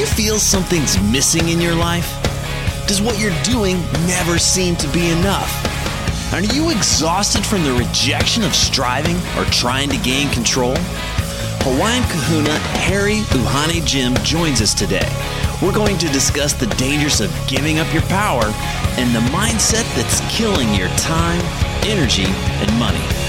You 0.00 0.06
feel 0.06 0.38
something's 0.38 0.98
missing 1.12 1.50
in 1.50 1.60
your 1.60 1.74
life? 1.74 2.08
Does 2.86 3.02
what 3.02 3.20
you're 3.20 3.36
doing 3.42 3.78
never 4.06 4.38
seem 4.38 4.74
to 4.76 4.88
be 4.88 5.10
enough? 5.10 5.52
Are 6.32 6.40
you 6.40 6.70
exhausted 6.70 7.44
from 7.44 7.62
the 7.64 7.72
rejection 7.74 8.42
of 8.42 8.54
striving 8.54 9.16
or 9.36 9.44
trying 9.50 9.90
to 9.90 9.98
gain 9.98 10.30
control? 10.30 10.74
Hawaiian 11.64 12.02
kahuna 12.04 12.56
Harry 12.80 13.20
Uhane 13.36 13.84
Jim 13.84 14.14
joins 14.24 14.62
us 14.62 14.72
today. 14.72 15.06
We're 15.60 15.74
going 15.74 15.98
to 15.98 16.08
discuss 16.08 16.54
the 16.54 16.68
dangers 16.76 17.20
of 17.20 17.30
giving 17.46 17.78
up 17.78 17.92
your 17.92 18.04
power 18.04 18.44
and 18.96 19.14
the 19.14 19.20
mindset 19.28 19.84
that's 19.96 20.22
killing 20.34 20.74
your 20.74 20.88
time, 20.96 21.42
energy, 21.84 22.24
and 22.24 22.78
money. 22.78 23.19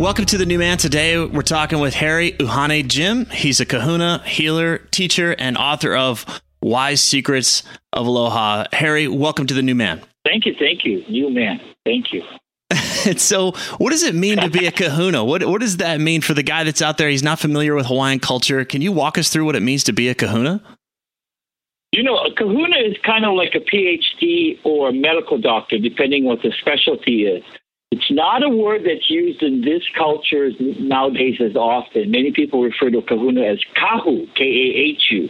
Welcome 0.00 0.24
to 0.24 0.38
the 0.38 0.46
new 0.46 0.58
man. 0.58 0.78
Today 0.78 1.22
we're 1.22 1.42
talking 1.42 1.78
with 1.78 1.92
Harry 1.92 2.32
Uhane 2.32 2.88
Jim. 2.88 3.26
He's 3.26 3.60
a 3.60 3.66
kahuna, 3.66 4.22
healer, 4.24 4.78
teacher, 4.78 5.36
and 5.38 5.58
author 5.58 5.94
of 5.94 6.24
Wise 6.62 7.02
Secrets 7.02 7.64
of 7.92 8.06
Aloha. 8.06 8.64
Harry, 8.72 9.08
welcome 9.08 9.46
to 9.46 9.52
the 9.52 9.60
new 9.60 9.74
man. 9.74 10.00
Thank 10.24 10.46
you, 10.46 10.54
thank 10.58 10.86
you, 10.86 11.04
new 11.06 11.28
man. 11.28 11.60
Thank 11.84 12.14
you. 12.14 12.22
so, 13.18 13.52
what 13.76 13.90
does 13.90 14.02
it 14.02 14.14
mean 14.14 14.38
to 14.38 14.48
be 14.48 14.66
a 14.66 14.72
kahuna? 14.72 15.22
What 15.22 15.44
what 15.44 15.60
does 15.60 15.76
that 15.76 16.00
mean 16.00 16.22
for 16.22 16.32
the 16.32 16.42
guy 16.42 16.64
that's 16.64 16.80
out 16.80 16.96
there? 16.96 17.10
He's 17.10 17.22
not 17.22 17.38
familiar 17.38 17.74
with 17.74 17.84
Hawaiian 17.84 18.20
culture. 18.20 18.64
Can 18.64 18.80
you 18.80 18.92
walk 18.92 19.18
us 19.18 19.28
through 19.28 19.44
what 19.44 19.54
it 19.54 19.60
means 19.60 19.84
to 19.84 19.92
be 19.92 20.08
a 20.08 20.14
kahuna? 20.14 20.62
You 21.92 22.04
know, 22.04 22.16
a 22.16 22.32
kahuna 22.34 22.76
is 22.86 22.96
kind 23.04 23.26
of 23.26 23.34
like 23.34 23.54
a 23.54 23.60
PhD 23.60 24.60
or 24.64 24.88
a 24.88 24.92
medical 24.94 25.38
doctor, 25.38 25.78
depending 25.78 26.24
what 26.24 26.40
the 26.40 26.54
specialty 26.58 27.26
is. 27.26 27.44
It's 27.90 28.10
not 28.10 28.44
a 28.44 28.48
word 28.48 28.82
that's 28.84 29.10
used 29.10 29.42
in 29.42 29.62
this 29.62 29.82
culture 29.98 30.50
nowadays 30.78 31.40
as 31.40 31.56
often. 31.56 32.10
Many 32.10 32.30
people 32.32 32.62
refer 32.62 32.90
to 32.90 33.02
kahuna 33.02 33.42
as 33.42 33.58
kahu, 33.76 34.32
K 34.36 34.44
A 34.44 34.94
H 34.94 35.02
U. 35.10 35.28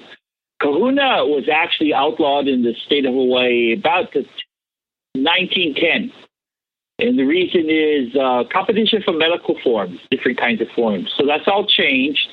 Kahuna 0.60 1.24
was 1.24 1.48
actually 1.50 1.94
outlawed 1.94 2.48
in 2.48 2.62
the 2.62 2.74
state 2.84 3.06
of 3.06 3.14
Hawaii 3.14 3.72
about 3.72 4.12
the 4.12 4.26
1910. 5.14 6.12
And 6.98 7.18
the 7.18 7.24
reason 7.24 7.70
is 7.70 8.14
uh, 8.14 8.44
competition 8.52 9.02
for 9.02 9.14
medical 9.14 9.56
forms, 9.64 9.98
different 10.10 10.38
kinds 10.38 10.60
of 10.60 10.68
forms. 10.76 11.10
So 11.16 11.24
that's 11.26 11.48
all 11.48 11.66
changed. 11.66 12.28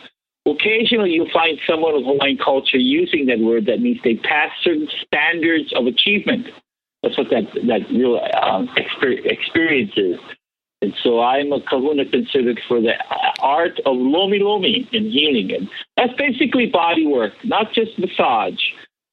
Occasionally, 0.46 1.12
you'll 1.12 1.32
find 1.32 1.58
someone 1.66 1.96
of 1.96 2.04
Hawaiian 2.04 2.38
culture 2.38 2.78
using 2.78 3.28
that 3.28 3.40
word. 3.40 3.66
That 3.68 3.80
means 3.80 4.00
they 4.04 4.16
pass 4.16 4.52
certain 4.62 4.90
standards 5.06 5.72
of 5.74 5.88
achievement. 5.88 6.48
That's 7.04 7.18
what 7.18 7.30
that 7.30 7.46
that 7.68 7.90
real 7.90 8.20
um, 8.42 8.70
experience 8.76 9.92
is. 9.96 10.20
And 10.82 10.94
so 11.04 11.22
I'm 11.22 11.52
a 11.52 11.62
kahuna 11.62 12.06
considered 12.06 12.60
for 12.68 12.80
the 12.80 12.94
art 13.40 13.80
of 13.86 13.98
lomi 13.98 14.40
lomi 14.40 14.88
in 14.92 15.10
healing. 15.10 15.52
And 15.54 15.70
that's 15.96 16.14
basically 16.18 16.68
body 16.68 17.08
work, 17.08 17.34
not 17.44 17.74
just 17.74 17.98
massage, 17.98 18.60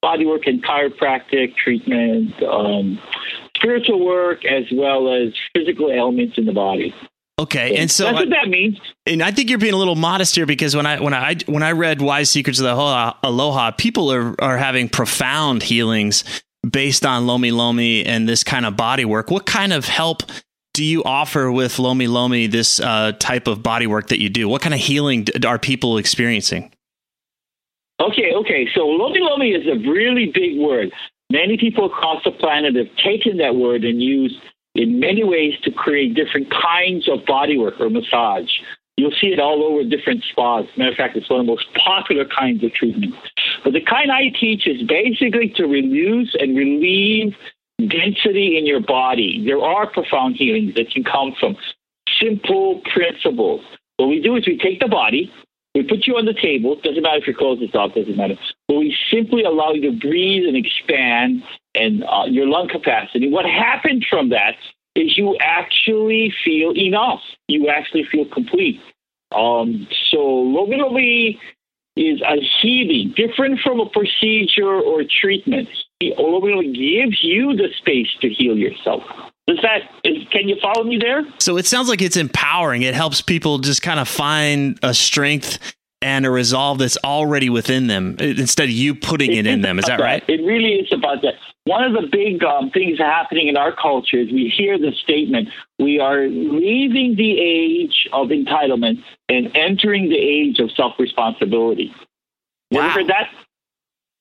body 0.03 0.27
work 0.27 0.43
and 0.47 0.63
chiropractic 0.63 1.57
treatment, 1.57 2.35
um, 2.43 2.99
spiritual 3.57 4.05
work, 4.05 4.45
as 4.45 4.65
well 4.73 5.15
as 5.15 5.33
physical 5.55 5.91
ailments 5.91 6.37
in 6.37 6.45
the 6.45 6.53
body. 6.53 6.95
Okay, 7.39 7.77
and 7.77 7.91
so 7.91 8.05
that's 8.05 8.19
what 8.19 8.31
that 8.31 8.49
means. 8.49 8.79
And 9.07 9.23
I 9.23 9.33
think 9.33 9.51
you're 9.51 9.59
being 9.59 9.75
a 9.75 9.79
little 9.79 9.97
modest 9.97 10.37
here 10.37 10.47
because 10.47 10.77
when 10.77 10.87
I 10.87 11.01
when 11.01 11.15
I 11.15 11.37
when 11.47 11.63
I 11.65 11.73
read 11.73 12.01
Wise 12.01 12.31
Secrets 12.31 12.61
of 12.61 12.65
the 12.65 12.75
Aloha, 13.23 13.73
people 13.73 14.13
are 14.13 14.37
are 14.41 14.57
having 14.57 14.89
profound 14.89 15.63
healings 15.63 16.23
based 16.71 17.05
on 17.05 17.27
Lomi 17.27 17.51
Lomi 17.51 18.05
and 18.05 18.29
this 18.29 18.45
kind 18.45 18.67
of 18.67 18.77
body 18.77 19.05
work. 19.05 19.31
What 19.31 19.47
kind 19.47 19.73
of 19.73 19.87
help 19.87 20.23
do 20.73 20.85
you 20.85 21.05
offer 21.05 21.51
with 21.51 21.79
Lomi 21.79 22.07
Lomi 22.07 22.47
this 22.47 22.81
uh, 22.81 23.13
type 23.19 23.47
of 23.47 23.63
body 23.63 23.87
work 23.87 24.09
that 24.09 24.21
you 24.21 24.29
do? 24.29 24.49
What 24.49 24.63
kind 24.63 24.75
of 24.75 24.81
healing 24.81 25.27
are 25.47 25.59
people 25.59 25.99
experiencing? 25.99 26.73
Okay, 28.01 28.35
okay. 28.35 28.69
So 28.75 28.87
Lomi 28.87 29.21
Lomi 29.21 29.51
is 29.51 29.67
a 29.67 29.89
really 29.89 30.33
big 30.35 30.59
word. 30.59 30.93
Many 31.31 31.57
people 31.57 31.87
across 31.87 32.23
the 32.25 32.33
planet 32.33 32.75
have 32.77 32.95
taken 32.97 33.39
that 33.39 33.55
word 33.55 33.85
and 33.85 34.03
used 34.03 34.37
in 34.75 34.99
many 34.99 35.23
ways 35.23 35.55
to 35.63 35.71
create 35.71 36.15
different 36.15 36.51
kinds 36.51 37.09
of 37.09 37.25
body 37.25 37.57
work 37.57 37.75
or 37.81 37.89
massage. 37.89 38.51
You'll 38.97 39.15
see 39.21 39.29
it 39.29 39.41
all 39.41 39.65
over 39.65 39.83
different 39.83 40.23
spas. 40.31 40.67
Matter 40.77 40.93
of 40.93 40.97
fact, 40.97 41.17
it's 41.17 41.29
one 41.29 41.41
of 41.41 41.47
the 41.47 41.53
most 41.53 41.67
popular 41.75 42.25
kinds 42.25 42.63
of 42.63 42.73
treatment. 42.73 43.15
But 43.65 43.73
the 43.73 43.81
kind 43.81 44.13
I 44.13 44.29
teach 44.39 44.67
is 44.67 44.83
basically 44.87 45.53
to 45.57 45.67
reduce 45.67 46.35
and 46.39 46.57
relieve 46.57 47.35
density 47.79 48.57
in 48.57 48.67
your 48.67 48.81
body. 48.81 49.43
There 49.45 49.61
are 49.61 49.91
profound 49.91 50.37
healings 50.37 50.75
that 50.77 50.91
can 50.91 51.03
come 51.03 51.35
from 51.39 51.57
simple 52.21 52.83
principles. 52.93 53.63
What 53.97 54.09
we 54.09 54.21
do 54.21 54.37
is 54.37 54.47
we 54.47 54.59
take 54.59 54.81
the 54.81 54.89
body, 54.89 55.33
we 55.75 55.83
put 55.83 56.07
you 56.07 56.15
on 56.17 56.25
the 56.25 56.35
table. 56.35 56.77
Doesn't 56.77 57.03
matter 57.03 57.19
if 57.19 57.27
your 57.27 57.37
clothes 57.37 57.61
is 57.61 57.75
off. 57.75 57.95
Doesn't 57.95 58.17
matter. 58.17 58.37
But 58.69 58.77
we 58.77 58.97
simply 59.11 59.43
allow 59.43 59.73
you 59.73 59.91
to 59.91 59.99
breathe 59.99 60.47
and 60.47 60.57
expand 60.57 61.43
and 61.75 62.05
uh, 62.05 62.27
your 62.27 62.47
lung 62.47 62.69
capacity. 62.69 63.29
What 63.29 63.45
happens 63.45 64.07
from 64.09 64.29
that 64.29 64.55
is 64.95 65.19
you 65.19 65.37
actually 65.41 66.33
feel 66.45 66.73
enough. 66.77 67.21
You 67.49 67.69
actually 67.69 68.05
feel 68.05 68.25
complete. 68.27 68.81
Um, 69.35 69.87
so 70.11 70.19
Lomi 70.19 71.41
is 71.97 72.21
a 72.23 72.37
healing, 72.61 73.15
different 73.17 73.61
from 73.61 73.81
a 73.81 73.89
procedure 73.89 74.81
or 74.81 75.03
treatment. 75.05 75.69
Lomi 76.01 76.73
gives 76.73 77.23
you 77.23 77.55
the 77.57 77.69
space 77.79 78.09
to 78.21 78.29
heal 78.29 78.57
yourself. 78.57 79.03
Does 79.47 79.59
that 79.63 79.83
is, 80.05 80.27
can 80.31 80.49
you 80.49 80.57
follow 80.61 80.85
me 80.85 80.99
there? 80.99 81.23
So 81.39 81.57
it 81.57 81.67
sounds 81.67 81.89
like 81.89 82.01
it's 82.01 82.17
empowering. 82.17 82.83
It 82.83 82.95
helps 82.95 83.21
people 83.21 83.59
just 83.59 83.83
kind 83.83 84.01
of 84.01 84.09
find 84.09 84.79
a 84.83 84.95
strength 84.95 85.59
and 86.05 86.27
a 86.27 86.31
resolve 86.31 86.79
that's 86.79 86.99
already 87.03 87.49
within 87.49 87.87
them 87.87 88.17
instead 88.21 88.65
of 88.65 88.71
you 88.71 88.95
putting 88.95 89.33
it, 89.33 89.39
it 89.39 89.47
in 89.47 89.63
them. 89.63 89.79
Is 89.79 89.87
that, 89.87 89.97
that 89.97 90.05
right? 90.05 90.25
It 90.29 90.45
really 90.45 90.75
is 90.75 90.93
about 90.93 91.23
that. 91.23 91.35
One 91.65 91.83
of 91.83 91.95
the 91.95 92.07
big 92.13 92.45
um, 92.45 92.71
things 92.71 92.99
happening 92.99 93.49
in 93.49 93.57
our 93.57 93.75
culture 93.75 94.19
is 94.19 94.31
we 94.31 94.53
hear 94.55 94.79
the 94.79 94.93
statement 95.03 95.49
we 95.79 95.99
are 95.99 96.29
leaving 96.29 97.17
the 97.17 97.41
age 97.41 98.07
of 98.13 98.29
entitlement 98.29 99.03
and 99.31 99.51
entering 99.57 100.11
the 100.11 100.19
age 100.19 100.59
of 100.59 100.71
self 100.73 100.93
responsibility. 100.99 101.91
Wow. 102.71 102.81
You 102.81 102.81
ever 102.81 102.91
heard 102.91 103.07
that? 103.09 103.31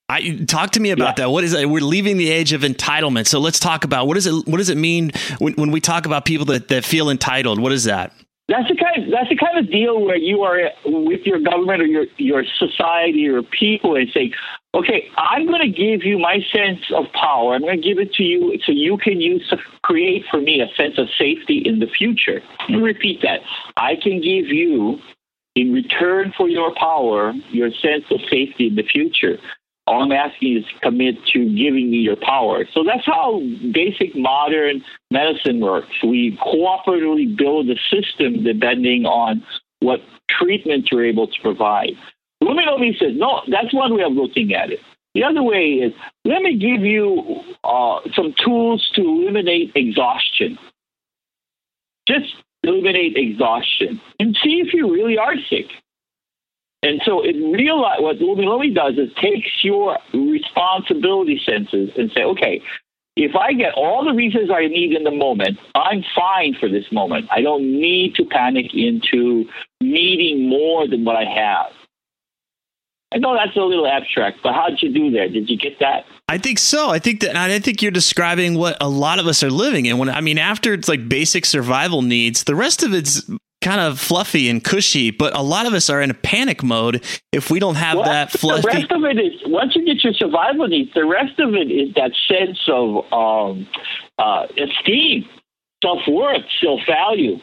I 0.08 0.46
talk 0.46 0.72
to 0.72 0.80
me 0.80 0.92
about 0.92 1.18
yeah. 1.18 1.26
that. 1.26 1.32
What 1.32 1.44
is 1.44 1.54
it? 1.54 1.70
We're 1.70 1.82
leaving 1.82 2.16
the 2.16 2.30
age 2.30 2.54
of 2.54 2.62
entitlement. 2.62 3.28
So 3.28 3.40
let's 3.40 3.60
talk 3.60 3.84
about 3.84 4.08
what 4.08 4.14
does 4.14 4.26
it 4.26 4.48
what 4.48 4.58
does 4.58 4.70
it 4.70 4.78
mean 4.78 5.12
when, 5.40 5.54
when 5.56 5.72
we 5.72 5.82
talk 5.82 6.06
about 6.06 6.24
people 6.24 6.46
that, 6.46 6.70
that 6.70 6.86
feel 6.86 7.10
entitled? 7.10 7.60
What 7.60 7.74
is 7.74 7.84
that? 7.86 8.14
That's 8.50 8.68
the 8.68 8.76
kind. 8.76 9.12
That's 9.12 9.30
the 9.30 9.38
kind 9.38 9.58
of 9.58 9.72
deal 9.72 10.02
where 10.02 10.18
you 10.18 10.42
are 10.42 10.70
with 10.86 11.22
your 11.26 11.40
government 11.40 11.82
or 11.82 11.86
your 11.86 12.06
your 12.18 12.44
society 12.58 13.26
or 13.28 13.42
people 13.42 13.96
and 13.96 14.10
say, 14.14 14.34
"Okay, 14.76 15.10
I'm 15.18 15.48
going 15.48 15.62
to 15.62 15.70
give 15.70 16.04
you 16.04 16.20
my 16.20 16.40
sense 16.52 16.82
of 16.94 17.06
power. 17.14 17.56
I'm 17.56 17.62
going 17.62 17.82
to 17.82 17.88
give 17.88 18.00
it 18.00 18.14
to 18.16 18.24
you 18.24 18.60
so 18.66 18.74
you 18.74 18.98
can 18.98 19.22
use 19.22 19.48
to 19.50 19.58
create 19.82 20.26
for 20.30 20.42
me 20.42 20.60
a 20.60 20.68
sense 20.76 20.98
of 20.98 21.08
safety 21.18 21.60
in 21.64 21.80
the 21.80 21.88
future." 21.88 22.42
Let 22.68 22.82
repeat 22.82 23.22
that. 23.22 23.40
I 23.78 23.96
can 23.96 24.20
give 24.20 24.48
you, 24.48 25.00
in 25.56 25.72
return 25.72 26.34
for 26.36 26.50
your 26.50 26.76
power, 26.76 27.34
your 27.52 27.72
sense 27.72 28.04
of 28.12 28.20
safety 28.30 28.68
in 28.68 28.76
the 28.76 28.84
future. 28.84 29.40
All 29.86 30.04
I'm 30.04 30.12
asking 30.14 30.58
is 30.58 30.66
commit 30.82 31.16
to 31.34 31.40
giving 31.40 31.92
me 31.92 31.98
your 31.98 32.16
power. 32.16 32.66
So 32.74 32.84
that's 32.86 33.06
how 33.06 33.42
basic 33.74 34.16
modern 34.16 34.84
medicine 35.12 35.60
works. 35.60 36.02
We 36.02 36.38
cooperatively 36.42 37.38
build 37.38 37.70
a 37.70 37.76
system 37.92 38.44
depending 38.44 39.06
on 39.06 39.44
what 39.80 40.00
treatment 40.30 40.88
you're 40.92 41.06
able 41.06 41.28
to 41.28 41.42
provide. 41.42 41.92
Lumi 42.42 42.66
Lomi 42.66 42.96
says, 42.98 43.12
no, 43.16 43.42
that's 43.50 43.74
one 43.74 43.96
way 43.96 44.04
of 44.04 44.14
looking 44.14 44.54
at 44.54 44.72
it. 44.72 44.80
The 45.16 45.24
other 45.24 45.44
way 45.44 45.74
is, 45.84 45.94
let 46.26 46.42
me 46.42 46.58
give 46.58 46.84
you 46.86 47.42
uh, 47.64 48.00
some 48.16 48.34
tools 48.44 48.90
to 48.96 49.02
eliminate 49.02 49.72
exhaustion. 49.76 50.58
Just 52.08 52.34
eliminate 52.64 53.16
exhaustion 53.18 54.02
and 54.20 54.36
see 54.44 54.62
if 54.66 54.74
you 54.74 54.92
really 54.92 55.18
are 55.18 55.36
sick. 55.50 55.68
And 56.84 57.02
so 57.06 57.24
it 57.24 57.34
realize 57.34 58.00
what 58.02 58.18
Lumi 58.18 58.44
Lomi 58.44 58.72
does 58.72 58.96
is 58.98 59.10
takes 59.16 59.50
your 59.64 59.98
responsibility 60.14 61.42
senses 61.46 61.92
and 61.98 62.12
say, 62.12 62.24
okay, 62.24 62.62
if 63.16 63.36
I 63.36 63.54
get 63.54 63.74
all 63.76 64.04
the 64.04 64.14
reasons 64.14 64.50
I 64.54 64.68
need 64.68 64.92
in 64.92 65.04
the 65.04 65.12
moment, 65.12 65.60
I'm 65.76 66.04
fine 66.14 66.56
for 66.60 66.68
this 66.68 66.92
moment. 66.92 67.28
I 67.32 67.42
don't 67.42 67.64
need 67.64 68.16
to 68.16 68.26
panic 68.26 68.74
into 68.74 69.46
needing 69.80 70.50
more 70.50 70.88
than 70.88 71.06
what 71.06 71.16
I 71.16 71.24
have. 71.24 71.72
I 73.14 73.20
know 73.20 73.36
that's 73.36 73.56
a 73.56 73.62
little 73.62 73.88
abstract, 73.88 74.40
but 74.42 74.54
how'd 74.54 74.82
you 74.82 74.92
do 74.92 75.12
there? 75.12 75.30
Did 75.30 75.48
you 75.50 75.58
get 75.58 75.80
that? 75.80 76.06
I 76.28 76.40
think 76.40 76.58
so. 76.58 76.90
I 76.90 76.98
think 76.98 77.22
that 77.22 77.36
I 77.38 77.60
think 77.60 77.82
you're 77.84 77.92
describing 77.92 78.58
what 78.58 78.76
a 78.82 78.90
lot 78.90 79.20
of 79.20 79.28
us 79.28 79.44
are 79.44 79.52
living 79.52 79.86
in. 79.86 80.00
When 80.00 80.10
I 80.10 80.20
mean, 80.20 80.40
after 80.40 80.74
it's 80.74 80.90
like 80.90 81.08
basic 81.08 81.46
survival 81.46 82.02
needs, 82.02 82.44
the 82.44 82.56
rest 82.56 82.82
of 82.82 82.92
it's 82.92 83.30
kind 83.64 83.82
of 83.82 84.00
fluffy 84.00 84.50
and 84.50 84.64
cushy, 84.64 85.10
but 85.10 85.36
a 85.36 85.42
lot 85.42 85.66
of 85.66 85.74
us 85.74 85.90
are 85.90 86.02
in 86.02 86.12
a 86.12 86.14
panic 86.14 86.62
mode 86.62 87.04
if 87.32 87.50
we 87.50 87.60
don't 87.60 87.76
have 87.76 87.96
well, 87.96 88.06
that 88.06 88.32
fluffy. 88.32 88.62
The 88.62 88.68
rest 88.68 88.92
of 88.92 89.04
it 89.06 89.18
is 89.18 89.42
once 89.46 89.76
you 89.76 89.86
get 89.86 90.04
your 90.04 90.14
survival 90.14 90.68
needs, 90.68 90.94
the 90.94 91.06
rest 91.06 91.40
of 91.40 91.56
it 91.56 91.72
is 91.72 91.94
that 91.96 92.12
sense 92.28 92.60
of 92.68 93.12
um, 93.12 93.68
uh, 94.20 94.48
esteem, 94.58 95.28
self 95.84 96.00
worth, 96.08 96.44
self 96.62 96.82
value, 96.88 97.40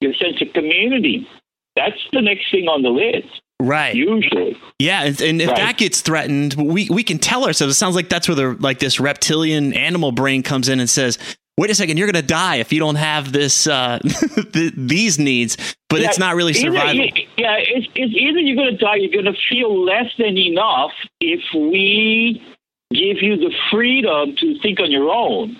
your 0.00 0.14
sense 0.14 0.40
of 0.40 0.52
community. 0.54 1.28
That's 1.74 1.98
the 2.12 2.22
next 2.22 2.50
thing 2.50 2.68
on 2.68 2.82
the 2.82 2.88
list. 2.88 3.42
Right. 3.60 3.94
Usually. 3.94 4.56
Yeah, 4.78 5.04
and, 5.04 5.20
and 5.20 5.40
if 5.40 5.48
right. 5.48 5.56
that 5.56 5.78
gets 5.78 6.00
threatened, 6.02 6.54
we 6.54 6.88
we 6.90 7.02
can 7.02 7.18
tell 7.18 7.44
ourselves. 7.44 7.74
It 7.74 7.78
sounds 7.78 7.96
like 7.96 8.08
that's 8.08 8.28
where 8.28 8.34
the 8.34 8.56
like 8.60 8.78
this 8.78 9.00
reptilian 9.00 9.72
animal 9.72 10.12
brain 10.12 10.42
comes 10.42 10.68
in 10.68 10.78
and 10.78 10.88
says, 10.88 11.18
wait 11.58 11.70
a 11.70 11.74
second, 11.74 11.96
you're 11.96 12.06
going 12.06 12.22
to 12.22 12.26
die 12.26 12.56
if 12.56 12.72
you 12.72 12.78
don't 12.78 12.96
have 12.96 13.32
this 13.32 13.66
uh, 13.66 13.98
th- 14.52 14.74
these 14.76 15.18
needs. 15.18 15.76
But 15.88 16.00
yeah, 16.00 16.08
it's 16.08 16.18
not 16.18 16.34
really 16.34 16.52
survival. 16.52 17.00
Either, 17.00 17.18
yeah, 17.36 17.56
it's, 17.58 17.86
it's 17.94 18.14
either 18.14 18.38
you're 18.40 18.56
going 18.56 18.76
to 18.76 18.84
die, 18.84 18.96
you're 18.96 19.12
going 19.12 19.32
to 19.32 19.40
feel 19.48 19.84
less 19.84 20.12
than 20.18 20.36
enough 20.36 20.92
if 21.20 21.40
we 21.54 22.42
give 22.90 23.22
you 23.22 23.36
the 23.36 23.52
freedom 23.70 24.36
to 24.36 24.58
think 24.60 24.80
on 24.80 24.90
your 24.90 25.10
own. 25.10 25.56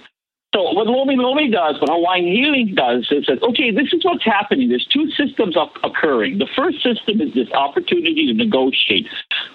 So 0.56 0.62
what 0.72 0.86
Lomi 0.86 1.16
Lomi 1.16 1.50
does, 1.50 1.78
what 1.82 1.90
Hawaiian 1.90 2.24
Healing 2.24 2.74
does, 2.74 3.06
is 3.10 3.26
that 3.26 3.42
okay, 3.42 3.70
this 3.70 3.92
is 3.92 4.02
what's 4.06 4.24
happening. 4.24 4.70
There's 4.70 4.86
two 4.86 5.10
systems 5.10 5.54
occurring. 5.84 6.38
The 6.38 6.48
first 6.56 6.82
system 6.82 7.20
is 7.20 7.34
this 7.34 7.52
opportunity 7.52 8.26
to 8.28 8.32
negotiate, 8.32 9.06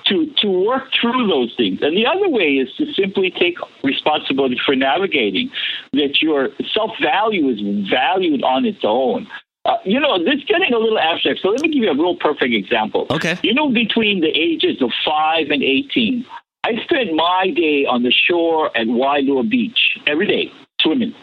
to 0.06 0.32
to 0.44 0.48
work 0.48 0.84
through 1.02 1.26
those 1.26 1.56
things, 1.58 1.80
and 1.82 1.98
the 1.98 2.06
other 2.06 2.30
way 2.30 2.62
is 2.62 2.70
to 2.78 2.94
simply 2.94 3.32
take 3.32 3.58
responsibility 3.84 4.62
for 4.64 4.76
navigating. 4.76 5.50
That 5.94 6.22
your 6.22 6.50
self 6.72 6.92
value 7.02 7.50
is 7.50 7.90
valued 7.90 8.44
on 8.44 8.66
its 8.66 8.82
own. 8.84 9.26
Uh, 9.66 9.78
you 9.84 10.00
know, 10.00 10.24
this 10.24 10.44
getting 10.48 10.72
a 10.72 10.78
little 10.78 11.00
abstract. 11.00 11.40
So 11.42 11.50
let 11.50 11.62
me 11.62 11.70
give 11.70 11.82
you 11.82 11.90
a 11.90 11.96
real 11.96 12.16
perfect 12.16 12.54
example. 12.54 13.08
Okay. 13.10 13.40
You 13.42 13.56
know, 13.56 13.72
between 13.72 14.22
the 14.22 14.30
ages 14.30 14.84
of 14.84 14.92
five 15.04 15.50
and 15.50 15.64
eighteen, 15.64 16.28
I 16.64 16.74
spent 16.84 17.16
my 17.16 17.50
day 17.56 17.88
on 17.90 18.04
the 18.04 18.12
shore 18.12 18.68
at 18.78 18.86
Wailua 18.86 19.50
Beach 19.50 19.98
every 20.06 20.28
day 20.28 20.52
swimming. 20.82 21.14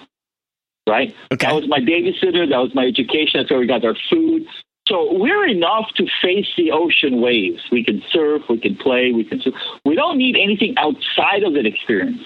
Right? 0.88 1.14
Okay. 1.32 1.46
That 1.46 1.54
was 1.54 1.68
my 1.68 1.80
babysitter. 1.80 2.48
That 2.48 2.58
was 2.58 2.74
my 2.74 2.84
education. 2.84 3.40
That's 3.40 3.50
where 3.50 3.60
we 3.60 3.66
got 3.66 3.84
our 3.84 3.96
food. 4.10 4.46
So 4.88 5.12
we're 5.12 5.46
enough 5.46 5.90
to 5.96 6.06
face 6.22 6.48
the 6.56 6.72
ocean 6.72 7.20
waves. 7.20 7.60
We 7.70 7.84
can 7.84 8.02
surf, 8.10 8.42
we 8.48 8.58
can 8.58 8.74
play, 8.74 9.12
we 9.12 9.22
can. 9.22 9.40
Surf. 9.42 9.54
We 9.84 9.94
don't 9.94 10.16
need 10.16 10.34
anything 10.34 10.76
outside 10.78 11.42
of 11.42 11.52
that 11.54 11.66
experience. 11.66 12.22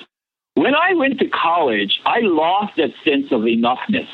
When 0.55 0.75
I 0.75 0.95
went 0.95 1.19
to 1.19 1.29
college, 1.29 2.01
I 2.07 2.21
lost 2.21 2.75
that 2.77 2.91
sense 3.05 3.33
of 3.33 3.41
enoughness 3.43 4.07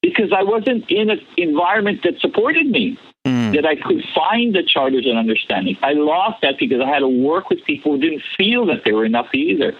because 0.00 0.32
I 0.32 0.44
wasn't 0.44 0.90
in 0.90 1.10
an 1.10 1.20
environment 1.36 2.00
that 2.04 2.20
supported 2.20 2.66
me, 2.66 2.98
mm. 3.26 3.54
that 3.54 3.66
I 3.66 3.74
could 3.74 4.02
find 4.14 4.54
the 4.54 4.62
charters 4.62 5.04
and 5.06 5.18
understanding. 5.18 5.76
I 5.82 5.92
lost 5.92 6.40
that 6.42 6.54
because 6.58 6.80
I 6.80 6.88
had 6.88 7.00
to 7.00 7.08
work 7.08 7.50
with 7.50 7.64
people 7.64 7.92
who 7.92 7.98
didn't 7.98 8.22
feel 8.36 8.66
that 8.66 8.82
they 8.84 8.92
were 8.92 9.04
enough 9.04 9.34
either. 9.34 9.74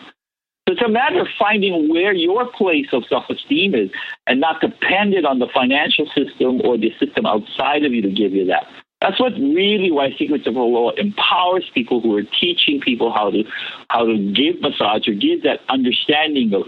So 0.68 0.72
it's 0.72 0.82
a 0.82 0.88
matter 0.88 1.18
of 1.22 1.28
finding 1.38 1.88
where 1.88 2.12
your 2.12 2.46
place 2.52 2.88
of 2.92 3.02
self 3.08 3.24
esteem 3.30 3.74
is 3.74 3.88
and 4.26 4.38
not 4.38 4.60
dependent 4.60 5.24
on 5.24 5.38
the 5.38 5.46
financial 5.54 6.04
system 6.14 6.60
or 6.62 6.76
the 6.76 6.92
system 7.00 7.24
outside 7.24 7.86
of 7.86 7.92
you 7.92 8.02
to 8.02 8.10
give 8.10 8.32
you 8.32 8.44
that. 8.46 8.66
That's 9.00 9.18
what 9.18 9.32
really 9.32 9.90
Wise 9.90 10.12
Secrets 10.18 10.46
of 10.46 10.56
Aloha 10.56 10.94
empowers 10.98 11.64
people 11.72 12.02
who 12.02 12.14
are 12.18 12.22
teaching 12.38 12.82
people 12.82 13.10
how 13.10 13.30
to 13.30 13.44
how 13.88 14.04
to 14.04 14.18
give 14.18 14.60
massage 14.60 15.08
or 15.08 15.14
give 15.14 15.42
that 15.44 15.60
understanding 15.70 16.52
of 16.52 16.64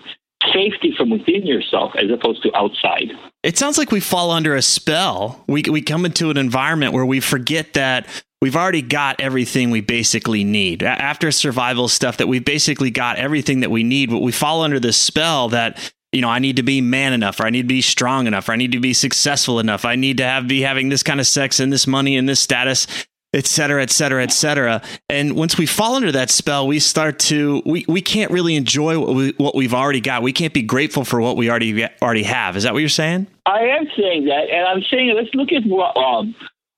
safety 0.53 0.95
from 0.97 1.11
within 1.11 1.47
yourself 1.47 1.93
as 1.97 2.11
opposed 2.11 2.43
to 2.43 2.57
outside. 2.57 3.13
It 3.43 3.59
sounds 3.59 3.79
like 3.79 3.91
we 3.91 4.01
fall 4.01 4.31
under 4.31 4.55
a 4.55 4.63
spell. 4.63 5.45
We 5.49 5.63
we 5.69 5.83
come 5.83 6.05
into 6.05 6.31
an 6.31 6.37
environment 6.37 6.93
where 6.93 7.07
we 7.07 7.21
forget 7.21 7.75
that 7.75 8.07
we've 8.41 8.57
already 8.57 8.83
got 8.83 9.21
everything 9.21 9.71
we 9.71 9.81
basically 9.81 10.45
need. 10.45 10.83
After 10.83 11.31
survival 11.31 11.89
stuff 11.89 12.19
that 12.19 12.29
we've 12.29 12.45
basically 12.45 12.91
got 12.91 13.17
everything 13.17 13.61
that 13.61 13.71
we 13.71 13.83
need, 13.83 14.11
but 14.11 14.21
we 14.21 14.33
fall 14.33 14.63
under 14.63 14.81
this 14.81 14.97
spell 14.97 15.51
that 15.51 15.93
you 16.13 16.21
know, 16.21 16.29
I 16.29 16.41
need 16.41 16.57
to 16.57 16.65
be 16.65 16.81
man 16.81 17.13
enough, 17.13 17.39
or 17.39 17.47
I 17.47 17.51
need 17.51 17.63
to 17.63 17.69
be 17.69 17.83
strong 17.83 18.27
enough, 18.27 18.49
or 18.49 18.53
I 18.53 18.57
need 18.57 18.73
to 18.73 18.81
be 18.81 18.93
successful 18.93 19.61
enough. 19.61 19.85
I 19.85 19.95
need 19.95 20.17
to 20.17 20.25
have 20.25 20.49
be 20.49 20.63
having 20.63 20.89
this 20.89 21.05
kind 21.05 21.21
of 21.21 21.27
sex 21.27 21.61
and 21.61 21.73
this 21.73 21.87
money 21.87 22.17
and 22.17 22.29
this 22.29 22.41
status, 22.41 22.89
et 23.33 23.47
cetera, 23.47 23.83
et 23.83 23.91
cetera, 23.91 24.23
et 24.23 24.33
cetera. 24.33 24.83
And 25.09 25.37
once 25.37 25.57
we 25.57 25.67
fall 25.67 25.95
under 25.95 26.13
that 26.13 26.31
spell, 26.31 26.67
we 26.67 26.79
start 26.81 27.19
to 27.21 27.63
we, 27.65 27.85
we 27.89 28.01
can't 28.01 28.31
really 28.31 28.57
enjoy 28.57 28.99
what, 28.99 29.15
we, 29.15 29.31
what 29.37 29.55
we've 29.55 29.75
already 29.75 30.01
got. 30.01 30.23
We 30.23 30.33
can't 30.33 30.55
be 30.55 30.63
grateful 30.63 31.05
for 31.05 31.21
what 31.21 31.37
we 31.37 31.49
already 31.49 31.85
already 32.03 32.25
have. 32.25 32.57
Is 32.57 32.65
that 32.65 32.73
what 32.73 32.81
you're 32.81 32.89
saying? 32.89 33.27
I 33.47 33.61
am 33.61 33.87
saying 33.97 34.27
that, 34.27 34.51
and 34.51 34.67
I'm 34.67 34.83
saying 34.91 35.15
let's 35.17 35.35
look 35.35 35.53
at 35.53 35.65
what 35.65 35.97
um, 35.97 36.35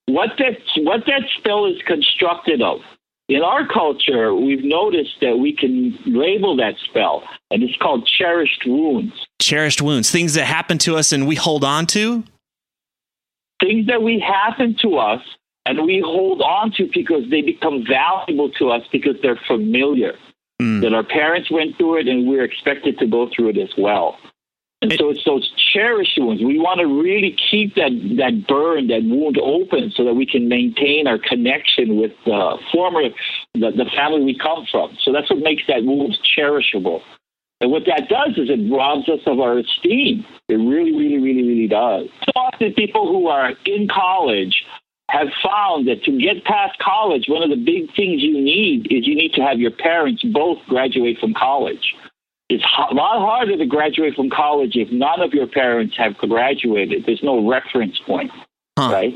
what 0.06 0.30
that 0.38 0.58
what 0.78 1.06
that 1.06 1.22
spell 1.38 1.66
is 1.66 1.80
constructed 1.86 2.60
of. 2.60 2.80
In 3.28 3.40
our 3.40 3.66
culture, 3.66 4.34
we've 4.34 4.64
noticed 4.64 5.14
that 5.22 5.38
we 5.38 5.56
can 5.56 5.96
label 6.04 6.56
that 6.56 6.74
spell, 6.84 7.22
and 7.50 7.62
it's 7.62 7.76
called 7.76 8.06
cherished 8.06 8.64
wounds. 8.66 9.14
Cherished 9.40 9.80
wounds, 9.80 10.10
things 10.10 10.34
that 10.34 10.44
happen 10.44 10.76
to 10.78 10.96
us 10.96 11.12
and 11.12 11.26
we 11.26 11.36
hold 11.36 11.64
on 11.64 11.86
to. 11.86 12.24
Things 13.60 13.86
that 13.86 14.02
we 14.02 14.18
happen 14.18 14.76
to 14.82 14.96
us 14.96 15.20
and 15.66 15.84
we 15.84 16.02
hold 16.04 16.42
on 16.42 16.72
to 16.72 16.88
because 16.92 17.28
they 17.30 17.42
become 17.42 17.84
valuable 17.88 18.50
to 18.58 18.70
us 18.70 18.82
because 18.90 19.16
they're 19.22 19.40
familiar. 19.46 20.14
Mm. 20.60 20.82
That 20.82 20.94
our 20.94 21.04
parents 21.04 21.50
went 21.50 21.76
through 21.76 22.00
it, 22.00 22.08
and 22.08 22.28
we're 22.28 22.44
expected 22.44 22.98
to 22.98 23.06
go 23.06 23.28
through 23.34 23.50
it 23.50 23.58
as 23.58 23.70
well. 23.76 24.18
And 24.82 24.92
so 24.94 25.10
it's 25.10 25.24
those 25.24 25.48
cherished 25.72 26.18
wounds. 26.18 26.42
We 26.42 26.58
want 26.58 26.80
to 26.80 26.86
really 26.86 27.36
keep 27.50 27.76
that, 27.76 27.92
that 28.18 28.48
burn, 28.48 28.88
that 28.88 29.04
wound 29.04 29.38
open 29.38 29.92
so 29.94 30.04
that 30.04 30.14
we 30.14 30.26
can 30.26 30.48
maintain 30.48 31.06
our 31.06 31.18
connection 31.18 31.96
with 31.96 32.10
the 32.26 32.58
former, 32.72 33.02
the, 33.54 33.70
the 33.70 33.86
family 33.96 34.24
we 34.24 34.36
come 34.36 34.66
from. 34.68 34.98
So 35.00 35.12
that's 35.12 35.30
what 35.30 35.38
makes 35.38 35.62
that 35.68 35.84
wound 35.84 36.18
cherishable. 36.36 37.00
And 37.60 37.70
what 37.70 37.84
that 37.86 38.08
does 38.08 38.36
is 38.36 38.50
it 38.50 38.74
robs 38.74 39.08
us 39.08 39.20
of 39.24 39.38
our 39.38 39.58
esteem. 39.58 40.26
It 40.48 40.54
really, 40.54 40.90
really, 40.90 41.18
really, 41.18 41.46
really 41.46 41.68
does. 41.68 42.08
So 42.24 42.32
often 42.34 42.74
people 42.74 43.06
who 43.06 43.28
are 43.28 43.52
in 43.64 43.86
college 43.86 44.64
have 45.12 45.28
found 45.44 45.88
that 45.88 46.02
to 46.04 46.18
get 46.18 46.42
past 46.44 46.78
college, 46.78 47.26
one 47.28 47.42
of 47.42 47.50
the 47.50 47.62
big 47.62 47.94
things 47.94 48.22
you 48.22 48.32
need 48.32 48.86
is 48.90 49.06
you 49.06 49.14
need 49.14 49.34
to 49.34 49.42
have 49.42 49.60
your 49.60 49.70
parents 49.70 50.22
both 50.22 50.58
graduate 50.66 51.18
from 51.20 51.34
college. 51.34 51.94
It's 52.48 52.64
a 52.64 52.94
lot 52.94 53.20
harder 53.20 53.58
to 53.58 53.66
graduate 53.66 54.14
from 54.14 54.30
college 54.30 54.72
if 54.74 54.90
none 54.90 55.20
of 55.20 55.34
your 55.34 55.46
parents 55.46 55.96
have 55.98 56.16
graduated. 56.16 57.04
There's 57.04 57.22
no 57.22 57.46
reference 57.46 57.98
point, 58.06 58.30
huh. 58.78 58.90
right? 58.90 59.14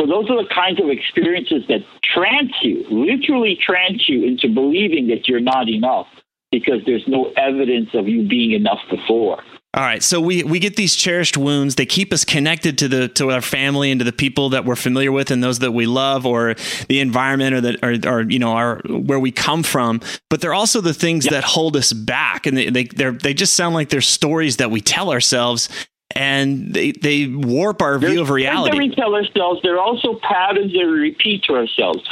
So 0.00 0.06
those 0.06 0.30
are 0.30 0.40
the 0.40 0.48
kinds 0.54 0.80
of 0.80 0.88
experiences 0.88 1.64
that 1.68 1.80
trance 2.02 2.52
you, 2.62 2.86
literally 2.88 3.58
trance 3.60 4.08
you 4.08 4.24
into 4.24 4.48
believing 4.48 5.08
that 5.08 5.26
you're 5.26 5.40
not 5.40 5.68
enough 5.68 6.06
because 6.52 6.80
there's 6.86 7.06
no 7.08 7.32
evidence 7.36 7.90
of 7.94 8.06
you 8.06 8.26
being 8.28 8.52
enough 8.52 8.80
before. 8.88 9.42
All 9.76 9.82
right, 9.82 10.04
so 10.04 10.20
we 10.20 10.44
we 10.44 10.60
get 10.60 10.76
these 10.76 10.94
cherished 10.94 11.36
wounds. 11.36 11.74
They 11.74 11.84
keep 11.84 12.12
us 12.12 12.24
connected 12.24 12.78
to 12.78 12.86
the 12.86 13.08
to 13.08 13.32
our 13.32 13.40
family 13.40 13.90
and 13.90 13.98
to 13.98 14.04
the 14.04 14.12
people 14.12 14.50
that 14.50 14.64
we're 14.64 14.76
familiar 14.76 15.10
with 15.10 15.32
and 15.32 15.42
those 15.42 15.58
that 15.58 15.72
we 15.72 15.84
love, 15.84 16.24
or 16.24 16.54
the 16.86 17.00
environment, 17.00 17.56
or 17.56 17.60
that 17.60 17.82
or, 17.82 18.08
or 18.08 18.22
you 18.22 18.38
know 18.38 18.52
our 18.52 18.80
where 18.86 19.18
we 19.18 19.32
come 19.32 19.64
from. 19.64 20.00
But 20.30 20.40
they're 20.40 20.54
also 20.54 20.80
the 20.80 20.94
things 20.94 21.24
that 21.24 21.42
hold 21.42 21.76
us 21.76 21.92
back, 21.92 22.46
and 22.46 22.56
they 22.56 22.70
they 22.70 22.84
they 22.84 23.34
just 23.34 23.54
sound 23.54 23.74
like 23.74 23.88
they're 23.88 24.00
stories 24.00 24.58
that 24.58 24.70
we 24.70 24.80
tell 24.80 25.10
ourselves 25.10 25.68
and 26.14 26.72
they, 26.72 26.92
they 26.92 27.26
warp 27.26 27.82
our 27.82 27.98
view 27.98 28.20
of 28.20 28.30
reality. 28.30 28.78
we 28.78 28.94
tell 28.94 29.14
ourselves, 29.14 29.60
there 29.62 29.74
are 29.74 29.80
also 29.80 30.18
patterns 30.22 30.72
that 30.72 30.78
we 30.78 30.92
repeat 30.92 31.42
to 31.44 31.54
ourselves. 31.54 32.02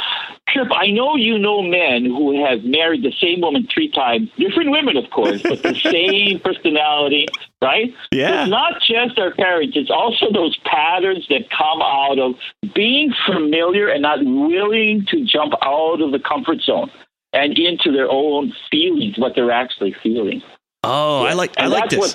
Trip, 0.49 0.67
I 0.75 0.87
know 0.87 1.15
you 1.15 1.39
know 1.39 1.61
men 1.61 2.05
who 2.05 2.45
have 2.45 2.63
married 2.63 3.03
the 3.03 3.13
same 3.21 3.41
woman 3.41 3.67
three 3.73 3.89
times, 3.89 4.29
different 4.37 4.71
women, 4.71 4.97
of 4.97 5.09
course, 5.09 5.41
but 5.41 5.63
the 5.63 5.73
same 5.83 6.39
personality, 6.41 7.27
right? 7.61 7.93
Yeah. 8.11 8.41
It's 8.41 8.49
not 8.49 8.81
just 8.81 9.17
our 9.17 9.33
parents, 9.33 9.77
it's 9.77 9.89
also 9.89 10.31
those 10.33 10.57
patterns 10.65 11.25
that 11.29 11.49
come 11.49 11.81
out 11.81 12.19
of 12.19 12.35
being 12.75 13.13
familiar 13.25 13.87
and 13.87 14.01
not 14.01 14.19
willing 14.23 15.05
to 15.09 15.25
jump 15.25 15.53
out 15.63 16.01
of 16.01 16.11
the 16.11 16.19
comfort 16.19 16.61
zone 16.61 16.91
and 17.31 17.57
into 17.57 17.91
their 17.91 18.09
own 18.09 18.53
feelings, 18.69 19.17
what 19.17 19.33
they're 19.35 19.51
actually 19.51 19.95
feeling. 20.03 20.43
Oh, 20.83 21.23
yeah. 21.23 21.29
I 21.29 21.33
like 21.33 21.53
I 21.57 21.67
like 21.67 21.89
this. 21.89 22.13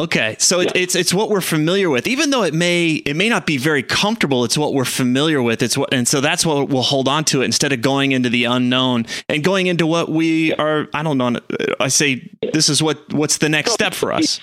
Okay, 0.00 0.36
so 0.38 0.60
yeah. 0.60 0.70
it's 0.76 0.94
it's 0.94 1.12
what 1.12 1.28
we're 1.28 1.40
familiar 1.40 1.90
with, 1.90 2.06
even 2.06 2.30
though 2.30 2.44
it 2.44 2.54
may 2.54 2.90
it 3.04 3.16
may 3.16 3.28
not 3.28 3.46
be 3.46 3.56
very 3.56 3.82
comfortable. 3.82 4.44
It's 4.44 4.56
what 4.56 4.72
we're 4.72 4.84
familiar 4.84 5.42
with. 5.42 5.60
It's 5.60 5.76
what, 5.76 5.92
and 5.92 6.06
so 6.06 6.20
that's 6.20 6.46
what 6.46 6.68
we'll 6.68 6.82
hold 6.82 7.08
on 7.08 7.24
to 7.24 7.42
it 7.42 7.46
instead 7.46 7.72
of 7.72 7.82
going 7.82 8.12
into 8.12 8.28
the 8.28 8.44
unknown 8.44 9.06
and 9.28 9.42
going 9.42 9.66
into 9.66 9.88
what 9.88 10.08
we 10.08 10.54
are. 10.54 10.86
I 10.94 11.02
don't 11.02 11.18
know. 11.18 11.40
I 11.80 11.88
say 11.88 12.30
this 12.52 12.68
is 12.68 12.80
what 12.80 13.12
what's 13.12 13.38
the 13.38 13.48
next 13.48 13.72
step 13.72 13.92
for 13.92 14.12
us. 14.12 14.40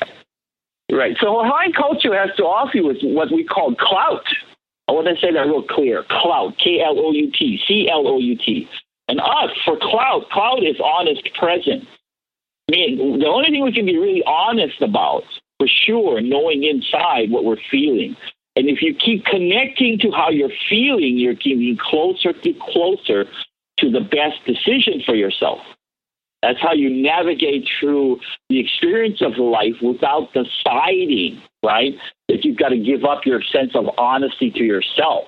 Right. 0.92 1.16
So 1.22 1.28
Hawaiian 1.28 1.72
culture 1.72 2.14
has 2.14 2.36
to 2.36 2.44
offer 2.44 2.76
you 2.76 2.90
is 2.90 2.98
what 3.02 3.32
we 3.32 3.46
call 3.46 3.76
clout. 3.76 4.26
I 4.90 4.92
want 4.92 5.08
to 5.08 5.16
say 5.26 5.32
that 5.32 5.40
real 5.40 5.64
clear. 5.64 6.04
Clout. 6.04 6.58
K 6.58 6.82
L 6.82 7.00
O 7.00 7.14
U 7.14 7.32
T. 7.32 7.62
C 7.66 7.90
L 7.90 8.06
O 8.06 8.20
U 8.20 8.38
T. 8.38 8.68
And 9.08 9.22
us 9.22 9.52
for 9.64 9.78
clout. 9.78 10.30
Clout 10.32 10.64
is 10.64 10.76
honest 10.84 11.30
presence. 11.40 11.86
I 12.70 12.72
mean, 12.72 13.20
the 13.20 13.28
only 13.28 13.52
thing 13.52 13.64
we 13.64 13.72
can 13.72 13.86
be 13.86 13.98
really 13.98 14.24
honest 14.26 14.82
about 14.82 15.24
for 15.60 15.68
sure, 15.68 16.22
knowing 16.22 16.64
inside 16.64 17.32
what 17.32 17.46
we're 17.46 17.58
feeling. 17.72 18.16
And 18.56 18.70
if 18.70 18.82
you 18.82 18.96
keep 18.96 19.26
connecting 19.26 20.00
to 20.00 20.12
how 20.12 20.30
you're 20.30 20.50
feeling, 20.70 21.18
you're 21.18 21.34
getting 21.34 21.78
closer 21.78 22.34
to 22.34 22.54
closer 22.54 23.26
to 23.80 23.92
the 23.92 24.00
best 24.00 24.44
decision 24.46 25.02
for 25.06 25.16
yourself. 25.16 25.60
That's 26.42 26.62
how 26.62 26.74
you 26.74 26.90
navigate 26.90 27.68
through 27.80 28.20
the 28.50 28.60
experience 28.60 29.22
of 29.22 29.38
life 29.38 29.82
without 29.82 30.30
deciding, 30.34 31.42
right? 31.64 31.96
That 32.30 32.46
you've 32.46 32.58
got 32.58 32.70
to 32.70 32.78
give 32.78 33.04
up 33.04 33.26
your 33.26 33.42
sense 33.42 33.72
of 33.76 33.86
honesty 33.98 34.52
to 34.52 34.64
yourself 34.64 35.26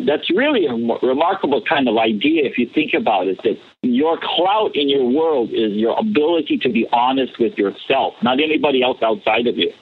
that's 0.00 0.30
really 0.30 0.66
a 0.66 0.74
remarkable 1.06 1.62
kind 1.62 1.88
of 1.88 1.96
idea 1.98 2.44
if 2.44 2.58
you 2.58 2.68
think 2.74 2.92
about 2.94 3.26
it 3.28 3.38
that 3.42 3.58
your 3.82 4.18
clout 4.18 4.74
in 4.74 4.88
your 4.88 5.08
world 5.08 5.50
is 5.50 5.72
your 5.72 5.98
ability 5.98 6.58
to 6.58 6.68
be 6.68 6.86
honest 6.92 7.38
with 7.38 7.56
yourself 7.58 8.14
not 8.22 8.40
anybody 8.40 8.82
else 8.82 8.98
outside 9.02 9.46
of 9.46 9.56
you 9.56 9.72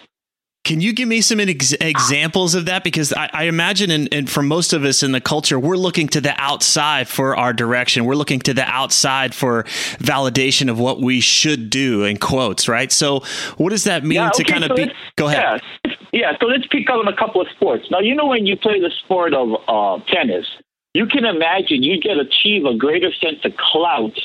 can 0.70 0.80
you 0.80 0.92
give 0.92 1.08
me 1.08 1.20
some 1.20 1.40
ex- 1.40 1.72
examples 1.80 2.54
of 2.54 2.66
that? 2.66 2.84
Because 2.84 3.12
I, 3.12 3.28
I 3.32 3.44
imagine, 3.46 3.90
and, 3.90 4.08
and 4.14 4.30
for 4.30 4.40
most 4.40 4.72
of 4.72 4.84
us 4.84 5.02
in 5.02 5.10
the 5.10 5.20
culture, 5.20 5.58
we're 5.58 5.74
looking 5.74 6.06
to 6.10 6.20
the 6.20 6.32
outside 6.40 7.08
for 7.08 7.36
our 7.36 7.52
direction. 7.52 8.04
We're 8.04 8.14
looking 8.14 8.38
to 8.42 8.54
the 8.54 8.62
outside 8.62 9.34
for 9.34 9.64
validation 9.98 10.70
of 10.70 10.78
what 10.78 11.00
we 11.00 11.20
should 11.20 11.70
do, 11.70 12.04
in 12.04 12.18
quotes, 12.18 12.68
right? 12.68 12.92
So, 12.92 13.24
what 13.56 13.70
does 13.70 13.82
that 13.82 14.04
mean 14.04 14.18
yeah, 14.18 14.28
okay, 14.28 14.44
to 14.44 14.52
kind 14.52 14.62
so 14.62 14.70
of 14.70 14.76
be? 14.76 14.92
Go 15.16 15.26
ahead. 15.26 15.60
Yeah. 15.84 15.92
yeah, 16.12 16.32
so 16.38 16.46
let's 16.46 16.68
pick 16.68 16.88
up 16.88 17.04
on 17.04 17.08
a 17.08 17.16
couple 17.16 17.40
of 17.40 17.48
sports. 17.48 17.86
Now, 17.90 17.98
you 17.98 18.14
know, 18.14 18.26
when 18.26 18.46
you 18.46 18.56
play 18.56 18.78
the 18.78 18.92
sport 19.02 19.34
of 19.34 19.48
uh, 19.66 20.04
tennis, 20.06 20.46
you 20.94 21.06
can 21.06 21.24
imagine 21.24 21.82
you 21.82 22.00
get 22.00 22.16
achieve 22.16 22.64
a 22.64 22.76
greater 22.76 23.10
sense 23.20 23.44
of 23.44 23.56
clout 23.56 24.16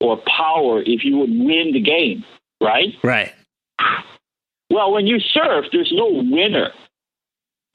or 0.00 0.16
power 0.38 0.80
if 0.86 1.04
you 1.04 1.18
would 1.18 1.28
win 1.28 1.72
the 1.74 1.82
game, 1.82 2.24
right? 2.62 2.94
Right. 3.02 3.34
Well, 4.72 4.90
when 4.90 5.06
you 5.06 5.20
surf, 5.20 5.66
there's 5.70 5.92
no 5.94 6.08
winner. 6.10 6.70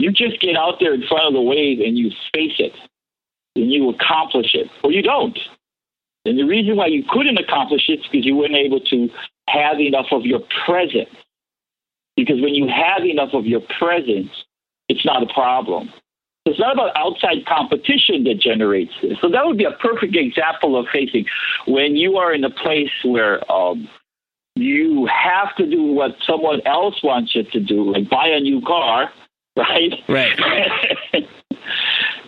You 0.00 0.10
just 0.10 0.40
get 0.40 0.56
out 0.56 0.80
there 0.80 0.94
in 0.94 1.04
front 1.06 1.28
of 1.28 1.32
the 1.32 1.40
wave 1.40 1.78
and 1.78 1.96
you 1.96 2.10
face 2.34 2.58
it 2.58 2.72
and 3.54 3.70
you 3.70 3.88
accomplish 3.90 4.54
it, 4.54 4.66
or 4.82 4.90
you 4.90 5.02
don't. 5.02 5.38
And 6.24 6.36
the 6.36 6.42
reason 6.42 6.76
why 6.76 6.86
you 6.86 7.04
couldn't 7.08 7.38
accomplish 7.38 7.88
it 7.88 8.00
is 8.00 8.06
because 8.10 8.26
you 8.26 8.34
weren't 8.34 8.56
able 8.56 8.80
to 8.80 9.08
have 9.48 9.78
enough 9.78 10.06
of 10.10 10.26
your 10.26 10.40
presence. 10.66 11.14
Because 12.16 12.40
when 12.40 12.54
you 12.54 12.66
have 12.66 13.06
enough 13.06 13.30
of 13.32 13.46
your 13.46 13.62
presence, 13.78 14.30
it's 14.88 15.04
not 15.04 15.22
a 15.22 15.32
problem. 15.32 15.92
It's 16.46 16.58
not 16.58 16.74
about 16.74 16.96
outside 16.96 17.46
competition 17.46 18.24
that 18.24 18.40
generates 18.40 18.92
this. 19.02 19.18
So 19.20 19.28
that 19.28 19.46
would 19.46 19.58
be 19.58 19.64
a 19.64 19.72
perfect 19.72 20.16
example 20.16 20.76
of 20.76 20.86
facing 20.92 21.26
when 21.66 21.94
you 21.94 22.16
are 22.16 22.32
in 22.34 22.42
a 22.42 22.50
place 22.50 22.90
where 23.04 23.40
um, 23.52 23.88
you 24.60 25.06
have 25.06 25.54
to 25.56 25.66
do 25.66 25.82
what 25.82 26.16
someone 26.26 26.60
else 26.66 27.02
wants 27.02 27.34
you 27.34 27.44
to 27.44 27.60
do, 27.60 27.92
like 27.92 28.08
buy 28.08 28.28
a 28.28 28.40
new 28.40 28.60
car, 28.60 29.10
right? 29.56 29.92
Right. 30.08 30.38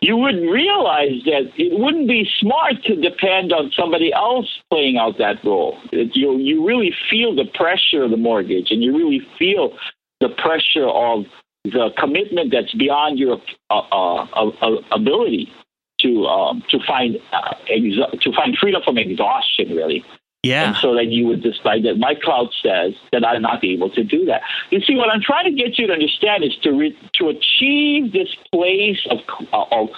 you 0.02 0.16
wouldn't 0.16 0.50
realize 0.50 1.22
that 1.26 1.52
it 1.56 1.78
wouldn't 1.78 2.08
be 2.08 2.28
smart 2.38 2.82
to 2.84 2.96
depend 2.96 3.52
on 3.52 3.70
somebody 3.76 4.12
else 4.12 4.46
playing 4.70 4.96
out 4.96 5.18
that 5.18 5.44
role. 5.44 5.78
You 5.92 6.38
you 6.38 6.66
really 6.66 6.92
feel 7.10 7.34
the 7.34 7.44
pressure 7.44 8.04
of 8.04 8.10
the 8.10 8.16
mortgage, 8.16 8.70
and 8.70 8.82
you 8.82 8.96
really 8.96 9.20
feel 9.38 9.76
the 10.20 10.28
pressure 10.28 10.88
of 10.88 11.24
the 11.64 11.90
commitment 11.98 12.52
that's 12.52 12.72
beyond 12.74 13.18
your 13.18 13.40
uh, 13.68 13.82
uh, 13.92 14.24
uh, 14.62 14.76
ability 14.92 15.52
to 16.00 16.26
um, 16.26 16.62
to 16.70 16.78
find 16.86 17.16
uh, 17.32 17.54
to 17.66 18.32
find 18.32 18.56
freedom 18.58 18.82
from 18.84 18.98
exhaustion, 18.98 19.76
really. 19.76 20.04
Yeah. 20.42 20.68
And 20.68 20.76
so 20.76 20.94
then 20.94 21.10
you 21.10 21.26
would 21.26 21.42
decide 21.42 21.84
that 21.84 21.98
my 21.98 22.14
clout 22.14 22.50
says 22.62 22.94
that 23.12 23.26
I'm 23.26 23.42
not 23.42 23.62
able 23.62 23.90
to 23.90 24.02
do 24.02 24.24
that. 24.26 24.40
You 24.70 24.80
see, 24.80 24.96
what 24.96 25.10
I'm 25.10 25.20
trying 25.20 25.44
to 25.44 25.50
get 25.50 25.78
you 25.78 25.86
to 25.86 25.92
understand 25.92 26.44
is 26.44 26.56
to 26.62 26.72
re- 26.72 26.98
to 27.14 27.28
achieve 27.28 28.12
this 28.12 28.34
place 28.52 29.06
of, 29.10 29.18
uh, 29.52 29.64
of 29.70 29.88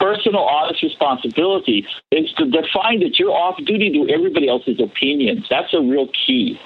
personal 0.00 0.42
honest 0.42 0.82
responsibility 0.82 1.86
is 2.10 2.32
to 2.32 2.46
define 2.46 2.98
that 3.00 3.18
you're 3.18 3.30
off 3.30 3.56
duty 3.64 3.90
to 3.92 4.12
everybody 4.12 4.48
else's 4.48 4.80
opinions. 4.80 5.46
That's 5.48 5.72
a 5.72 5.80
real 5.80 6.08
key. 6.26 6.58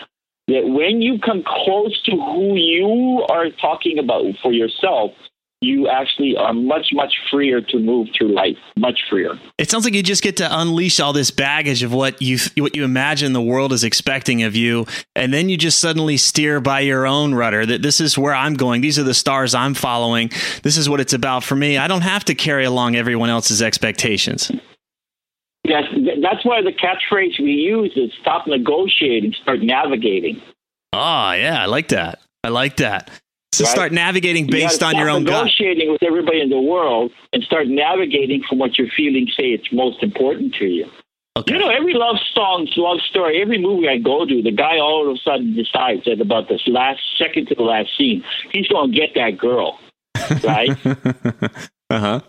That 0.49 0.69
when 0.69 1.03
you 1.03 1.19
come 1.19 1.43
close 1.45 2.01
to 2.05 2.13
who 2.13 2.55
you 2.55 3.27
are 3.29 3.51
talking 3.51 3.99
about 3.99 4.25
for 4.43 4.53
yourself, 4.53 5.11
you 5.67 5.89
actually 5.89 6.37
are 6.37 6.55
much 6.55 6.89
much 6.93 7.13
freer 7.31 7.61
to 7.61 7.79
move 7.79 8.09
through 8.17 8.29
life. 8.29 8.57
Much 8.77 9.01
freer. 9.11 9.39
It 9.59 9.71
sounds 9.71 9.85
like 9.85 9.95
you 9.95 10.03
just 10.03 10.23
get 10.23 10.37
to 10.39 10.61
unleash 10.61 11.01
all 11.01 11.13
this 11.13 11.31
baggage 11.31 11.83
of 11.83 11.93
what 11.93 12.23
you 12.23 12.39
what 12.59 12.77
you 12.77 12.85
imagine 12.85 13.33
the 13.33 13.43
world 13.43 13.73
is 13.73 13.85
expecting 13.85 14.43
of 14.45 14.55
you 14.55 14.87
and 15.15 15.35
then 15.35 15.49
you 15.49 15.57
just 15.57 15.79
suddenly 15.79 16.17
steer 16.17 16.61
by 16.61 16.81
your 16.81 17.07
own 17.07 17.35
rudder 17.35 17.67
that 17.67 17.83
this 17.83 18.01
is 18.01 18.17
where 18.17 18.35
i'm 18.35 18.55
going. 18.55 18.81
These 18.81 18.99
are 18.99 19.03
the 19.03 19.15
stars 19.15 19.55
i'm 19.55 19.75
following. 19.75 20.31
This 20.63 20.77
is 20.77 20.89
what 20.89 21.01
it's 21.01 21.13
about 21.13 21.43
for 21.45 21.57
me. 21.57 21.77
I 21.77 21.89
don't 21.89 22.03
have 22.03 22.25
to 22.27 22.35
carry 22.35 22.65
along 22.65 22.97
everyone 22.97 23.31
else's 23.31 23.61
expectations. 23.61 24.51
Yes 25.65 25.85
that's 26.23 26.45
why 26.45 26.63
the 26.63 26.73
catchphrase 26.73 27.41
we 27.41 27.51
use 27.51 27.93
is 27.97 28.11
stop 28.21 28.47
negotiating 28.47 29.35
start 29.43 29.61
navigating. 29.63 30.41
Oh 30.93 31.33
yeah 31.33 31.63
i 31.63 31.67
like 31.67 31.89
that. 31.89 32.21
I 32.45 32.49
like 32.49 32.77
that 32.77 33.11
to 33.59 33.65
right? 33.65 33.71
start 33.71 33.93
navigating 33.93 34.47
based 34.47 34.81
you 34.81 34.87
on 34.87 34.97
your 34.97 35.09
own 35.09 35.25
negotiating 35.25 35.89
gut. 35.89 35.93
with 35.93 36.03
everybody 36.03 36.41
in 36.41 36.51
the 36.51 36.61
world 36.61 37.13
and 37.33 37.43
start 37.43 37.69
navigating 37.69 38.43
from 38.49 38.59
what 38.59 38.79
you're 38.79 38.91
feeling. 38.97 39.27
say 39.37 39.45
it's 39.45 39.73
most 39.73 40.03
important 40.03 40.55
to 40.55 40.67
you. 40.67 40.89
Okay. 41.37 41.53
You 41.53 41.59
know, 41.59 41.69
every 41.69 41.93
love 41.93 42.17
song, 42.33 42.67
love 42.77 42.99
story, 43.11 43.43
every 43.43 43.59
movie 43.59 43.89
I 43.89 43.99
go 43.99 44.25
to, 44.25 44.43
the 44.43 44.51
guy 44.51 44.79
all 44.79 45.07
of 45.07 45.17
a 45.17 45.19
sudden 45.19 45.55
decides 45.55 46.05
that 46.07 46.19
about 46.21 46.49
this 46.49 46.63
last 46.67 47.01
second 47.19 47.49
to 47.49 47.55
the 47.55 47.63
last 47.63 47.91
scene, 47.99 48.25
he's 48.53 48.67
going 48.69 48.93
to 48.93 48.97
get 48.99 49.11
that 49.17 49.37
girl, 49.37 49.79
right? 50.43 50.71
uh 51.91 51.99
huh. 51.99 52.21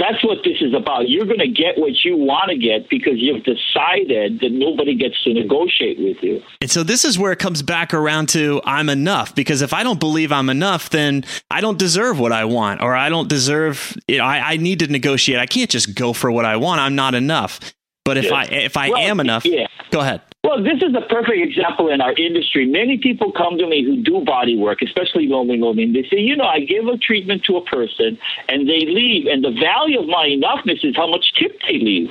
That's 0.00 0.24
what 0.24 0.38
this 0.44 0.56
is 0.62 0.72
about. 0.72 1.10
You're 1.10 1.26
going 1.26 1.40
to 1.40 1.48
get 1.48 1.76
what 1.76 1.92
you 2.04 2.16
want 2.16 2.50
to 2.50 2.56
get 2.56 2.88
because 2.88 3.14
you've 3.16 3.44
decided 3.44 4.40
that 4.40 4.50
nobody 4.50 4.94
gets 4.94 5.22
to 5.24 5.34
negotiate 5.34 5.98
with 5.98 6.22
you. 6.22 6.42
And 6.62 6.70
so 6.70 6.82
this 6.82 7.04
is 7.04 7.18
where 7.18 7.32
it 7.32 7.38
comes 7.38 7.60
back 7.60 7.92
around 7.92 8.30
to 8.30 8.62
I'm 8.64 8.88
enough 8.88 9.34
because 9.34 9.60
if 9.60 9.74
I 9.74 9.82
don't 9.82 10.00
believe 10.00 10.32
I'm 10.32 10.48
enough, 10.48 10.88
then 10.88 11.24
I 11.50 11.60
don't 11.60 11.78
deserve 11.78 12.18
what 12.18 12.32
I 12.32 12.46
want 12.46 12.80
or 12.80 12.96
I 12.96 13.10
don't 13.10 13.28
deserve, 13.28 13.94
you 14.08 14.18
know, 14.18 14.24
I, 14.24 14.52
I 14.52 14.56
need 14.56 14.78
to 14.78 14.86
negotiate. 14.86 15.38
I 15.38 15.46
can't 15.46 15.68
just 15.68 15.94
go 15.94 16.14
for 16.14 16.32
what 16.32 16.46
I 16.46 16.56
want. 16.56 16.80
I'm 16.80 16.94
not 16.94 17.14
enough. 17.14 17.60
But 18.06 18.16
if 18.16 18.32
I 18.32 18.44
if 18.44 18.76
I 18.78 18.88
well, 18.88 18.98
am 18.98 19.20
enough, 19.20 19.44
yeah. 19.44 19.66
go 19.90 20.00
ahead. 20.00 20.22
Well, 20.42 20.64
this 20.64 20.80
is 20.82 20.94
a 20.96 21.06
perfect 21.06 21.36
example 21.36 21.90
in 21.90 22.00
our 22.00 22.14
industry. 22.14 22.66
Many 22.66 22.96
people 22.96 23.30
come 23.30 23.58
to 23.58 23.66
me 23.66 23.84
who 23.84 24.02
do 24.02 24.24
body 24.24 24.56
work, 24.56 24.80
especially 24.80 25.26
lonely 25.28 25.60
women. 25.60 25.92
they 25.92 26.02
say, 26.04 26.16
you 26.16 26.34
know, 26.34 26.46
I 26.46 26.60
give 26.60 26.86
a 26.86 26.96
treatment 26.96 27.44
to 27.44 27.56
a 27.56 27.64
person 27.64 28.18
and 28.48 28.66
they 28.68 28.86
leave, 28.86 29.26
and 29.26 29.44
the 29.44 29.52
value 29.52 30.00
of 30.00 30.06
my 30.06 30.26
enoughness 30.26 30.82
is 30.82 30.96
how 30.96 31.10
much 31.10 31.34
tip 31.38 31.58
they 31.68 31.78
leave. 31.78 32.10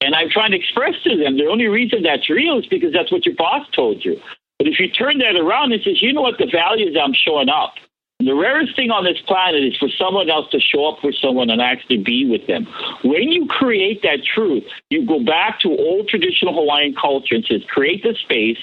And 0.00 0.14
I'm 0.14 0.30
trying 0.30 0.52
to 0.52 0.56
express 0.56 0.94
to 1.04 1.16
them 1.16 1.36
the 1.36 1.46
only 1.46 1.66
reason 1.66 2.02
that's 2.02 2.30
real 2.30 2.58
is 2.58 2.66
because 2.66 2.94
that's 2.94 3.12
what 3.12 3.26
your 3.26 3.34
boss 3.34 3.66
told 3.76 4.02
you. 4.04 4.18
But 4.58 4.66
if 4.66 4.80
you 4.80 4.88
turn 4.88 5.18
that 5.18 5.36
around 5.36 5.72
and 5.72 5.82
says, 5.82 6.00
you 6.00 6.14
know 6.14 6.22
what, 6.22 6.38
the 6.38 6.48
value 6.50 6.88
is 6.88 6.96
I'm 6.96 7.14
showing 7.14 7.50
up. 7.50 7.74
The 8.20 8.34
rarest 8.34 8.76
thing 8.76 8.90
on 8.90 9.04
this 9.04 9.18
planet 9.26 9.64
is 9.64 9.76
for 9.78 9.88
someone 9.88 10.28
else 10.28 10.46
to 10.52 10.60
show 10.60 10.92
up 10.92 11.00
for 11.00 11.10
someone 11.10 11.48
and 11.48 11.62
actually 11.62 11.96
be 11.96 12.28
with 12.28 12.46
them. 12.46 12.66
When 13.02 13.32
you 13.32 13.46
create 13.46 14.02
that 14.02 14.20
truth, 14.22 14.64
you 14.90 15.06
go 15.06 15.24
back 15.24 15.60
to 15.60 15.68
old 15.70 16.08
traditional 16.08 16.52
Hawaiian 16.52 16.94
culture 17.00 17.34
and 17.34 17.44
says, 17.48 17.62
create 17.66 18.02
the 18.02 18.14
space, 18.22 18.58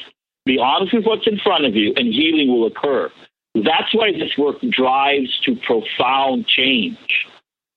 be 0.46 0.60
honest 0.60 0.94
with 0.94 1.06
what's 1.06 1.26
in 1.26 1.40
front 1.40 1.66
of 1.66 1.76
you, 1.76 1.92
and 1.96 2.14
healing 2.14 2.50
will 2.50 2.68
occur. 2.68 3.12
That's 3.56 3.94
why 3.94 4.12
this 4.12 4.38
work 4.38 4.58
drives 4.70 5.40
to 5.46 5.56
profound 5.66 6.46
change. 6.46 7.26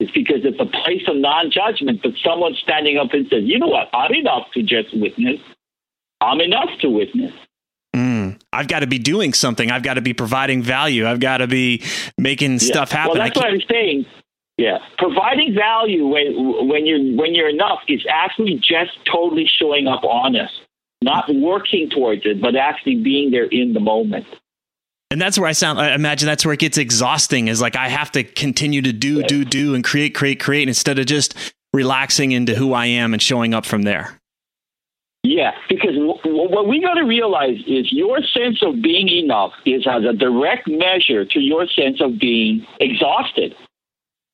It's 0.01 0.13
because 0.13 0.45
it's 0.45 0.61
a 0.61 0.67
place 0.67 1.09
of 1.09 1.17
non 1.17 1.51
judgment, 1.51 2.01
but 2.03 2.13
someone 2.23 2.55
standing 2.63 2.99
up 2.99 3.13
and 3.15 3.27
says, 3.29 3.45
you 3.45 3.59
know 3.59 3.69
what, 3.69 3.89
I'm 3.95 4.13
enough 4.13 4.49
to 4.53 4.63
just 4.63 4.95
witness. 4.95 5.41
I'm 6.21 6.43
enough 6.43 6.69
to 6.81 6.91
witness. 6.91 7.33
I've 8.53 8.69
got 8.69 8.81
to 8.81 8.87
be 8.87 8.99
doing 8.99 9.33
something. 9.33 9.71
I've 9.71 9.83
got 9.83 9.95
to 9.95 10.01
be 10.01 10.13
providing 10.13 10.63
value. 10.63 11.07
I've 11.07 11.21
got 11.21 11.39
to 11.39 11.47
be 11.47 11.83
making 12.19 12.53
yeah. 12.53 12.59
stuff 12.59 12.91
happen. 12.91 13.19
Well, 13.19 13.27
that's 13.27 13.37
what 13.37 13.47
I'm 13.47 13.61
saying. 13.71 14.07
Yeah, 14.57 14.79
providing 14.99 15.55
value 15.55 16.07
when 16.07 16.69
when 16.69 16.85
you're 16.85 17.17
when 17.17 17.35
you're 17.35 17.49
enough 17.49 17.79
is 17.89 18.05
actually 18.11 18.57
just 18.57 18.93
totally 19.11 19.47
showing 19.47 19.87
up 19.87 20.05
honest, 20.05 20.53
not 21.01 21.33
working 21.35 21.89
towards 21.89 22.27
it, 22.27 22.43
but 22.43 22.57
actually 22.57 22.97
being 22.97 23.31
there 23.31 23.47
in 23.47 23.73
the 23.73 23.81
moment. 23.81 24.27
And 25.11 25.21
that's 25.21 25.39
where 25.39 25.49
I 25.49 25.53
sound. 25.53 25.81
I 25.81 25.95
imagine 25.95 26.27
that's 26.27 26.45
where 26.45 26.53
it 26.53 26.61
gets 26.61 26.77
exhausting. 26.77 27.49
Is 27.49 27.63
like 27.63 27.75
I 27.75 27.89
have 27.89 28.13
to 28.13 28.23
continue 28.23 28.83
to 28.83 28.93
do, 28.93 29.23
do, 29.23 29.47
do, 29.47 29.75
and 29.75 29.83
create, 29.83 30.15
create, 30.15 30.41
create, 30.41 30.69
instead 30.69 30.99
of 30.99 31.07
just 31.07 31.35
relaxing 31.73 32.33
into 32.33 32.55
who 32.55 32.75
I 32.75 32.87
am 32.87 33.15
and 33.15 33.23
showing 33.23 33.55
up 33.55 33.65
from 33.65 33.83
there. 33.83 34.20
Yeah, 35.23 35.53
because 35.69 35.95
w- 35.95 36.19
what 36.25 36.67
we 36.67 36.81
got 36.81 36.95
to 36.95 37.05
realize 37.05 37.59
is 37.67 37.93
your 37.93 38.21
sense 38.23 38.63
of 38.63 38.81
being 38.81 39.09
enough 39.09 39.53
is 39.67 39.87
as 39.87 40.05
a 40.05 40.15
direct 40.15 40.67
measure 40.67 41.27
to 41.27 41.41
your 41.41 41.67
sense 41.69 42.01
of 42.01 42.19
being 42.19 42.67
exhausted. 42.81 43.55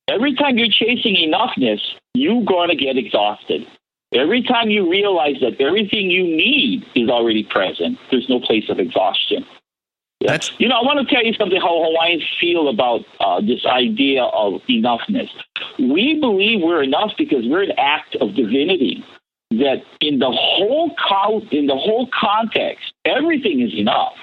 Every 0.07 0.33
time 0.33 0.57
you're 0.57 0.69
chasing 0.71 1.15
enoughness, 1.15 1.81
you're 2.13 2.43
going 2.45 2.69
to 2.69 2.75
get 2.75 2.97
exhausted. 2.97 3.67
Every 4.13 4.41
time 4.41 4.69
you 4.69 4.89
realize 4.89 5.35
that 5.41 5.59
everything 5.59 6.09
you 6.09 6.23
need 6.23 6.85
is 6.95 7.09
already 7.09 7.43
present, 7.43 7.99
there's 8.09 8.29
no 8.29 8.39
place 8.39 8.69
of 8.69 8.79
exhaustion. 8.79 9.45
That's 10.25 10.49
you 10.57 10.69
know, 10.69 10.79
I 10.79 10.85
want 10.85 11.05
to 11.05 11.13
tell 11.13 11.23
you 11.23 11.33
something 11.33 11.59
how 11.59 11.83
Hawaiians 11.83 12.23
feel 12.39 12.69
about 12.69 13.01
uh, 13.19 13.41
this 13.41 13.65
idea 13.65 14.23
of 14.23 14.61
enoughness. 14.69 15.29
We 15.77 16.17
believe 16.19 16.61
we're 16.63 16.81
enough 16.81 17.11
because 17.17 17.45
we're 17.45 17.63
an 17.63 17.73
act 17.77 18.15
of 18.15 18.33
divinity 18.33 19.03
that 19.57 19.83
in 20.01 20.19
the 20.19 20.31
whole 20.31 20.91
co- 20.95 21.41
in 21.51 21.67
the 21.67 21.75
whole 21.75 22.09
context, 22.17 22.93
everything 23.05 23.61
is 23.61 23.73
enough. 23.77 24.13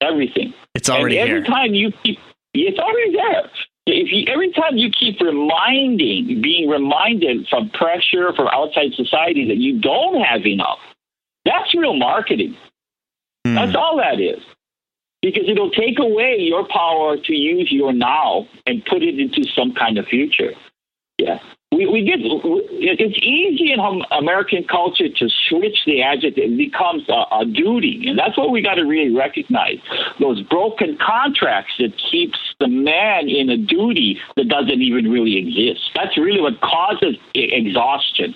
Everything. 0.00 0.52
It's 0.74 0.88
already 0.88 1.18
and 1.18 1.28
every 1.28 1.42
here. 1.42 1.50
time 1.50 1.74
you 1.74 1.92
keep, 2.02 2.18
it's 2.52 2.78
already 2.78 3.12
there. 3.12 3.50
If 3.86 4.12
you, 4.12 4.32
every 4.32 4.52
time 4.52 4.76
you 4.76 4.90
keep 4.90 5.20
reminding, 5.20 6.40
being 6.42 6.68
reminded 6.68 7.48
from 7.48 7.70
pressure 7.70 8.32
from 8.34 8.48
outside 8.48 8.92
society 8.94 9.48
that 9.48 9.56
you 9.56 9.80
don't 9.80 10.20
have 10.22 10.46
enough, 10.46 10.78
that's 11.44 11.74
real 11.74 11.94
marketing. 11.94 12.56
Mm. 13.46 13.54
That's 13.54 13.76
all 13.76 13.98
that 13.98 14.20
is. 14.20 14.42
Because 15.20 15.44
it'll 15.48 15.70
take 15.70 15.98
away 15.98 16.36
your 16.40 16.66
power 16.66 17.16
to 17.16 17.32
use 17.32 17.70
your 17.70 17.92
now 17.92 18.46
and 18.66 18.84
put 18.84 19.02
it 19.02 19.18
into 19.18 19.48
some 19.54 19.74
kind 19.74 19.98
of 19.98 20.06
future. 20.06 20.52
Yeah 21.18 21.38
we, 21.76 21.86
we 21.86 22.04
get 22.04 22.20
it's 22.22 23.18
easy 23.18 23.72
in 23.72 23.80
American 24.10 24.64
culture 24.64 25.08
to 25.08 25.28
switch 25.48 25.78
the 25.86 26.02
adjective. 26.02 26.44
It 26.44 26.56
becomes 26.56 27.08
a, 27.08 27.24
a 27.34 27.44
duty, 27.44 28.04
and 28.06 28.18
that's 28.18 28.36
what 28.36 28.50
we 28.50 28.62
got 28.62 28.74
to 28.74 28.84
really 28.84 29.14
recognize. 29.14 29.78
Those 30.20 30.42
broken 30.42 30.98
contracts 31.04 31.72
that 31.78 31.92
keeps 32.10 32.38
the 32.60 32.68
man 32.68 33.28
in 33.28 33.50
a 33.50 33.56
duty 33.56 34.18
that 34.36 34.48
doesn't 34.48 34.80
even 34.80 35.10
really 35.10 35.36
exist. 35.36 35.82
That's 35.94 36.16
really 36.16 36.40
what 36.40 36.60
causes 36.60 37.16
exhaustion. 37.34 38.34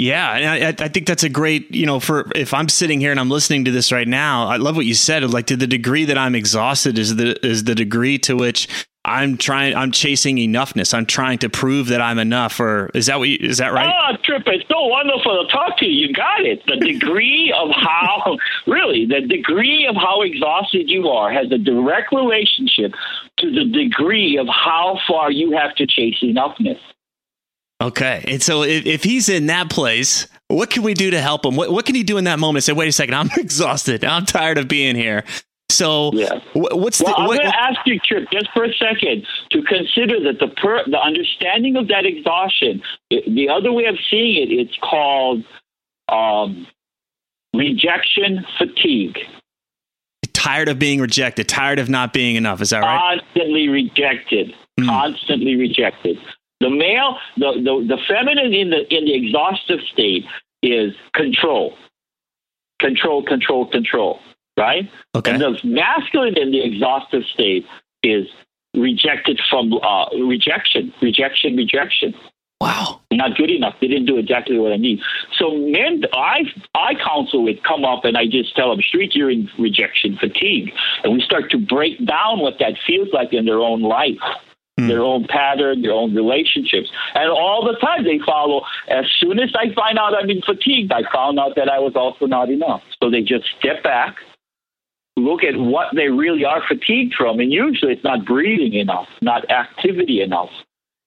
Yeah, 0.00 0.32
and 0.32 0.80
I, 0.80 0.84
I, 0.84 0.88
think 0.88 1.06
that's 1.06 1.24
a 1.24 1.28
great, 1.28 1.74
you 1.74 1.84
know, 1.84 2.00
for 2.00 2.24
if 2.34 2.54
I'm 2.54 2.70
sitting 2.70 3.00
here 3.00 3.10
and 3.10 3.20
I'm 3.20 3.28
listening 3.28 3.66
to 3.66 3.70
this 3.70 3.92
right 3.92 4.08
now, 4.08 4.48
I 4.48 4.56
love 4.56 4.74
what 4.74 4.86
you 4.86 4.94
said. 4.94 5.22
Like 5.30 5.46
to 5.48 5.56
the 5.56 5.66
degree 5.66 6.06
that 6.06 6.16
I'm 6.16 6.34
exhausted 6.34 6.98
is 6.98 7.16
the 7.16 7.38
is 7.46 7.64
the 7.64 7.74
degree 7.74 8.18
to 8.20 8.34
which 8.34 8.66
I'm 9.04 9.38
trying. 9.38 9.74
I'm 9.74 9.92
chasing 9.92 10.36
enoughness. 10.36 10.92
I'm 10.92 11.06
trying 11.06 11.38
to 11.38 11.48
prove 11.48 11.88
that 11.88 12.02
I'm 12.02 12.18
enough. 12.18 12.60
Or 12.60 12.90
is 12.92 13.06
that 13.06 13.18
what? 13.18 13.28
You, 13.28 13.38
is 13.40 13.56
that 13.58 13.72
right? 13.72 13.86
Ah, 13.88 14.12
oh, 14.12 14.16
Trip, 14.22 14.42
it's 14.46 14.68
so 14.68 14.86
wonderful 14.86 15.46
to 15.46 15.50
talk 15.50 15.78
to 15.78 15.86
you. 15.86 16.08
You 16.08 16.12
got 16.12 16.42
it. 16.42 16.62
The 16.66 16.76
degree 16.76 17.52
of 17.56 17.70
how, 17.70 18.36
really, 18.66 19.06
the 19.06 19.22
degree 19.26 19.86
of 19.86 19.96
how 19.96 20.20
exhausted 20.20 20.90
you 20.90 21.08
are 21.08 21.32
has 21.32 21.50
a 21.50 21.56
direct 21.56 22.12
relationship 22.12 22.92
to 23.38 23.50
the 23.50 23.64
degree 23.64 24.36
of 24.36 24.46
how 24.48 24.98
far 25.08 25.30
you 25.32 25.52
have 25.52 25.74
to 25.76 25.86
chase 25.86 26.16
enoughness. 26.22 26.78
Okay, 27.82 28.22
and 28.28 28.42
so 28.42 28.62
if, 28.62 28.84
if 28.84 29.02
he's 29.02 29.30
in 29.30 29.46
that 29.46 29.70
place, 29.70 30.26
what 30.48 30.68
can 30.68 30.82
we 30.82 30.92
do 30.92 31.10
to 31.12 31.20
help 31.20 31.46
him? 31.46 31.56
What, 31.56 31.72
what 31.72 31.86
can 31.86 31.94
he 31.94 32.02
do 32.02 32.18
in 32.18 32.24
that 32.24 32.38
moment? 32.38 32.64
Say, 32.64 32.74
wait 32.74 32.88
a 32.88 32.92
second, 32.92 33.14
I'm 33.14 33.30
exhausted. 33.38 34.04
I'm 34.04 34.26
tired 34.26 34.58
of 34.58 34.68
being 34.68 34.96
here. 34.96 35.24
So, 35.70 36.10
yeah. 36.12 36.40
what's 36.52 37.00
well, 37.00 37.14
the? 37.14 37.20
I'm 37.20 37.26
what, 37.28 37.38
going 37.38 37.50
to 37.50 37.60
ask 37.60 37.80
you, 37.86 38.00
just 38.32 38.48
for 38.52 38.64
a 38.64 38.72
second, 38.74 39.26
to 39.50 39.62
consider 39.62 40.20
that 40.24 40.38
the 40.40 40.48
per, 40.48 40.84
the 40.86 40.98
understanding 40.98 41.76
of 41.76 41.88
that 41.88 42.04
exhaustion. 42.04 42.82
The 43.10 43.48
other 43.48 43.72
way 43.72 43.84
of 43.86 43.96
seeing 44.10 44.42
it, 44.42 44.52
it's 44.52 44.76
called 44.82 45.44
um, 46.08 46.66
rejection 47.54 48.44
fatigue. 48.58 49.18
Tired 50.32 50.68
of 50.68 50.78
being 50.78 51.00
rejected. 51.00 51.48
Tired 51.48 51.78
of 51.78 51.88
not 51.88 52.12
being 52.12 52.36
enough. 52.36 52.60
Is 52.60 52.70
that 52.70 52.80
right? 52.80 53.20
Constantly 53.20 53.68
rejected. 53.68 54.54
Mm. 54.78 54.86
Constantly 54.86 55.56
rejected. 55.56 56.18
The 56.60 56.70
male, 56.70 57.16
the, 57.36 57.52
the 57.54 57.96
the 57.96 57.98
feminine 58.06 58.52
in 58.52 58.70
the 58.70 58.94
in 58.94 59.04
the 59.04 59.14
exhaustive 59.14 59.80
state 59.92 60.24
is 60.62 60.92
control, 61.14 61.74
control, 62.80 63.22
control, 63.22 63.66
control 63.66 64.20
right? 64.60 64.90
Okay. 65.14 65.32
And 65.32 65.40
the 65.40 65.60
masculine 65.64 66.36
in 66.36 66.52
the 66.52 66.62
exhaustive 66.62 67.22
state 67.32 67.66
is 68.02 68.26
rejected 68.76 69.40
from 69.50 69.72
uh, 69.72 70.06
rejection, 70.24 70.92
rejection, 71.02 71.56
rejection. 71.56 72.14
Wow. 72.60 73.00
Not 73.10 73.36
good 73.36 73.50
enough. 73.50 73.74
They 73.80 73.88
didn't 73.88 74.04
do 74.04 74.18
exactly 74.18 74.58
what 74.58 74.72
I 74.72 74.76
need. 74.76 75.00
So 75.38 75.56
men, 75.56 76.04
I 76.12 76.42
I 76.74 76.94
counsel 76.94 77.48
it 77.48 77.64
come 77.64 77.86
up 77.86 78.04
and 78.04 78.18
I 78.18 78.26
just 78.26 78.54
tell 78.54 78.70
them, 78.70 78.82
street, 78.82 79.14
you're 79.14 79.30
in 79.30 79.48
rejection 79.58 80.18
fatigue. 80.18 80.72
And 81.02 81.14
we 81.14 81.22
start 81.22 81.50
to 81.52 81.58
break 81.58 82.04
down 82.04 82.40
what 82.40 82.58
that 82.60 82.74
feels 82.86 83.08
like 83.12 83.32
in 83.32 83.46
their 83.46 83.60
own 83.60 83.80
life 83.80 84.20
hmm. 84.80 84.88
their 84.88 85.02
own 85.02 85.26
pattern, 85.26 85.82
their 85.82 85.92
own 85.92 86.14
relationships. 86.14 86.90
And 87.14 87.30
all 87.30 87.64
the 87.64 87.78
time 87.78 88.04
they 88.04 88.18
follow, 88.24 88.62
as 88.88 89.06
soon 89.18 89.38
as 89.38 89.50
I 89.54 89.72
find 89.74 89.98
out 89.98 90.14
I'm 90.14 90.30
in 90.30 90.42
fatigue, 90.42 90.90
I 90.92 91.02
found 91.12 91.38
out 91.38 91.56
that 91.56 91.68
I 91.68 91.78
was 91.78 91.94
also 91.94 92.26
not 92.26 92.50
enough. 92.50 92.82
So 93.02 93.10
they 93.10 93.22
just 93.22 93.44
step 93.58 93.82
back, 93.82 94.16
look 95.20 95.42
at 95.44 95.56
what 95.56 95.88
they 95.94 96.08
really 96.08 96.44
are 96.44 96.62
fatigued 96.66 97.14
from, 97.14 97.40
and 97.40 97.52
usually 97.52 97.92
it's 97.92 98.04
not 98.04 98.24
breathing 98.24 98.74
enough, 98.74 99.08
not 99.20 99.50
activity 99.50 100.20
enough, 100.22 100.50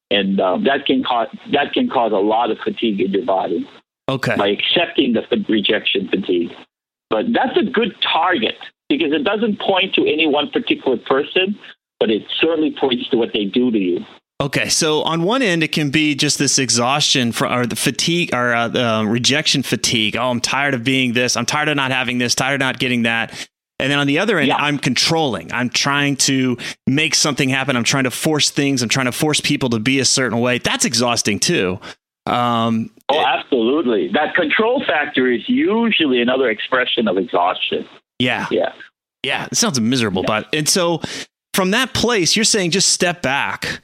and 0.09 0.39
um, 0.39 0.63
that 0.65 0.85
can 0.85 1.03
cause 1.03 1.27
that 1.51 1.73
can 1.73 1.89
cause 1.89 2.11
a 2.11 2.15
lot 2.15 2.51
of 2.51 2.57
fatigue 2.59 3.01
in 3.01 3.11
your 3.11 3.25
body. 3.25 3.67
Okay. 4.09 4.35
By 4.35 4.49
accepting 4.49 5.13
the 5.13 5.23
rejection 5.47 6.09
fatigue, 6.09 6.51
but 7.09 7.25
that's 7.33 7.57
a 7.57 7.63
good 7.63 7.95
target 8.01 8.55
because 8.89 9.13
it 9.13 9.23
doesn't 9.23 9.59
point 9.59 9.95
to 9.95 10.01
any 10.01 10.27
one 10.27 10.49
particular 10.49 10.97
person, 10.97 11.57
but 11.99 12.09
it 12.09 12.23
certainly 12.39 12.75
points 12.79 13.09
to 13.09 13.17
what 13.17 13.29
they 13.33 13.45
do 13.45 13.71
to 13.71 13.77
you. 13.77 14.05
Okay, 14.41 14.67
so 14.67 15.03
on 15.03 15.23
one 15.23 15.41
end, 15.41 15.63
it 15.63 15.71
can 15.71 15.89
be 15.89 16.15
just 16.15 16.37
this 16.37 16.59
exhaustion 16.59 17.31
for, 17.31 17.49
or 17.49 17.65
the 17.65 17.77
fatigue 17.77 18.33
or 18.33 18.53
uh, 18.53 18.69
uh, 18.69 19.03
rejection 19.03 19.63
fatigue. 19.63 20.17
Oh, 20.17 20.29
I'm 20.29 20.41
tired 20.41 20.73
of 20.73 20.83
being 20.83 21.13
this. 21.13 21.37
I'm 21.37 21.45
tired 21.45 21.69
of 21.69 21.77
not 21.77 21.91
having 21.91 22.17
this. 22.17 22.35
Tired 22.35 22.55
of 22.55 22.59
not 22.59 22.77
getting 22.77 23.03
that. 23.03 23.47
And 23.79 23.91
then 23.91 23.99
on 23.99 24.07
the 24.07 24.19
other 24.19 24.37
end, 24.37 24.47
yeah. 24.47 24.55
I'm 24.55 24.77
controlling. 24.77 25.51
I'm 25.51 25.69
trying 25.69 26.15
to 26.17 26.57
make 26.87 27.15
something 27.15 27.49
happen. 27.49 27.75
I'm 27.75 27.83
trying 27.83 28.05
to 28.05 28.11
force 28.11 28.49
things. 28.49 28.81
I'm 28.81 28.89
trying 28.89 29.07
to 29.07 29.11
force 29.11 29.41
people 29.41 29.69
to 29.71 29.79
be 29.79 29.99
a 29.99 30.05
certain 30.05 30.39
way. 30.39 30.59
That's 30.59 30.85
exhausting 30.85 31.39
too. 31.39 31.79
Um, 32.25 32.91
oh, 33.09 33.25
absolutely. 33.25 34.09
That 34.13 34.35
control 34.35 34.83
factor 34.85 35.29
is 35.29 35.41
usually 35.47 36.21
another 36.21 36.49
expression 36.49 37.07
of 37.07 37.17
exhaustion. 37.17 37.85
Yeah. 38.19 38.47
Yeah. 38.51 38.73
Yeah. 39.23 39.47
It 39.51 39.57
sounds 39.57 39.79
miserable, 39.81 40.21
yeah. 40.21 40.41
but, 40.41 40.55
and 40.55 40.69
so 40.69 41.01
from 41.53 41.71
that 41.71 41.93
place, 41.93 42.35
you're 42.35 42.45
saying 42.45 42.71
just 42.71 42.89
step 42.89 43.21
back, 43.21 43.81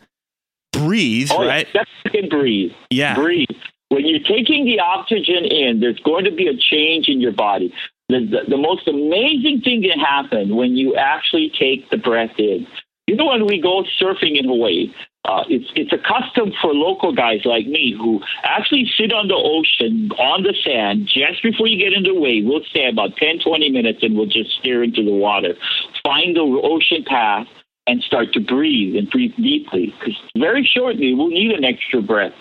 breathe, 0.72 1.30
oh, 1.32 1.46
right? 1.46 1.68
Step 1.68 1.88
back 2.06 2.14
and 2.14 2.30
breathe. 2.30 2.72
Yeah. 2.90 3.16
Breathe. 3.16 3.48
when 3.90 4.06
you're 4.06 4.20
taking 4.20 4.66
the 4.66 4.80
oxygen 4.80 5.46
in, 5.46 5.80
there's 5.80 6.00
going 6.00 6.26
to 6.26 6.32
be 6.32 6.48
a 6.48 6.56
change 6.56 7.10
in 7.10 7.20
your 7.20 7.34
body. 7.34 7.74
The, 8.10 8.26
the, 8.26 8.50
the 8.50 8.58
most 8.58 8.88
amazing 8.88 9.62
thing 9.64 9.84
can 9.84 10.00
happen 10.00 10.56
when 10.56 10.76
you 10.76 10.96
actually 10.96 11.52
take 11.58 11.90
the 11.92 11.98
breath 11.98 12.34
in. 12.38 12.66
You 13.06 13.16
know, 13.16 13.28
when 13.28 13.46
we 13.46 13.62
go 13.62 13.84
surfing 14.02 14.38
in 14.38 14.46
Hawaii, 14.46 14.94
uh, 15.26 15.44
it's 15.50 15.70
it's 15.76 15.94
a 15.94 15.98
custom 15.98 16.52
for 16.62 16.74
local 16.74 17.14
guys 17.14 17.42
like 17.44 17.68
me 17.68 17.94
who 17.96 18.22
actually 18.44 18.90
sit 18.98 19.12
on 19.12 19.28
the 19.28 19.36
ocean 19.36 20.10
on 20.18 20.44
the 20.44 20.56
sand 20.64 21.08
just 21.08 21.44
before 21.44 21.68
you 21.68 21.78
get 21.78 21.94
into 21.94 22.14
the 22.14 22.20
wave. 22.20 22.46
We'll 22.46 22.64
stay 22.70 22.88
about 22.88 23.16
10, 23.18 23.40
20 23.46 23.70
minutes 23.70 24.00
and 24.02 24.16
we'll 24.16 24.28
just 24.28 24.52
stare 24.60 24.82
into 24.82 25.04
the 25.04 25.12
water, 25.12 25.56
find 26.04 26.36
the 26.36 26.42
ocean 26.42 27.04
path, 27.06 27.48
and 27.86 28.02
start 28.02 28.34
to 28.34 28.40
breathe 28.40 28.96
and 28.96 29.10
breathe 29.10 29.36
deeply. 29.36 29.94
Because 30.00 30.18
very 30.38 30.64
shortly 30.66 31.14
we'll 31.14 31.30
need 31.30 31.52
an 31.52 31.66
extra 31.66 32.02
breath. 32.02 32.34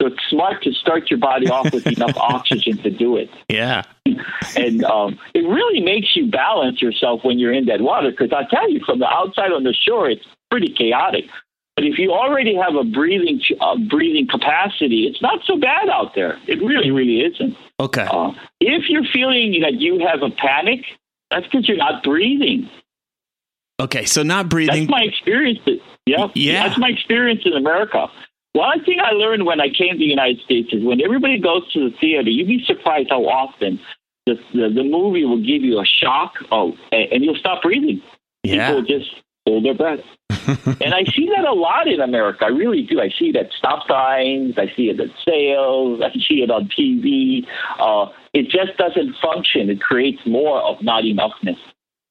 So 0.00 0.08
it's 0.08 0.22
smart 0.28 0.62
to 0.64 0.72
start 0.72 1.10
your 1.10 1.18
body 1.18 1.48
off 1.48 1.72
with 1.72 1.86
enough 1.86 2.16
oxygen 2.16 2.76
to 2.78 2.90
do 2.90 3.16
it. 3.16 3.30
Yeah. 3.48 3.82
And 4.54 4.84
um, 4.84 5.18
it 5.34 5.40
really 5.40 5.80
makes 5.80 6.14
you 6.14 6.30
balance 6.30 6.82
yourself 6.82 7.24
when 7.24 7.38
you're 7.38 7.52
in 7.52 7.66
that 7.66 7.80
water. 7.80 8.10
Because 8.10 8.32
I 8.32 8.44
tell 8.48 8.70
you, 8.70 8.80
from 8.84 8.98
the 8.98 9.08
outside 9.08 9.52
on 9.52 9.64
the 9.64 9.72
shore, 9.72 10.10
it's 10.10 10.26
pretty 10.50 10.72
chaotic. 10.72 11.24
But 11.76 11.84
if 11.84 11.98
you 11.98 12.12
already 12.12 12.56
have 12.56 12.74
a 12.74 12.84
breathing 12.84 13.40
uh, 13.60 13.76
breathing 13.88 14.26
capacity, 14.26 15.06
it's 15.06 15.20
not 15.20 15.40
so 15.44 15.58
bad 15.58 15.88
out 15.90 16.14
there. 16.14 16.38
It 16.46 16.62
really, 16.62 16.90
really 16.90 17.20
isn't. 17.20 17.56
Okay. 17.80 18.06
Uh, 18.10 18.32
if 18.60 18.88
you're 18.88 19.04
feeling 19.12 19.60
that 19.60 19.74
you 19.74 20.06
have 20.06 20.22
a 20.22 20.30
panic, 20.30 20.84
that's 21.30 21.46
because 21.46 21.68
you're 21.68 21.76
not 21.76 22.02
breathing. 22.02 22.70
Okay, 23.78 24.06
so 24.06 24.22
not 24.22 24.48
breathing. 24.48 24.86
That's 24.86 24.90
my 24.90 25.02
experience. 25.02 25.58
Yeah, 26.06 26.28
yeah. 26.34 26.66
That's 26.66 26.78
my 26.78 26.88
experience 26.88 27.42
in 27.44 27.52
America. 27.52 28.08
One 28.56 28.82
thing 28.84 29.00
I 29.04 29.12
learned 29.12 29.44
when 29.44 29.60
I 29.60 29.68
came 29.68 29.92
to 29.92 29.98
the 29.98 30.04
United 30.06 30.40
States 30.40 30.72
is 30.72 30.82
when 30.82 31.02
everybody 31.02 31.38
goes 31.38 31.70
to 31.74 31.90
the 31.90 31.96
theater, 31.98 32.30
you'd 32.30 32.48
be 32.48 32.64
surprised 32.64 33.10
how 33.10 33.26
often 33.26 33.78
the 34.24 34.36
the, 34.54 34.70
the 34.74 34.82
movie 34.82 35.26
will 35.26 35.44
give 35.44 35.60
you 35.60 35.78
a 35.78 35.84
shock, 35.84 36.32
oh, 36.50 36.72
and, 36.90 37.22
you'll 37.22 37.36
stop 37.36 37.60
breathing. 37.62 38.00
Yeah. 38.42 38.68
People 38.68 38.82
just 38.82 39.10
hold 39.46 39.66
their 39.66 39.74
breath. 39.74 40.00
and 40.80 40.94
I 40.94 41.04
see 41.04 41.28
that 41.36 41.44
a 41.46 41.52
lot 41.52 41.86
in 41.86 42.00
America. 42.00 42.46
I 42.46 42.48
really 42.48 42.80
do. 42.80 42.98
I 42.98 43.10
see 43.18 43.30
that 43.32 43.50
stop 43.58 43.86
signs. 43.86 44.56
I 44.56 44.72
see 44.74 44.88
it 44.88 44.98
at 45.00 45.10
sales. 45.22 46.00
I 46.02 46.12
see 46.26 46.42
it 46.42 46.50
on 46.50 46.70
TV. 46.70 47.46
Uh, 47.78 48.10
it 48.32 48.44
just 48.44 48.78
doesn't 48.78 49.16
function. 49.20 49.68
It 49.68 49.82
creates 49.82 50.24
more 50.24 50.62
of 50.62 50.82
not 50.82 51.04
enoughness. 51.04 51.58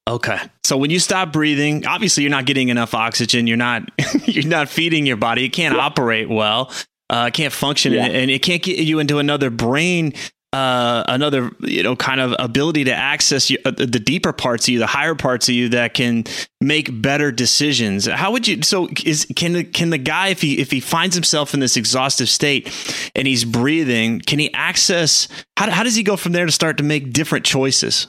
Okay. 0.08 0.38
So 0.64 0.76
when 0.76 0.90
you 0.90 0.98
stop 1.00 1.32
breathing, 1.32 1.86
obviously 1.86 2.22
you're 2.22 2.30
not 2.30 2.46
getting 2.46 2.68
enough 2.68 2.94
oxygen. 2.94 3.46
You're 3.46 3.56
not 3.56 3.90
you're 4.26 4.46
not 4.46 4.68
feeding 4.68 5.06
your 5.06 5.16
body. 5.16 5.44
It 5.44 5.50
can't 5.50 5.74
yeah. 5.74 5.82
operate 5.82 6.28
well. 6.28 6.72
Uh, 7.08 7.30
can't 7.30 7.52
function, 7.52 7.92
yeah. 7.92 8.06
and 8.06 8.32
it 8.32 8.42
can't 8.42 8.60
get 8.60 8.78
you 8.78 8.98
into 8.98 9.20
another 9.20 9.48
brain 9.48 10.12
uh, 10.56 11.04
another 11.08 11.50
you 11.60 11.82
know 11.82 11.94
kind 11.94 12.18
of 12.18 12.34
ability 12.38 12.84
to 12.84 12.94
access 12.94 13.50
you, 13.50 13.58
uh, 13.66 13.70
the 13.70 13.86
deeper 13.86 14.32
parts 14.32 14.66
of 14.66 14.72
you, 14.72 14.78
the 14.78 14.86
higher 14.86 15.14
parts 15.14 15.50
of 15.50 15.54
you 15.54 15.68
that 15.68 15.92
can 15.92 16.24
make 16.62 16.88
better 17.02 17.30
decisions. 17.30 18.06
How 18.06 18.32
would 18.32 18.48
you? 18.48 18.62
So 18.62 18.88
is 19.04 19.26
can 19.36 19.52
the 19.52 19.64
can 19.64 19.90
the 19.90 19.98
guy 19.98 20.28
if 20.28 20.40
he 20.40 20.58
if 20.58 20.70
he 20.70 20.80
finds 20.80 21.14
himself 21.14 21.52
in 21.52 21.60
this 21.60 21.76
exhaustive 21.76 22.30
state 22.30 22.72
and 23.14 23.26
he's 23.26 23.44
breathing, 23.44 24.20
can 24.20 24.38
he 24.38 24.52
access? 24.54 25.28
How 25.58 25.70
how 25.70 25.82
does 25.82 25.94
he 25.94 26.02
go 26.02 26.16
from 26.16 26.32
there 26.32 26.46
to 26.46 26.52
start 26.52 26.78
to 26.78 26.84
make 26.84 27.12
different 27.12 27.44
choices? 27.44 28.06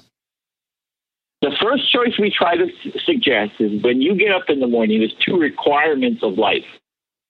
The 1.41 1.51
first 1.61 1.91
choice 1.91 2.17
we 2.17 2.31
try 2.31 2.57
to 2.57 2.67
suggest 3.05 3.53
is 3.59 3.81
when 3.83 4.01
you 4.01 4.15
get 4.15 4.31
up 4.31 4.49
in 4.49 4.59
the 4.59 4.67
morning, 4.67 4.99
there's 4.99 5.13
two 5.23 5.37
requirements 5.37 6.23
of 6.23 6.37
life 6.37 6.65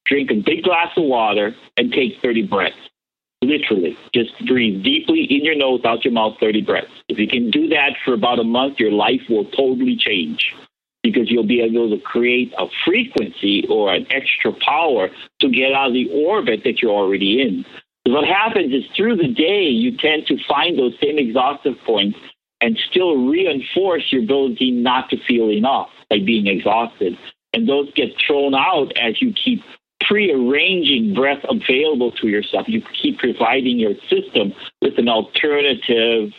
drink 0.06 0.32
a 0.32 0.36
big 0.36 0.64
glass 0.64 0.96
of 0.96 1.04
water 1.04 1.54
and 1.76 1.92
take 1.92 2.22
30 2.22 2.44
breaths. 2.44 2.78
Literally, 3.42 3.98
just 4.14 4.32
breathe 4.48 4.82
deeply 4.84 5.24
in 5.30 5.44
your 5.44 5.56
nose, 5.56 5.82
out 5.86 6.06
your 6.06 6.14
mouth, 6.14 6.38
30 6.40 6.62
breaths. 6.62 6.92
If 7.10 7.20
you 7.20 7.28
can 7.28 7.52
do 7.52 7.68
that 7.70 7.92
for 8.04 8.14
about 8.14 8.40
a 8.40 8.44
month, 8.44 8.80
your 8.80 8.92
life 8.92 9.22
will 9.30 9.46
totally 9.46 9.98
change 9.98 10.56
because 11.04 11.30
you'll 11.30 11.46
be 11.46 11.62
able 11.62 11.90
to 11.90 12.02
create 12.02 12.54
a 12.58 12.68
frequency 12.86 13.68
or 13.70 13.94
an 13.94 14.08
extra 14.10 14.54
power 14.54 15.10
to 15.42 15.50
get 15.50 15.74
out 15.74 15.88
of 15.88 15.94
the 15.94 16.10
orbit 16.26 16.62
that 16.64 16.82
you're 16.82 16.92
already 16.92 17.42
in. 17.42 17.66
So 18.08 18.14
what 18.14 18.26
happens 18.26 18.74
is 18.74 18.84
through 18.96 19.18
the 19.18 19.28
day, 19.28 19.66
you 19.66 19.98
tend 19.98 20.28
to 20.28 20.38
find 20.48 20.80
those 20.80 20.96
same 21.02 21.20
exhaustive 21.20 21.76
points 21.86 22.18
and 22.62 22.78
still 22.90 23.28
reinforce 23.28 24.12
your 24.12 24.24
ability 24.24 24.72
not 24.72 25.10
to 25.10 25.18
feel 25.28 25.50
enough 25.50 25.90
by 26.10 26.18
being 26.20 26.48
exhausted. 26.48 27.18
And 27.54 27.68
those 27.68 27.92
get 27.94 28.10
thrown 28.26 28.56
out 28.56 28.92
as 28.98 29.22
you 29.22 29.34
keep 29.34 29.64
pre-arranging 30.02 31.14
breath 31.14 31.44
available 31.50 32.12
to 32.12 32.28
yourself. 32.28 32.68
You 32.68 32.82
keep 33.02 33.20
providing 33.20 33.78
your 33.80 33.94
system 34.10 34.54
with 34.82 34.98
an 34.98 35.10
alternative 35.10 36.32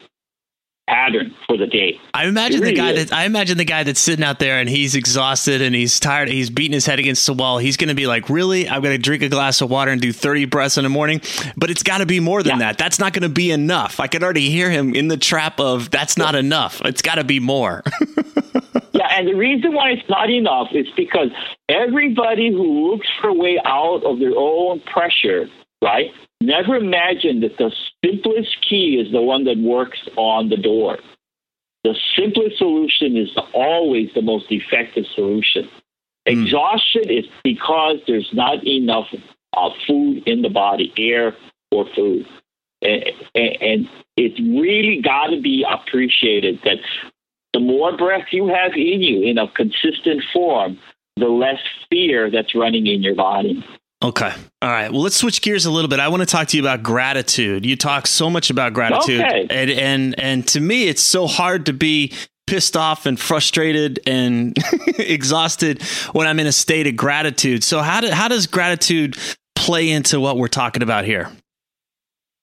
pattern 0.88 1.34
for 1.46 1.56
the 1.56 1.66
day. 1.66 2.00
I 2.14 2.26
imagine 2.26 2.60
really 2.60 2.72
the 2.72 2.80
guy 2.80 2.90
is. 2.92 3.10
that 3.10 3.16
I 3.16 3.24
imagine 3.24 3.58
the 3.58 3.64
guy 3.64 3.82
that's 3.82 4.00
sitting 4.00 4.24
out 4.24 4.38
there 4.38 4.58
and 4.58 4.68
he's 4.68 4.94
exhausted 4.94 5.60
and 5.60 5.74
he's 5.74 6.00
tired. 6.00 6.28
He's 6.28 6.50
beating 6.50 6.72
his 6.72 6.86
head 6.86 6.98
against 6.98 7.26
the 7.26 7.34
wall. 7.34 7.58
He's 7.58 7.76
going 7.76 7.88
to 7.88 7.94
be 7.94 8.06
like, 8.06 8.28
"Really? 8.30 8.68
I'm 8.68 8.82
going 8.82 8.96
to 8.96 9.02
drink 9.02 9.22
a 9.22 9.28
glass 9.28 9.60
of 9.60 9.70
water 9.70 9.90
and 9.90 10.00
do 10.00 10.12
30 10.12 10.46
breaths 10.46 10.78
in 10.78 10.84
the 10.84 10.90
morning." 10.90 11.20
But 11.56 11.70
it's 11.70 11.82
got 11.82 11.98
to 11.98 12.06
be 12.06 12.20
more 12.20 12.42
than 12.42 12.58
yeah. 12.58 12.66
that. 12.72 12.78
That's 12.78 12.98
not 12.98 13.12
going 13.12 13.22
to 13.22 13.28
be 13.28 13.50
enough. 13.50 14.00
I 14.00 14.06
can 14.06 14.22
already 14.22 14.50
hear 14.50 14.70
him 14.70 14.94
in 14.94 15.08
the 15.08 15.16
trap 15.16 15.60
of 15.60 15.90
that's 15.90 16.16
not 16.16 16.34
enough. 16.34 16.80
It's 16.84 17.02
got 17.02 17.16
to 17.16 17.24
be 17.24 17.40
more. 17.40 17.82
yeah, 18.92 19.08
and 19.12 19.28
the 19.28 19.34
reason 19.34 19.74
why 19.74 19.90
it's 19.90 20.08
not 20.08 20.30
enough 20.30 20.68
is 20.72 20.86
because 20.96 21.28
everybody 21.68 22.50
who 22.50 22.90
looks 22.90 23.08
for 23.20 23.28
a 23.28 23.34
way 23.34 23.60
out 23.64 24.02
of 24.04 24.18
their 24.18 24.36
own 24.36 24.80
pressure, 24.80 25.48
right, 25.82 26.10
never 26.40 26.76
imagine 26.76 27.40
that 27.40 27.58
the 27.58 27.72
simplest 28.04 28.56
key 28.68 29.02
is 29.04 29.12
the 29.12 29.22
one 29.22 29.44
that 29.44 29.58
works 29.58 29.98
on 30.16 30.48
the 30.48 30.56
door. 30.56 30.98
The 31.84 31.96
simplest 32.16 32.58
solution 32.58 33.16
is 33.16 33.30
always 33.54 34.10
the 34.14 34.22
most 34.22 34.46
effective 34.50 35.04
solution. 35.14 35.68
Mm. 36.26 36.42
Exhaustion 36.42 37.10
is 37.10 37.24
because 37.44 37.98
there's 38.06 38.28
not 38.32 38.66
enough 38.66 39.06
uh, 39.56 39.70
food 39.86 40.26
in 40.26 40.42
the 40.42 40.48
body, 40.48 40.92
air 40.96 41.34
or 41.70 41.86
food. 41.94 42.26
And, 42.82 43.04
and 43.34 43.88
it's 44.16 44.38
really 44.38 45.00
got 45.02 45.28
to 45.28 45.40
be 45.40 45.64
appreciated 45.68 46.60
that 46.64 46.78
the 47.52 47.60
more 47.60 47.96
breath 47.96 48.26
you 48.30 48.46
have 48.48 48.72
in 48.74 49.00
you 49.00 49.22
in 49.22 49.38
a 49.38 49.48
consistent 49.48 50.22
form, 50.32 50.78
the 51.16 51.26
less 51.26 51.60
fear 51.90 52.30
that's 52.30 52.54
running 52.54 52.86
in 52.86 53.02
your 53.02 53.14
body. 53.14 53.64
Okay. 54.02 54.32
All 54.62 54.70
right. 54.70 54.92
Well, 54.92 55.02
let's 55.02 55.16
switch 55.16 55.42
gears 55.42 55.66
a 55.66 55.70
little 55.70 55.88
bit. 55.88 55.98
I 55.98 56.08
want 56.08 56.20
to 56.20 56.26
talk 56.26 56.48
to 56.48 56.56
you 56.56 56.62
about 56.62 56.84
gratitude. 56.84 57.66
You 57.66 57.74
talk 57.74 58.06
so 58.06 58.30
much 58.30 58.48
about 58.48 58.72
gratitude. 58.72 59.20
Okay. 59.20 59.46
And 59.50 59.70
and 59.70 60.20
and 60.20 60.48
to 60.48 60.60
me 60.60 60.86
it's 60.86 61.02
so 61.02 61.26
hard 61.26 61.66
to 61.66 61.72
be 61.72 62.12
pissed 62.46 62.76
off 62.76 63.06
and 63.06 63.18
frustrated 63.18 64.00
and 64.06 64.56
exhausted 64.98 65.82
when 66.12 66.26
I'm 66.26 66.38
in 66.38 66.46
a 66.46 66.52
state 66.52 66.86
of 66.86 66.96
gratitude. 66.96 67.62
So 67.62 67.80
how 67.80 68.00
do, 68.00 68.10
how 68.10 68.28
does 68.28 68.46
gratitude 68.46 69.18
play 69.54 69.90
into 69.90 70.18
what 70.18 70.38
we're 70.38 70.48
talking 70.48 70.82
about 70.82 71.04
here? 71.04 71.30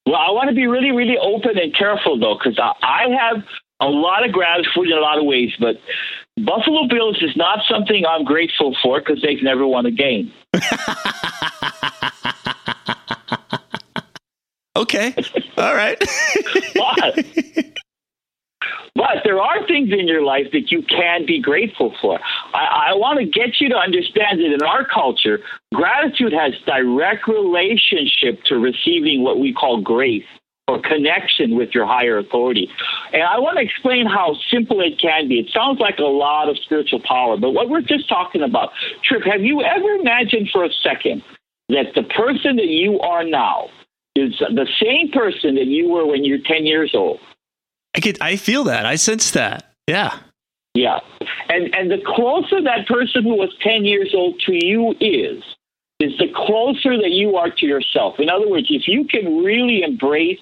Well, 0.06 0.16
I 0.16 0.30
want 0.32 0.50
to 0.50 0.56
be 0.56 0.68
really, 0.68 0.92
really 0.92 1.18
open 1.18 1.58
and 1.58 1.76
careful 1.76 2.20
though, 2.20 2.38
because 2.38 2.60
I, 2.60 2.74
I 2.86 3.04
have 3.20 3.44
a 3.80 3.88
lot 3.88 4.24
of 4.26 4.32
gratitude 4.32 4.90
in 4.90 4.98
a 4.98 5.02
lot 5.02 5.18
of 5.18 5.26
ways, 5.26 5.52
but 5.60 5.78
Buffalo 6.38 6.88
Bills 6.90 7.18
is 7.22 7.36
not 7.38 7.60
something 7.70 8.06
I'm 8.06 8.26
grateful 8.26 8.76
for 8.84 9.00
because 9.00 9.22
they've 9.22 9.42
never 9.42 9.66
won 9.66 9.86
a 9.86 9.92
game. 9.92 10.34
okay. 14.76 15.16
All 15.58 15.74
right. 15.74 15.98
but, 16.76 17.26
but 18.96 19.24
there 19.24 19.40
are 19.40 19.66
things 19.66 19.94
in 19.94 20.10
your 20.10 20.24
life 20.24 20.48
that 20.52 20.72
you 20.72 20.82
can 20.82 21.26
be 21.26 21.40
grateful 21.40 21.96
for. 22.02 22.20
I, 22.54 22.90
I 22.90 22.96
want 22.96 23.20
to 23.20 23.26
get 23.26 23.62
you 23.62 23.70
to 23.70 23.78
understand 23.78 24.42
that 24.42 24.54
in 24.54 24.62
our 24.62 24.86
culture, 24.86 25.40
gratitude 25.74 26.34
has 26.34 26.52
direct 26.66 27.30
relationship 27.30 28.44
to 28.48 28.56
receiving 28.56 29.24
what 29.24 29.40
we 29.40 29.54
call 29.54 29.80
grace 29.80 30.26
or 30.68 30.82
connection 30.82 31.56
with 31.56 31.76
your 31.76 31.86
higher 31.86 32.18
authority. 32.18 32.70
And 33.14 33.22
I 33.22 33.40
want 33.40 33.58
to 33.58 33.64
explain 33.64 34.08
how 34.08 34.36
simple 34.52 34.82
it 34.82 35.00
can 35.00 35.28
be. 35.28 35.40
It 35.40 35.52
sounds 35.52 35.80
like 35.80 36.00
a 36.00 36.04
lot 36.04 36.50
of 36.50 36.58
spiritual 36.58 37.02
power, 37.02 37.38
but 37.38 37.52
what 37.52 37.70
we're 37.70 37.82
just 37.82 38.10
talking 38.10 38.42
about, 38.42 38.72
Trip, 39.04 39.24
have 39.24 39.42
you 39.42 39.62
ever 39.62 39.90
imagined 39.94 40.50
for 40.52 40.64
a 40.64 40.72
second 40.82 41.24
that 41.70 41.94
the 41.94 42.04
person 42.04 42.56
that 42.56 42.68
you 42.68 43.00
are 43.00 43.24
now 43.24 43.70
is 44.16 44.40
the 44.40 44.68
same 44.82 45.12
person 45.12 45.56
that 45.56 45.66
you 45.66 45.90
were 45.90 46.06
when 46.06 46.26
you're 46.26 46.40
10 46.44 46.66
years 46.66 46.92
old? 46.96 47.20
I 47.96 48.00
get, 48.00 48.22
I 48.22 48.36
feel 48.36 48.64
that. 48.66 48.86
I 48.86 48.96
sense 48.96 49.32
that. 49.32 49.72
Yeah. 49.88 50.18
Yeah. 50.74 51.00
And 51.48 51.74
and 51.74 51.90
the 51.90 52.02
closer 52.06 52.62
that 52.62 52.88
person 52.88 53.24
who 53.24 53.36
was 53.36 53.54
10 53.62 53.86
years 53.86 54.14
old 54.14 54.40
to 54.42 54.54
you 54.54 54.92
is, 55.00 55.44
is 56.00 56.18
the 56.18 56.28
closer 56.36 56.98
that 56.98 57.12
you 57.12 57.38
are 57.38 57.50
to 57.50 57.66
yourself. 57.66 58.20
In 58.20 58.30
other 58.30 58.50
words, 58.50 58.68
if 58.70 58.88
you 58.88 59.06
can 59.06 59.44
really 59.44 59.84
embrace 59.84 60.40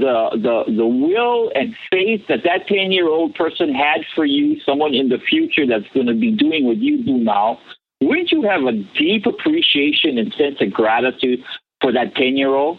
the 0.00 0.30
the 0.32 0.72
the 0.72 0.86
will 0.86 1.50
and 1.54 1.74
faith 1.90 2.26
that 2.28 2.44
that 2.44 2.66
10 2.68 2.92
year 2.92 3.08
old 3.08 3.34
person 3.34 3.74
had 3.74 4.02
for 4.14 4.24
you, 4.24 4.60
someone 4.60 4.94
in 4.94 5.08
the 5.08 5.18
future 5.18 5.66
that's 5.66 5.88
going 5.94 6.06
to 6.06 6.14
be 6.14 6.30
doing 6.30 6.66
what 6.66 6.76
you 6.76 7.02
do 7.04 7.18
now, 7.18 7.58
wouldn't 8.00 8.32
you 8.32 8.42
have 8.42 8.62
a 8.62 8.72
deep 8.98 9.26
appreciation 9.26 10.18
and 10.18 10.32
sense 10.34 10.60
of 10.60 10.72
gratitude 10.72 11.42
for 11.80 11.92
that 11.92 12.14
10 12.14 12.36
year 12.36 12.54
old? 12.54 12.78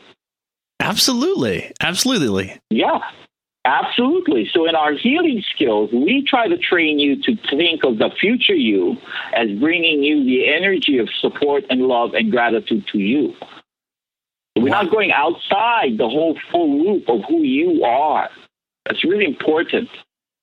Absolutely. 0.80 1.72
Absolutely. 1.82 2.60
Yeah. 2.70 3.00
Absolutely. 3.66 4.50
So, 4.54 4.66
in 4.66 4.76
our 4.76 4.94
healing 4.94 5.44
skills, 5.54 5.90
we 5.92 6.26
try 6.26 6.48
to 6.48 6.58
train 6.58 7.00
you 7.00 7.22
to 7.24 7.36
think 7.50 7.84
of 7.84 7.98
the 7.98 8.10
future 8.18 8.56
you 8.56 8.96
as 9.34 9.50
bringing 9.60 10.04
you 10.04 10.24
the 10.24 10.48
energy 10.48 11.00
of 11.00 11.10
support 11.20 11.66
and 11.70 11.82
love 11.82 12.14
and 12.14 12.32
gratitude 12.32 12.88
to 12.94 12.98
you. 12.98 13.34
We're 14.64 14.70
not 14.70 14.92
going 14.92 15.12
outside 15.12 15.98
the 15.98 16.08
whole 16.08 16.38
full 16.52 16.84
loop 16.84 17.10
of 17.10 17.22
who 17.28 17.44
you 17.44 17.84
are. 17.84 18.30
That's 18.86 19.04
really 19.04 19.26
important 19.26 19.90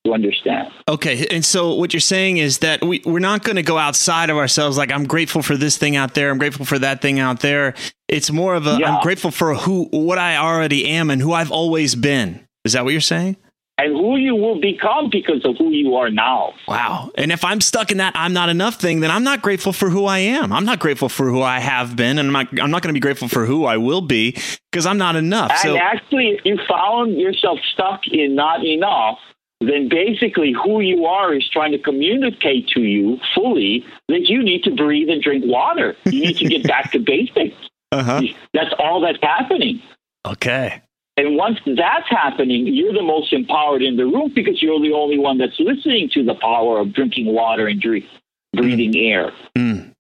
to 0.04 0.12
understand. 0.12 0.70
Okay, 0.88 1.26
and 1.30 1.44
so 1.44 1.74
what 1.74 1.92
you're 1.92 2.00
saying 2.00 2.36
is 2.36 2.58
that 2.58 2.84
we, 2.84 3.02
we're 3.04 3.20
not 3.20 3.42
going 3.42 3.56
to 3.56 3.62
go 3.62 3.78
outside 3.78 4.30
of 4.30 4.36
ourselves 4.36 4.76
like 4.76 4.92
I'm 4.92 5.06
grateful 5.06 5.42
for 5.42 5.56
this 5.56 5.78
thing 5.78 5.96
out 5.96 6.14
there, 6.14 6.30
I'm 6.30 6.38
grateful 6.38 6.66
for 6.66 6.78
that 6.78 7.00
thing 7.00 7.18
out 7.20 7.40
there. 7.40 7.74
It's 8.08 8.30
more 8.30 8.54
of 8.54 8.66
a 8.66 8.76
yeah. 8.78 8.94
I'm 8.96 9.02
grateful 9.02 9.30
for 9.30 9.54
who 9.54 9.88
what 9.90 10.18
I 10.18 10.36
already 10.36 10.86
am 10.88 11.10
and 11.10 11.22
who 11.22 11.32
I've 11.32 11.50
always 11.50 11.94
been. 11.94 12.46
Is 12.64 12.74
that 12.74 12.84
what 12.84 12.90
you're 12.90 13.00
saying? 13.00 13.36
And 13.76 13.92
who 13.92 14.16
you 14.16 14.36
will 14.36 14.60
become 14.60 15.10
because 15.10 15.44
of 15.44 15.56
who 15.56 15.70
you 15.70 15.96
are 15.96 16.10
now. 16.10 16.54
Wow. 16.68 17.10
And 17.16 17.32
if 17.32 17.44
I'm 17.44 17.60
stuck 17.60 17.90
in 17.90 17.98
that 17.98 18.12
I'm 18.14 18.32
not 18.32 18.48
enough 18.48 18.76
thing, 18.76 19.00
then 19.00 19.10
I'm 19.10 19.24
not 19.24 19.42
grateful 19.42 19.72
for 19.72 19.90
who 19.90 20.04
I 20.06 20.18
am. 20.18 20.52
I'm 20.52 20.64
not 20.64 20.78
grateful 20.78 21.08
for 21.08 21.28
who 21.28 21.42
I 21.42 21.58
have 21.58 21.96
been, 21.96 22.18
and 22.18 22.28
I'm 22.28 22.32
not, 22.32 22.60
I'm 22.60 22.70
not 22.70 22.82
going 22.82 22.94
to 22.94 22.98
be 22.98 23.00
grateful 23.00 23.28
for 23.28 23.46
who 23.46 23.64
I 23.64 23.76
will 23.76 24.00
be 24.00 24.38
because 24.70 24.86
I'm 24.86 24.98
not 24.98 25.16
enough. 25.16 25.50
And 25.50 25.60
so, 25.60 25.76
actually, 25.76 26.28
if 26.28 26.44
you 26.44 26.58
found 26.68 27.18
yourself 27.18 27.58
stuck 27.72 28.06
in 28.06 28.34
not 28.34 28.64
enough, 28.64 29.18
then 29.60 29.88
basically 29.88 30.52
who 30.52 30.80
you 30.80 31.06
are 31.06 31.34
is 31.34 31.48
trying 31.48 31.72
to 31.72 31.78
communicate 31.78 32.68
to 32.68 32.80
you 32.80 33.18
fully 33.34 33.84
that 34.08 34.28
you 34.28 34.42
need 34.42 34.62
to 34.64 34.70
breathe 34.70 35.08
and 35.08 35.22
drink 35.22 35.44
water. 35.46 35.96
You 36.04 36.20
need 36.20 36.36
to 36.38 36.44
get 36.44 36.62
back 36.66 36.92
to 36.92 36.98
basics. 36.98 37.56
Uh-huh. 37.92 38.22
That's 38.52 38.74
all 38.78 39.00
that's 39.00 39.18
happening. 39.22 39.82
Okay. 40.26 40.82
And 41.16 41.36
once 41.36 41.58
that's 41.64 42.08
happening, 42.08 42.66
you're 42.66 42.92
the 42.92 43.02
most 43.02 43.32
empowered 43.32 43.82
in 43.82 43.96
the 43.96 44.04
room 44.04 44.32
because 44.34 44.60
you're 44.60 44.80
the 44.80 44.92
only 44.92 45.18
one 45.18 45.38
that's 45.38 45.58
listening 45.60 46.10
to 46.14 46.24
the 46.24 46.34
power 46.34 46.80
of 46.80 46.92
drinking 46.92 47.26
water 47.26 47.68
and 47.68 47.80
drink, 47.80 48.04
breathing 48.52 48.92
mm. 48.92 49.10
air. 49.10 49.32
Mm. 49.56 49.94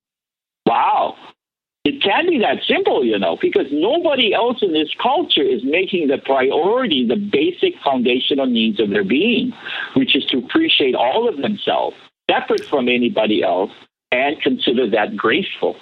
Wow. 0.66 1.16
It 1.84 2.02
can 2.02 2.28
be 2.28 2.38
that 2.38 2.64
simple, 2.66 3.04
you 3.04 3.18
know, 3.18 3.36
because 3.40 3.66
nobody 3.70 4.32
else 4.32 4.62
in 4.62 4.72
this 4.72 4.88
culture 5.00 5.42
is 5.42 5.62
making 5.62 6.08
the 6.08 6.18
priority 6.18 7.06
the 7.06 7.16
basic 7.16 7.74
foundational 7.84 8.46
needs 8.46 8.80
of 8.80 8.90
their 8.90 9.04
being, 9.04 9.52
which 9.94 10.16
is 10.16 10.24
to 10.26 10.38
appreciate 10.38 10.94
all 10.94 11.28
of 11.28 11.36
themselves, 11.36 11.96
separate 12.28 12.64
from 12.64 12.88
anybody 12.88 13.42
else, 13.42 13.70
and 14.10 14.40
consider 14.40 14.88
that 14.90 15.14
graceful 15.14 15.76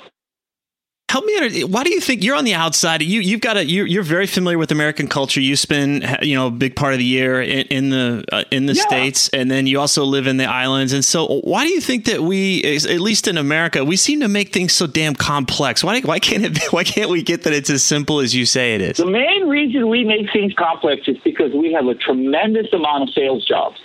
help 1.12 1.26
me 1.26 1.62
why 1.64 1.84
do 1.84 1.92
you 1.92 2.00
think 2.00 2.24
you're 2.24 2.34
on 2.34 2.44
the 2.44 2.54
outside 2.54 3.02
you 3.02 3.20
you've 3.20 3.42
got 3.42 3.58
a 3.58 3.66
you're, 3.66 3.86
you're 3.86 4.02
very 4.02 4.26
familiar 4.26 4.56
with 4.56 4.72
american 4.72 5.06
culture. 5.06 5.40
You 5.40 5.56
spend 5.56 6.04
you 6.22 6.34
know 6.34 6.46
a 6.46 6.50
big 6.50 6.74
part 6.74 6.94
of 6.94 6.98
the 6.98 7.04
year 7.04 7.42
in, 7.42 7.66
in 7.66 7.90
the 7.90 8.24
uh, 8.32 8.44
in 8.50 8.64
the 8.64 8.72
yeah. 8.72 8.82
states 8.82 9.28
and 9.28 9.50
then 9.50 9.66
you 9.66 9.78
also 9.78 10.04
live 10.04 10.26
in 10.26 10.38
the 10.38 10.46
islands. 10.46 10.94
And 10.94 11.04
so 11.04 11.40
why 11.44 11.66
do 11.66 11.70
you 11.70 11.82
think 11.82 12.06
that 12.06 12.22
we 12.22 12.64
at 12.64 13.00
least 13.00 13.28
in 13.28 13.36
america 13.36 13.84
we 13.84 13.96
seem 13.96 14.20
to 14.20 14.28
make 14.28 14.54
things 14.54 14.72
so 14.72 14.86
damn 14.86 15.14
complex? 15.14 15.84
Why 15.84 16.00
why 16.00 16.18
can't 16.18 16.44
it 16.44 16.54
be, 16.54 16.62
why 16.70 16.82
can't 16.82 17.10
we 17.10 17.22
get 17.22 17.42
that 17.42 17.52
it's 17.52 17.68
as 17.68 17.82
simple 17.82 18.20
as 18.20 18.34
you 18.34 18.46
say 18.46 18.74
it 18.74 18.80
is? 18.80 18.96
The 18.96 19.06
main 19.06 19.48
reason 19.48 19.90
we 19.90 20.04
make 20.04 20.32
things 20.32 20.54
complex 20.54 21.02
is 21.08 21.18
because 21.22 21.52
we 21.52 21.74
have 21.74 21.86
a 21.86 21.94
tremendous 21.94 22.72
amount 22.72 23.02
of 23.02 23.10
sales 23.14 23.44
jobs. 23.46 23.76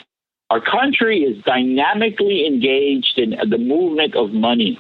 Our 0.50 0.62
country 0.62 1.24
is 1.24 1.44
dynamically 1.44 2.48
engaged 2.48 3.16
in 3.18 3.32
the 3.50 3.58
movement 3.58 4.16
of 4.16 4.32
money 4.32 4.80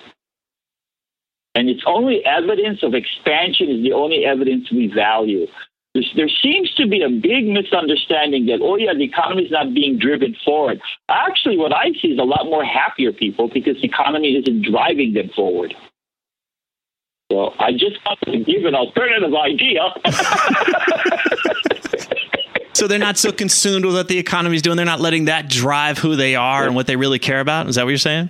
and 1.57 1.69
it's 1.69 1.81
only 1.87 2.23
evidence 2.23 2.83
of 2.83 2.93
expansion 2.93 3.67
is 3.67 3.81
the 3.81 3.91
only 3.91 4.25
evidence 4.25 4.71
we 4.71 4.93
value. 4.93 5.47
There's, 5.95 6.13
there 6.15 6.29
seems 6.29 6.71
to 6.75 6.85
be 6.87 7.01
a 7.01 7.09
big 7.09 7.47
misunderstanding 7.47 8.45
that, 8.45 8.59
oh, 8.61 8.75
yeah, 8.75 8.93
the 8.93 9.05
economy 9.05 9.45
is 9.45 9.51
not 9.51 9.73
being 9.73 9.97
driven 9.97 10.35
forward. 10.45 10.79
Actually, 11.09 11.57
what 11.57 11.73
I 11.73 11.93
see 11.99 12.09
is 12.09 12.19
a 12.19 12.23
lot 12.23 12.45
more 12.45 12.63
happier 12.63 13.11
people 13.11 13.49
because 13.51 13.77
the 13.81 13.85
economy 13.85 14.35
isn't 14.35 14.71
driving 14.71 15.15
them 15.15 15.31
forward. 15.35 15.73
So 17.31 17.55
I 17.57 17.71
just 17.71 17.97
wanted 18.05 18.33
to 18.33 18.51
give 18.51 18.65
an 18.65 18.75
alternative 18.75 19.33
idea. 19.33 19.81
so 22.73 22.87
they're 22.87 22.99
not 22.99 23.17
so 23.17 23.31
consumed 23.31 23.83
with 23.83 23.95
what 23.95 24.09
the 24.09 24.19
economy 24.19 24.57
is 24.57 24.61
doing. 24.61 24.77
They're 24.77 24.85
not 24.85 25.01
letting 25.01 25.25
that 25.25 25.49
drive 25.49 25.97
who 25.97 26.15
they 26.15 26.35
are 26.35 26.67
and 26.67 26.75
what 26.75 26.85
they 26.85 26.97
really 26.97 27.17
care 27.17 27.39
about. 27.39 27.67
Is 27.67 27.77
that 27.77 27.85
what 27.85 27.89
you're 27.89 27.97
saying? 27.97 28.29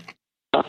Uh, 0.54 0.63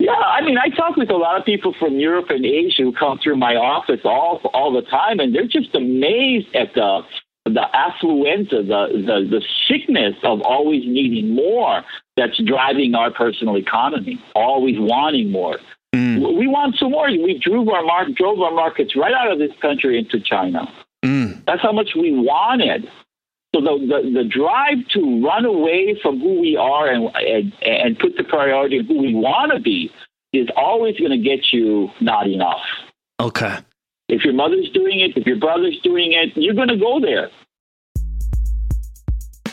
Yeah, 0.00 0.12
I 0.12 0.40
mean, 0.40 0.56
I 0.56 0.70
talk 0.70 0.96
with 0.96 1.10
a 1.10 1.16
lot 1.16 1.38
of 1.38 1.44
people 1.44 1.74
from 1.78 1.98
Europe 1.98 2.30
and 2.30 2.42
Asia 2.42 2.84
who 2.84 2.92
come 2.92 3.18
through 3.22 3.36
my 3.36 3.54
office 3.54 4.00
all 4.02 4.40
all 4.54 4.72
the 4.72 4.80
time, 4.80 5.20
and 5.20 5.34
they're 5.34 5.46
just 5.46 5.74
amazed 5.74 6.54
at 6.54 6.72
the 6.74 7.02
the 7.44 7.66
affluenza, 7.74 8.66
the, 8.66 8.88
the 8.94 9.28
the 9.28 9.44
sickness 9.68 10.14
of 10.22 10.40
always 10.40 10.84
needing 10.86 11.34
more 11.34 11.82
that's 12.16 12.42
driving 12.42 12.94
our 12.94 13.10
personal 13.10 13.58
economy, 13.58 14.18
always 14.34 14.76
wanting 14.78 15.30
more. 15.30 15.58
Mm. 15.94 16.38
We 16.38 16.46
want 16.46 16.76
some 16.76 16.92
more. 16.92 17.08
We 17.08 17.38
drove 17.38 17.68
our 17.68 17.82
mark, 17.82 18.14
drove 18.14 18.40
our 18.40 18.54
markets 18.54 18.96
right 18.96 19.12
out 19.12 19.30
of 19.30 19.38
this 19.38 19.52
country 19.60 19.98
into 19.98 20.18
China. 20.18 20.66
Mm. 21.04 21.44
That's 21.44 21.60
how 21.60 21.72
much 21.72 21.90
we 21.94 22.12
wanted. 22.12 22.88
So 23.54 23.60
the, 23.60 23.78
the, 23.80 24.22
the, 24.22 24.24
drive 24.24 24.78
to 24.90 25.24
run 25.26 25.44
away 25.44 25.98
from 26.00 26.20
who 26.20 26.40
we 26.40 26.56
are 26.56 26.88
and, 26.88 27.10
and, 27.16 27.52
and 27.62 27.98
put 27.98 28.16
the 28.16 28.22
priority 28.22 28.78
of 28.78 28.86
who 28.86 28.98
we 28.98 29.12
want 29.12 29.50
to 29.52 29.60
be 29.60 29.90
is 30.32 30.48
always 30.56 30.96
going 30.96 31.10
to 31.10 31.18
get 31.18 31.52
you 31.52 31.88
not 32.00 32.28
enough. 32.28 32.62
Okay. 33.18 33.58
If 34.08 34.24
your 34.24 34.34
mother's 34.34 34.70
doing 34.70 35.00
it, 35.00 35.16
if 35.16 35.26
your 35.26 35.36
brother's 35.36 35.78
doing 35.82 36.12
it, 36.12 36.30
you're 36.36 36.54
going 36.54 36.68
to 36.68 36.76
go 36.76 37.00
there. 37.00 37.30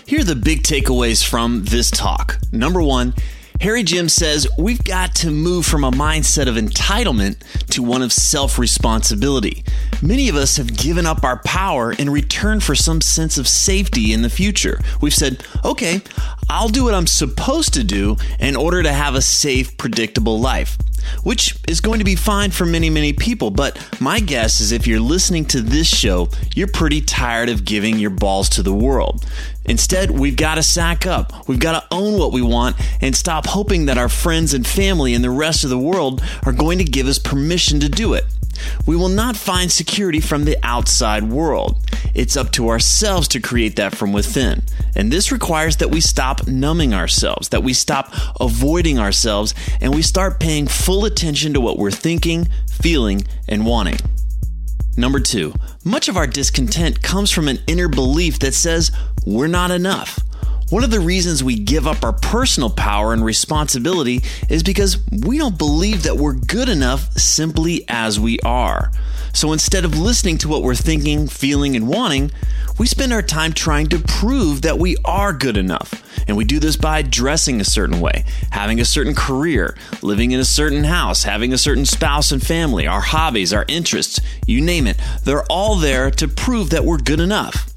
Here 0.06 0.22
are 0.22 0.24
the 0.24 0.36
big 0.36 0.62
takeaways 0.62 1.28
from 1.28 1.64
this 1.66 1.92
talk. 1.92 2.38
Number 2.52 2.82
one, 2.82 3.14
Harry 3.60 3.82
Jim 3.82 4.08
says 4.08 4.48
we've 4.58 4.84
got 4.84 5.16
to 5.16 5.32
move 5.32 5.66
from 5.66 5.84
a 5.84 5.92
mindset 5.92 6.48
of 6.48 6.56
entitlement 6.56 7.38
to 7.70 7.82
one 7.82 8.04
of 8.04 8.14
self 8.14 8.60
responsibility. 8.60 9.64
Many 10.02 10.30
of 10.30 10.36
us 10.36 10.58
have 10.58 10.78
given 10.78 11.08
up 11.08 11.24
our 11.24 11.40
power 11.40 11.92
in 11.92 12.10
return 12.10 12.60
for 12.60 12.76
some 12.76 13.02
sense 13.02 13.38
of 13.38 13.48
safety 13.48 14.14
in 14.14 14.22
the 14.22 14.30
future. 14.30 14.80
We've 15.02 15.14
said, 15.14 15.44
okay, 15.66 16.02
I'll 16.50 16.70
do 16.70 16.84
what 16.84 16.94
I'm 16.94 17.08
supposed 17.08 17.74
to 17.74 17.84
do 17.84 18.18
in 18.40 18.56
order 18.56 18.84
to 18.84 18.94
have 18.94 19.16
a 19.16 19.22
safe, 19.22 19.76
predictable 19.78 20.40
life 20.40 20.78
which 21.24 21.56
is 21.68 21.82
going 21.82 22.00
to 22.00 22.06
be 22.06 22.16
fine 22.16 22.52
for 22.52 22.66
many, 22.66 22.90
many 22.90 23.14
people. 23.14 23.52
But 23.52 23.78
my 24.00 24.20
guess 24.20 24.62
is 24.62 24.72
if 24.72 24.88
you're 24.88 25.00
listening 25.00 25.46
to 25.46 25.62
this 25.62 25.88
show, 25.88 26.30
you're 26.56 26.68
pretty 26.68 27.02
tired 27.02 27.50
of 27.50 27.66
giving 27.66 27.98
your 27.98 28.10
balls 28.10 28.50
to 28.50 28.64
the 28.64 28.74
world. 28.74 29.26
Instead, 29.66 30.12
we've 30.12 30.38
got 30.38 30.56
to 30.56 30.64
sack 30.64 31.06
up. 31.06 31.48
We've 31.48 31.60
got 31.60 31.82
to 31.82 31.96
own 31.96 32.18
what 32.18 32.32
we 32.32 32.42
want 32.42 32.78
and 33.02 33.16
stop 33.16 33.46
hoping 33.46 33.88
that 33.88 33.98
our 33.98 34.10
friends 34.10 34.54
and 34.54 34.66
family 34.66 35.14
and 35.14 35.24
the 35.24 35.30
rest 35.30 35.64
of 35.64 35.70
the 35.70 35.78
world 35.78 36.24
are 36.46 36.54
going 36.54 36.78
to 36.78 36.86
give 36.86 37.08
us 37.08 37.20
permission 37.20 37.80
to 37.82 37.90
do 37.90 38.14
it. 38.14 38.26
We 38.86 38.96
will 38.96 39.10
not 39.10 39.38
find 39.38 39.72
security 39.72 40.20
from 40.20 40.46
the 40.46 40.58
outside 40.64 41.24
world. 41.24 41.78
It's 42.14 42.38
up 42.38 42.52
to 42.54 42.70
ourselves 42.70 43.28
to 43.30 43.40
create 43.40 43.76
that 43.76 43.96
from 43.96 44.14
within. 44.14 44.64
And 44.96 45.12
this 45.12 45.32
requires 45.32 45.78
that 45.78 45.92
we 45.92 46.02
stop 46.02 46.48
numbing 46.48 46.94
ourselves, 46.94 47.50
that 47.50 47.64
we 47.64 47.74
stop 47.74 48.12
avoiding 48.40 48.98
ourselves, 48.98 49.54
and 49.82 49.94
we 49.94 50.02
start 50.02 50.40
paying 50.40 50.68
full 50.68 51.06
attention 51.06 51.54
to 51.54 51.62
what 51.62 51.78
we're 51.78 51.92
thinking, 51.92 52.48
feeling, 52.82 53.24
and 53.48 53.66
wanting. 53.66 54.00
Number 54.98 55.20
two, 55.20 55.54
much 55.84 56.10
of 56.10 56.18
our 56.18 56.26
discontent 56.26 57.04
comes 57.04 57.30
from 57.30 57.48
an 57.48 57.60
inner 57.68 57.88
belief 57.88 58.40
that 58.40 58.56
says 58.56 58.92
we're 59.26 59.48
not 59.48 59.70
enough. 59.70 60.20
One 60.70 60.84
of 60.84 60.92
the 60.92 61.00
reasons 61.00 61.46
we 61.46 61.56
give 61.56 61.88
up 61.88 62.04
our 62.04 62.12
personal 62.12 62.70
power 62.70 63.14
and 63.14 63.24
responsibility 63.24 64.22
is 64.50 64.64
because 64.64 64.98
we 65.10 65.38
don't 65.38 65.58
believe 65.58 66.04
that 66.04 66.18
we're 66.18 66.34
good 66.34 66.68
enough 66.68 67.14
simply 67.14 67.86
as 67.88 68.20
we 68.20 68.38
are. 68.42 68.92
So 69.32 69.54
instead 69.54 69.86
of 69.86 69.98
listening 69.98 70.38
to 70.40 70.50
what 70.50 70.64
we're 70.64 70.76
thinking, 70.76 71.30
feeling, 71.30 71.78
and 71.78 71.88
wanting, 71.88 72.32
we 72.78 72.86
spend 72.86 73.14
our 73.14 73.22
time 73.22 73.54
trying 73.54 73.88
to 73.88 74.00
prove 74.00 74.64
that 74.64 74.78
we 74.78 74.98
are 75.06 75.32
good 75.32 75.56
enough. 75.56 76.04
And 76.28 76.36
we 76.36 76.44
do 76.44 76.60
this 76.60 76.76
by 76.76 77.02
dressing 77.02 77.62
a 77.62 77.64
certain 77.64 78.02
way, 78.02 78.26
having 78.52 78.82
a 78.82 78.86
certain 78.86 79.16
career, 79.16 79.78
living 80.02 80.32
in 80.32 80.42
a 80.42 80.46
certain 80.46 80.84
house, 80.84 81.24
having 81.24 81.54
a 81.54 81.58
certain 81.58 81.86
spouse 81.86 82.34
and 82.34 82.46
family, 82.46 82.86
our 82.86 83.00
hobbies, 83.00 83.54
our 83.54 83.64
interests, 83.70 84.20
you 84.46 84.60
name 84.60 84.86
it. 84.86 84.98
They're 85.24 85.46
all 85.46 85.78
there 85.78 86.12
to 86.12 86.28
prove 86.28 86.72
that 86.72 86.84
we're 86.84 86.98
good 86.98 87.22
enough. 87.22 87.74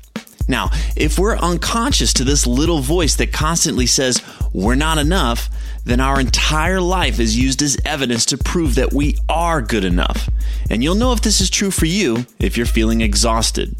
Now, 0.48 0.70
if 0.96 1.18
we're 1.18 1.36
unconscious 1.36 2.12
to 2.14 2.24
this 2.24 2.46
little 2.46 2.80
voice 2.80 3.14
that 3.16 3.32
constantly 3.32 3.86
says 3.86 4.22
we're 4.52 4.74
not 4.74 4.98
enough, 4.98 5.48
then 5.84 6.00
our 6.00 6.20
entire 6.20 6.80
life 6.80 7.18
is 7.18 7.38
used 7.38 7.62
as 7.62 7.78
evidence 7.84 8.24
to 8.26 8.38
prove 8.38 8.74
that 8.74 8.92
we 8.92 9.16
are 9.28 9.62
good 9.62 9.84
enough. 9.84 10.28
And 10.68 10.82
you'll 10.82 10.94
know 10.94 11.12
if 11.12 11.22
this 11.22 11.40
is 11.40 11.50
true 11.50 11.70
for 11.70 11.86
you 11.86 12.26
if 12.38 12.56
you're 12.56 12.66
feeling 12.66 13.00
exhausted. 13.00 13.74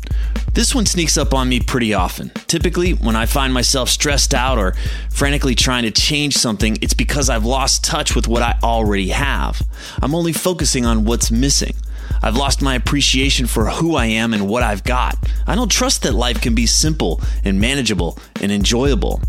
This 0.53 0.75
one 0.75 0.87
sneaks 0.87 1.16
up 1.16 1.33
on 1.33 1.49
me 1.49 1.61
pretty 1.61 1.94
often. 1.94 2.31
Typically, 2.46 2.92
when 2.92 3.14
I 3.14 3.27
find 3.27 3.53
myself 3.53 3.88
stressed 3.88 4.35
out 4.35 4.59
or 4.59 4.75
frantically 5.11 5.55
trying 5.55 5.85
to 5.85 5.90
change 5.90 6.37
something, 6.37 6.77
it's 6.83 6.94
because 6.94 7.31
I've 7.31 7.44
lost 7.44 7.85
touch 7.85 8.16
with 8.16 8.27
what 8.27 8.42
I 8.42 8.59
already 8.62 9.09
have. 9.09 9.62
I'm 10.03 10.14
only 10.14 10.33
focusing 10.33 10.85
on 10.85 11.05
what's 11.05 11.31
missing. 11.31 11.75
I've 12.23 12.37
lost 12.37 12.62
my 12.62 12.75
appreciation 12.75 13.46
for 13.46 13.66
who 13.66 13.96
I 13.96 14.07
am 14.07 14.35
and 14.35 14.49
what 14.49 14.62
I've 14.62 14.85
got. 14.85 15.16
I 15.46 15.55
don't 15.55 15.70
trust 15.70 16.03
that 16.03 16.14
life 16.14 16.40
can 16.40 16.55
be 16.55 16.66
simple 16.66 17.20
and 17.44 17.61
manageable 17.61 18.18
and 18.40 18.53
enjoyable. 18.53 19.20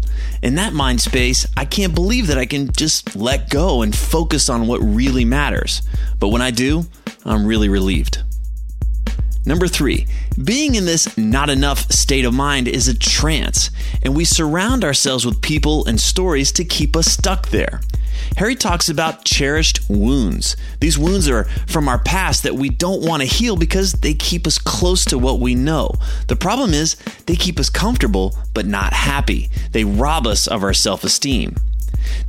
In 0.41 0.55
that 0.55 0.73
mind 0.73 1.01
space, 1.01 1.45
I 1.55 1.65
can't 1.65 1.95
believe 1.95 2.27
that 2.27 2.37
I 2.37 2.45
can 2.45 2.71
just 2.71 3.15
let 3.15 3.49
go 3.49 3.81
and 3.81 3.95
focus 3.95 4.49
on 4.49 4.67
what 4.67 4.79
really 4.79 5.25
matters. 5.25 5.81
But 6.19 6.29
when 6.29 6.41
I 6.41 6.51
do, 6.51 6.85
I'm 7.25 7.45
really 7.45 7.69
relieved. 7.69 8.23
Number 9.45 9.67
three, 9.67 10.05
being 10.43 10.75
in 10.75 10.85
this 10.85 11.17
not 11.17 11.49
enough 11.49 11.91
state 11.91 12.25
of 12.25 12.33
mind 12.33 12.67
is 12.67 12.87
a 12.87 12.97
trance, 12.97 13.71
and 14.03 14.15
we 14.15 14.23
surround 14.23 14.83
ourselves 14.83 15.25
with 15.25 15.41
people 15.41 15.85
and 15.87 15.99
stories 15.99 16.51
to 16.53 16.63
keep 16.63 16.95
us 16.95 17.07
stuck 17.07 17.49
there. 17.49 17.81
Harry 18.37 18.55
talks 18.55 18.89
about 18.89 19.25
cherished 19.25 19.79
wounds. 19.89 20.55
These 20.79 20.97
wounds 20.97 21.29
are 21.29 21.45
from 21.67 21.87
our 21.87 21.99
past 21.99 22.43
that 22.43 22.55
we 22.55 22.69
don't 22.69 23.01
want 23.01 23.21
to 23.21 23.27
heal 23.27 23.55
because 23.55 23.93
they 23.93 24.13
keep 24.13 24.47
us 24.47 24.57
close 24.57 25.05
to 25.05 25.17
what 25.17 25.39
we 25.39 25.55
know. 25.55 25.93
The 26.27 26.35
problem 26.35 26.73
is, 26.73 26.95
they 27.25 27.35
keep 27.35 27.59
us 27.59 27.69
comfortable 27.69 28.37
but 28.53 28.65
not 28.65 28.93
happy. 28.93 29.49
They 29.71 29.83
rob 29.83 30.27
us 30.27 30.47
of 30.47 30.63
our 30.63 30.73
self 30.73 31.03
esteem. 31.03 31.55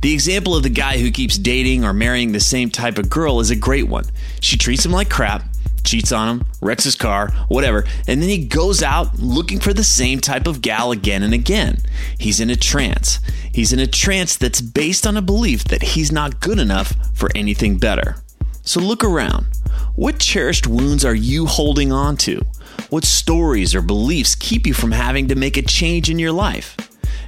The 0.01 0.13
example 0.13 0.55
of 0.55 0.63
the 0.63 0.69
guy 0.69 0.97
who 0.99 1.11
keeps 1.11 1.37
dating 1.37 1.83
or 1.83 1.93
marrying 1.93 2.31
the 2.31 2.39
same 2.39 2.69
type 2.69 2.97
of 2.97 3.09
girl 3.09 3.39
is 3.39 3.49
a 3.49 3.55
great 3.55 3.87
one. 3.87 4.05
She 4.39 4.57
treats 4.57 4.85
him 4.85 4.91
like 4.91 5.09
crap, 5.09 5.43
cheats 5.83 6.11
on 6.11 6.29
him, 6.29 6.47
wrecks 6.61 6.83
his 6.83 6.95
car, 6.95 7.31
whatever, 7.47 7.85
and 8.07 8.21
then 8.21 8.29
he 8.29 8.45
goes 8.45 8.81
out 8.81 9.19
looking 9.19 9.59
for 9.59 9.73
the 9.73 9.83
same 9.83 10.19
type 10.19 10.47
of 10.47 10.61
gal 10.61 10.91
again 10.91 11.23
and 11.23 11.33
again. 11.33 11.77
He's 12.17 12.39
in 12.39 12.49
a 12.49 12.55
trance. 12.55 13.19
He's 13.53 13.73
in 13.73 13.79
a 13.79 13.87
trance 13.87 14.35
that's 14.35 14.61
based 14.61 15.05
on 15.05 15.17
a 15.17 15.21
belief 15.21 15.65
that 15.65 15.83
he's 15.83 16.11
not 16.11 16.39
good 16.39 16.59
enough 16.59 16.93
for 17.13 17.29
anything 17.35 17.77
better. 17.77 18.17
So 18.63 18.79
look 18.79 19.03
around. 19.03 19.47
What 19.95 20.19
cherished 20.19 20.67
wounds 20.67 21.05
are 21.05 21.15
you 21.15 21.45
holding 21.45 21.91
on 21.91 22.17
to? 22.17 22.41
What 22.89 23.05
stories 23.05 23.75
or 23.75 23.81
beliefs 23.81 24.35
keep 24.35 24.65
you 24.65 24.73
from 24.73 24.91
having 24.91 25.27
to 25.27 25.35
make 25.35 25.57
a 25.57 25.61
change 25.61 26.09
in 26.09 26.17
your 26.17 26.31
life? 26.31 26.75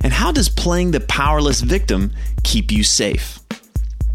And 0.02 0.14
how 0.14 0.32
does 0.32 0.50
playing 0.50 0.92
the 0.92 1.00
powerless 1.02 1.62
victim 1.62 2.12
keep 2.44 2.72
you 2.72 2.84
safe? 2.84 3.40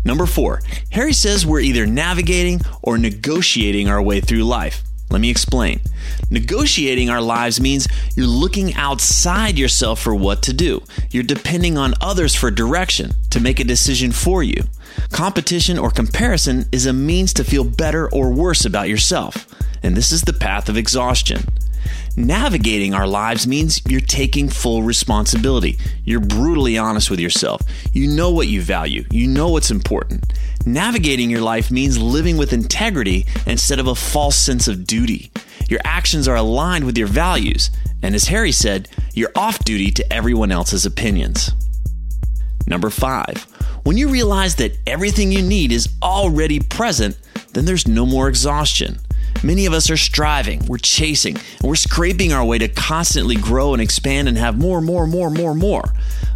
Number 0.04 0.26
four, 0.26 0.62
Harry 0.90 1.12
says 1.12 1.44
we're 1.44 1.60
either 1.60 1.86
navigating 1.86 2.60
or 2.82 2.98
negotiating 2.98 3.88
our 3.88 4.02
way 4.02 4.20
through 4.20 4.44
life. 4.44 4.82
Let 5.10 5.20
me 5.20 5.30
explain. 5.30 5.80
Negotiating 6.30 7.10
our 7.10 7.20
lives 7.20 7.60
means 7.60 7.88
you're 8.14 8.26
looking 8.26 8.74
outside 8.74 9.58
yourself 9.58 10.00
for 10.00 10.14
what 10.14 10.42
to 10.44 10.52
do. 10.52 10.82
You're 11.10 11.24
depending 11.24 11.76
on 11.76 11.94
others 12.00 12.34
for 12.34 12.50
direction 12.50 13.10
to 13.30 13.40
make 13.40 13.58
a 13.58 13.64
decision 13.64 14.12
for 14.12 14.44
you. 14.44 14.62
Competition 15.10 15.78
or 15.78 15.90
comparison 15.90 16.66
is 16.70 16.86
a 16.86 16.92
means 16.92 17.32
to 17.34 17.44
feel 17.44 17.64
better 17.64 18.08
or 18.12 18.30
worse 18.32 18.64
about 18.64 18.88
yourself. 18.88 19.46
And 19.82 19.96
this 19.96 20.12
is 20.12 20.22
the 20.22 20.32
path 20.32 20.68
of 20.68 20.76
exhaustion. 20.76 21.42
Navigating 22.16 22.94
our 22.94 23.06
lives 23.06 23.46
means 23.46 23.82
you're 23.88 24.00
taking 24.00 24.48
full 24.48 24.82
responsibility. 24.82 25.78
You're 26.04 26.20
brutally 26.20 26.76
honest 26.76 27.10
with 27.10 27.20
yourself. 27.20 27.62
You 27.92 28.08
know 28.08 28.30
what 28.30 28.48
you 28.48 28.62
value, 28.62 29.04
you 29.10 29.26
know 29.26 29.48
what's 29.48 29.70
important. 29.70 30.32
Navigating 30.66 31.30
your 31.30 31.40
life 31.40 31.70
means 31.70 31.98
living 31.98 32.36
with 32.36 32.52
integrity 32.52 33.26
instead 33.46 33.78
of 33.78 33.86
a 33.86 33.94
false 33.94 34.36
sense 34.36 34.68
of 34.68 34.86
duty. 34.86 35.30
Your 35.68 35.80
actions 35.84 36.28
are 36.28 36.36
aligned 36.36 36.84
with 36.84 36.98
your 36.98 37.06
values, 37.06 37.70
and 38.02 38.14
as 38.14 38.24
Harry 38.28 38.52
said, 38.52 38.88
you're 39.14 39.32
off 39.34 39.64
duty 39.64 39.90
to 39.92 40.12
everyone 40.12 40.52
else's 40.52 40.84
opinions. 40.84 41.50
Number 42.66 42.90
five, 42.90 43.46
when 43.84 43.96
you 43.96 44.08
realize 44.08 44.56
that 44.56 44.76
everything 44.86 45.32
you 45.32 45.42
need 45.42 45.72
is 45.72 45.88
already 46.02 46.60
present, 46.60 47.18
then 47.52 47.64
there's 47.64 47.88
no 47.88 48.04
more 48.04 48.28
exhaustion. 48.28 48.98
Many 49.42 49.66
of 49.66 49.72
us 49.72 49.90
are 49.90 49.96
striving, 49.96 50.66
we're 50.66 50.78
chasing, 50.78 51.36
and 51.36 51.68
we're 51.68 51.74
scraping 51.74 52.32
our 52.32 52.44
way 52.44 52.58
to 52.58 52.68
constantly 52.68 53.36
grow 53.36 53.72
and 53.72 53.80
expand 53.80 54.28
and 54.28 54.36
have 54.36 54.58
more, 54.58 54.80
more, 54.80 55.06
more, 55.06 55.30
more, 55.30 55.54
more. 55.54 55.84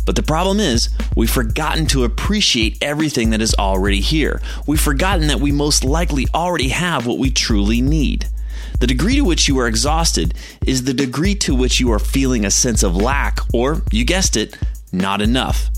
But 0.06 0.16
the 0.16 0.22
problem 0.22 0.60
is, 0.60 0.88
we've 1.16 1.30
forgotten 1.30 1.86
to 1.86 2.04
appreciate 2.04 2.82
everything 2.82 3.30
that 3.30 3.42
is 3.42 3.54
already 3.54 4.00
here. 4.00 4.40
We've 4.66 4.80
forgotten 4.80 5.26
that 5.28 5.40
we 5.40 5.52
most 5.52 5.84
likely 5.84 6.26
already 6.34 6.68
have 6.68 7.06
what 7.06 7.18
we 7.18 7.30
truly 7.30 7.80
need. 7.80 8.28
The 8.80 8.86
degree 8.86 9.16
to 9.16 9.24
which 9.24 9.48
you 9.48 9.58
are 9.58 9.68
exhausted 9.68 10.34
is 10.66 10.84
the 10.84 10.94
degree 10.94 11.34
to 11.36 11.54
which 11.54 11.80
you 11.80 11.92
are 11.92 11.98
feeling 11.98 12.44
a 12.44 12.50
sense 12.50 12.82
of 12.82 12.96
lack, 12.96 13.38
or, 13.52 13.82
you 13.90 14.04
guessed 14.04 14.36
it, 14.36 14.58
not 14.92 15.20
enough. 15.20 15.70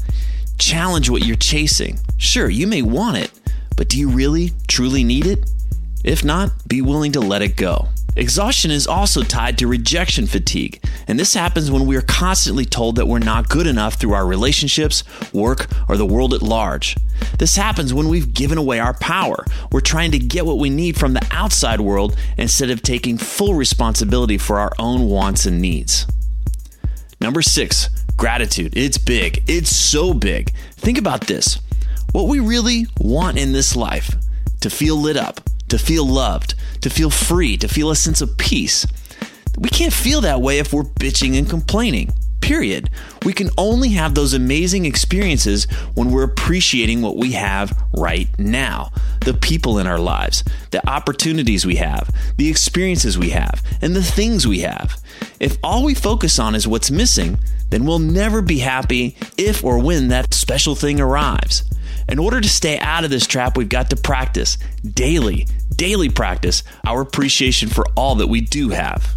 Challenge 0.58 1.10
what 1.10 1.24
you're 1.24 1.36
chasing. 1.36 1.98
Sure, 2.18 2.48
you 2.48 2.66
may 2.66 2.82
want 2.82 3.18
it, 3.18 3.30
but 3.76 3.88
do 3.88 3.98
you 3.98 4.08
really, 4.08 4.52
truly 4.66 5.04
need 5.04 5.26
it? 5.26 5.50
If 6.06 6.24
not, 6.24 6.52
be 6.68 6.80
willing 6.80 7.12
to 7.12 7.20
let 7.20 7.42
it 7.42 7.56
go. 7.56 7.88
Exhaustion 8.14 8.70
is 8.70 8.86
also 8.86 9.22
tied 9.22 9.58
to 9.58 9.66
rejection 9.66 10.26
fatigue, 10.26 10.80
and 11.08 11.18
this 11.18 11.34
happens 11.34 11.70
when 11.70 11.84
we 11.84 11.96
are 11.96 12.02
constantly 12.02 12.64
told 12.64 12.96
that 12.96 13.08
we're 13.08 13.18
not 13.18 13.48
good 13.48 13.66
enough 13.66 13.94
through 13.94 14.14
our 14.14 14.24
relationships, 14.24 15.02
work, 15.34 15.66
or 15.88 15.96
the 15.96 16.06
world 16.06 16.32
at 16.32 16.40
large. 16.40 16.96
This 17.38 17.56
happens 17.56 17.92
when 17.92 18.08
we've 18.08 18.32
given 18.32 18.56
away 18.56 18.78
our 18.78 18.94
power. 18.94 19.44
We're 19.72 19.80
trying 19.80 20.12
to 20.12 20.18
get 20.18 20.46
what 20.46 20.58
we 20.58 20.70
need 20.70 20.96
from 20.96 21.12
the 21.12 21.26
outside 21.32 21.80
world 21.80 22.16
instead 22.38 22.70
of 22.70 22.82
taking 22.82 23.18
full 23.18 23.54
responsibility 23.54 24.38
for 24.38 24.60
our 24.60 24.72
own 24.78 25.10
wants 25.10 25.44
and 25.44 25.60
needs. 25.60 26.06
Number 27.20 27.42
six, 27.42 27.90
gratitude. 28.16 28.74
It's 28.76 28.96
big. 28.96 29.42
It's 29.46 29.74
so 29.74 30.14
big. 30.14 30.54
Think 30.76 30.98
about 30.98 31.22
this. 31.22 31.58
What 32.12 32.28
we 32.28 32.38
really 32.38 32.86
want 32.98 33.38
in 33.38 33.52
this 33.52 33.74
life 33.74 34.14
to 34.60 34.70
feel 34.70 34.96
lit 34.96 35.16
up, 35.16 35.40
to 35.68 35.78
feel 35.78 36.06
loved, 36.06 36.54
to 36.82 36.90
feel 36.90 37.10
free, 37.10 37.56
to 37.56 37.68
feel 37.68 37.90
a 37.90 37.96
sense 37.96 38.20
of 38.20 38.36
peace. 38.38 38.86
We 39.58 39.68
can't 39.70 39.92
feel 39.92 40.20
that 40.22 40.40
way 40.40 40.58
if 40.58 40.72
we're 40.72 40.82
bitching 40.82 41.38
and 41.38 41.48
complaining. 41.48 42.12
Period. 42.40 42.90
We 43.24 43.32
can 43.32 43.50
only 43.58 43.90
have 43.90 44.14
those 44.14 44.34
amazing 44.34 44.84
experiences 44.84 45.64
when 45.94 46.10
we're 46.10 46.22
appreciating 46.22 47.02
what 47.02 47.16
we 47.16 47.32
have 47.32 47.76
right 47.96 48.28
now 48.38 48.92
the 49.26 49.34
people 49.34 49.80
in 49.80 49.88
our 49.88 49.98
lives, 49.98 50.44
the 50.70 50.88
opportunities 50.88 51.66
we 51.66 51.74
have, 51.74 52.08
the 52.36 52.48
experiences 52.48 53.18
we 53.18 53.30
have, 53.30 53.60
and 53.82 53.96
the 53.96 54.02
things 54.02 54.46
we 54.46 54.60
have. 54.60 55.02
If 55.40 55.58
all 55.64 55.84
we 55.84 55.94
focus 55.94 56.38
on 56.38 56.54
is 56.54 56.68
what's 56.68 56.92
missing, 56.92 57.36
then 57.70 57.84
we'll 57.84 57.98
never 57.98 58.40
be 58.40 58.60
happy 58.60 59.16
if 59.36 59.64
or 59.64 59.82
when 59.82 60.08
that 60.08 60.32
special 60.32 60.76
thing 60.76 61.00
arrives. 61.00 61.64
In 62.08 62.18
order 62.18 62.40
to 62.40 62.48
stay 62.48 62.78
out 62.78 63.04
of 63.04 63.10
this 63.10 63.26
trap, 63.26 63.56
we've 63.56 63.68
got 63.68 63.90
to 63.90 63.96
practice 63.96 64.58
daily, 64.84 65.46
daily 65.74 66.08
practice 66.08 66.62
our 66.86 67.00
appreciation 67.00 67.68
for 67.68 67.84
all 67.96 68.16
that 68.16 68.28
we 68.28 68.40
do 68.40 68.68
have. 68.68 69.16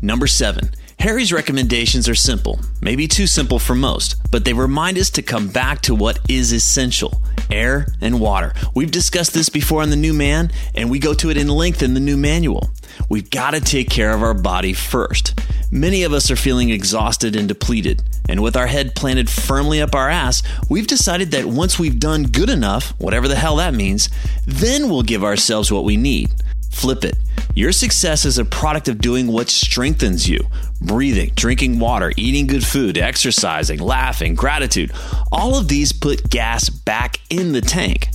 Number 0.00 0.26
seven, 0.26 0.72
Harry's 1.02 1.32
recommendations 1.32 2.08
are 2.08 2.14
simple, 2.14 2.60
maybe 2.80 3.08
too 3.08 3.26
simple 3.26 3.58
for 3.58 3.74
most, 3.74 4.14
but 4.30 4.44
they 4.44 4.52
remind 4.52 4.96
us 4.96 5.10
to 5.10 5.20
come 5.20 5.48
back 5.48 5.80
to 5.80 5.96
what 5.96 6.20
is 6.28 6.52
essential 6.52 7.20
air 7.50 7.88
and 8.00 8.20
water. 8.20 8.54
We've 8.72 8.88
discussed 8.88 9.34
this 9.34 9.48
before 9.48 9.82
in 9.82 9.90
The 9.90 9.96
New 9.96 10.14
Man, 10.14 10.52
and 10.76 10.88
we 10.88 11.00
go 11.00 11.12
to 11.14 11.28
it 11.28 11.36
in 11.36 11.48
length 11.48 11.82
in 11.82 11.94
the 11.94 12.00
new 12.00 12.16
manual. 12.16 12.70
We've 13.08 13.28
got 13.28 13.50
to 13.50 13.60
take 13.60 13.90
care 13.90 14.12
of 14.12 14.22
our 14.22 14.32
body 14.32 14.74
first. 14.74 15.40
Many 15.72 16.04
of 16.04 16.12
us 16.12 16.30
are 16.30 16.36
feeling 16.36 16.70
exhausted 16.70 17.34
and 17.34 17.48
depleted, 17.48 18.00
and 18.28 18.40
with 18.40 18.54
our 18.54 18.68
head 18.68 18.94
planted 18.94 19.28
firmly 19.28 19.82
up 19.82 19.96
our 19.96 20.08
ass, 20.08 20.44
we've 20.70 20.86
decided 20.86 21.32
that 21.32 21.46
once 21.46 21.80
we've 21.80 21.98
done 21.98 22.28
good 22.28 22.48
enough, 22.48 22.90
whatever 23.00 23.26
the 23.26 23.34
hell 23.34 23.56
that 23.56 23.74
means, 23.74 24.08
then 24.46 24.88
we'll 24.88 25.02
give 25.02 25.24
ourselves 25.24 25.72
what 25.72 25.82
we 25.82 25.96
need. 25.96 26.30
Flip 26.72 27.04
it. 27.04 27.16
Your 27.54 27.70
success 27.70 28.24
is 28.24 28.38
a 28.38 28.44
product 28.44 28.88
of 28.88 28.98
doing 28.98 29.28
what 29.28 29.50
strengthens 29.50 30.28
you 30.28 30.40
breathing, 30.80 31.30
drinking 31.36 31.78
water, 31.78 32.12
eating 32.16 32.48
good 32.48 32.66
food, 32.66 32.98
exercising, 32.98 33.78
laughing, 33.78 34.34
gratitude. 34.34 34.90
All 35.30 35.56
of 35.56 35.68
these 35.68 35.92
put 35.92 36.28
gas 36.28 36.68
back 36.70 37.20
in 37.30 37.52
the 37.52 37.60
tank. 37.60 38.08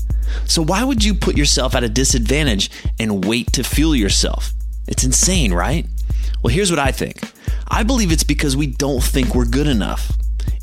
So, 0.45 0.61
why 0.61 0.83
would 0.83 1.03
you 1.03 1.13
put 1.13 1.37
yourself 1.37 1.75
at 1.75 1.85
a 1.85 1.89
disadvantage 1.89 2.69
and 2.99 3.23
wait 3.23 3.53
to 3.53 3.63
fuel 3.63 3.95
yourself? 3.95 4.51
It's 4.87 5.05
insane, 5.05 5.53
right? 5.53 5.85
Well, 6.43 6.53
here's 6.53 6.71
what 6.71 6.79
I 6.79 6.91
think 6.91 7.21
I 7.69 7.83
believe 7.83 8.11
it's 8.11 8.23
because 8.23 8.57
we 8.57 8.67
don't 8.67 9.03
think 9.03 9.33
we're 9.33 9.45
good 9.45 9.67
enough. 9.67 10.11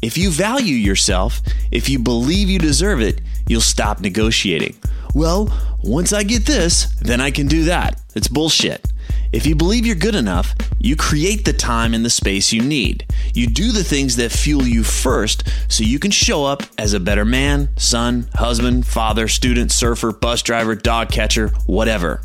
If 0.02 0.18
you 0.18 0.30
value 0.30 0.74
yourself, 0.74 1.40
if 1.70 1.88
you 1.88 1.98
believe 1.98 2.50
you 2.50 2.59
deserve 2.59 3.00
it, 3.00 3.22
you'll 3.48 3.62
stop 3.62 4.00
negotiating. 4.00 4.76
Well, 5.14 5.48
once 5.85 6.12
I 6.12 6.24
get 6.24 6.44
this, 6.44 6.87
then 7.00 7.20
I 7.20 7.31
can 7.31 7.46
do 7.46 7.64
that. 7.64 8.00
It's 8.16 8.27
bullshit. 8.27 8.92
If 9.33 9.46
you 9.46 9.55
believe 9.55 9.87
you're 9.87 9.94
good 9.94 10.16
enough, 10.16 10.55
you 10.81 10.96
create 10.96 11.44
the 11.44 11.53
time 11.53 11.94
and 11.94 12.04
the 12.04 12.10
space 12.10 12.52
you 12.52 12.62
need. 12.62 13.06
You 13.33 13.46
do 13.46 13.71
the 13.71 13.85
things 13.85 14.17
that 14.17 14.33
fuel 14.33 14.67
you 14.67 14.83
first 14.83 15.44
so 15.69 15.85
you 15.85 16.00
can 16.00 16.10
show 16.10 16.44
up 16.44 16.65
as 16.79 16.94
a 16.94 17.00
better 17.00 17.25
man, 17.25 17.69
son, 17.77 18.29
husband, 18.35 18.87
father, 18.87 19.29
student, 19.29 19.71
surfer, 19.71 20.12
bus 20.12 20.42
driver, 20.42 20.75
dog 20.75 21.10
catcher, 21.10 21.48
whatever. 21.67 22.23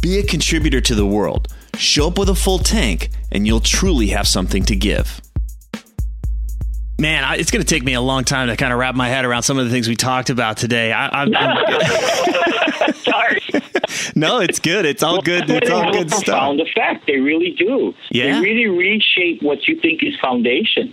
Be 0.00 0.18
a 0.18 0.22
contributor 0.22 0.82
to 0.82 0.94
the 0.94 1.06
world. 1.06 1.48
Show 1.76 2.08
up 2.08 2.18
with 2.18 2.28
a 2.28 2.34
full 2.34 2.58
tank, 2.58 3.10
and 3.32 3.46
you'll 3.46 3.60
truly 3.60 4.08
have 4.08 4.28
something 4.28 4.64
to 4.64 4.76
give. 4.76 5.20
Man, 7.00 7.22
I, 7.22 7.36
it's 7.36 7.52
going 7.52 7.64
to 7.64 7.66
take 7.66 7.84
me 7.84 7.94
a 7.94 8.00
long 8.00 8.24
time 8.24 8.48
to 8.48 8.56
kind 8.56 8.72
of 8.72 8.78
wrap 8.78 8.96
my 8.96 9.08
head 9.08 9.24
around 9.24 9.44
some 9.44 9.56
of 9.56 9.64
the 9.64 9.70
things 9.70 9.88
we 9.88 9.94
talked 9.94 10.30
about 10.30 10.56
today. 10.56 10.92
I, 10.92 11.22
am 11.22 11.32
Sorry. 12.94 13.40
no, 14.16 14.40
it's 14.40 14.58
good. 14.58 14.84
It's 14.84 15.04
all 15.04 15.22
good. 15.22 15.48
It's 15.48 15.70
all 15.70 15.92
good 15.92 16.10
stuff. 16.10 16.24
Profound 16.24 16.60
effect. 16.60 17.06
They 17.06 17.18
really 17.18 17.54
do. 17.56 17.94
Yeah. 18.10 18.40
They 18.40 18.40
really 18.40 18.66
reshape 18.66 19.42
what 19.42 19.68
you 19.68 19.80
think 19.80 20.02
is 20.02 20.18
foundation. 20.20 20.92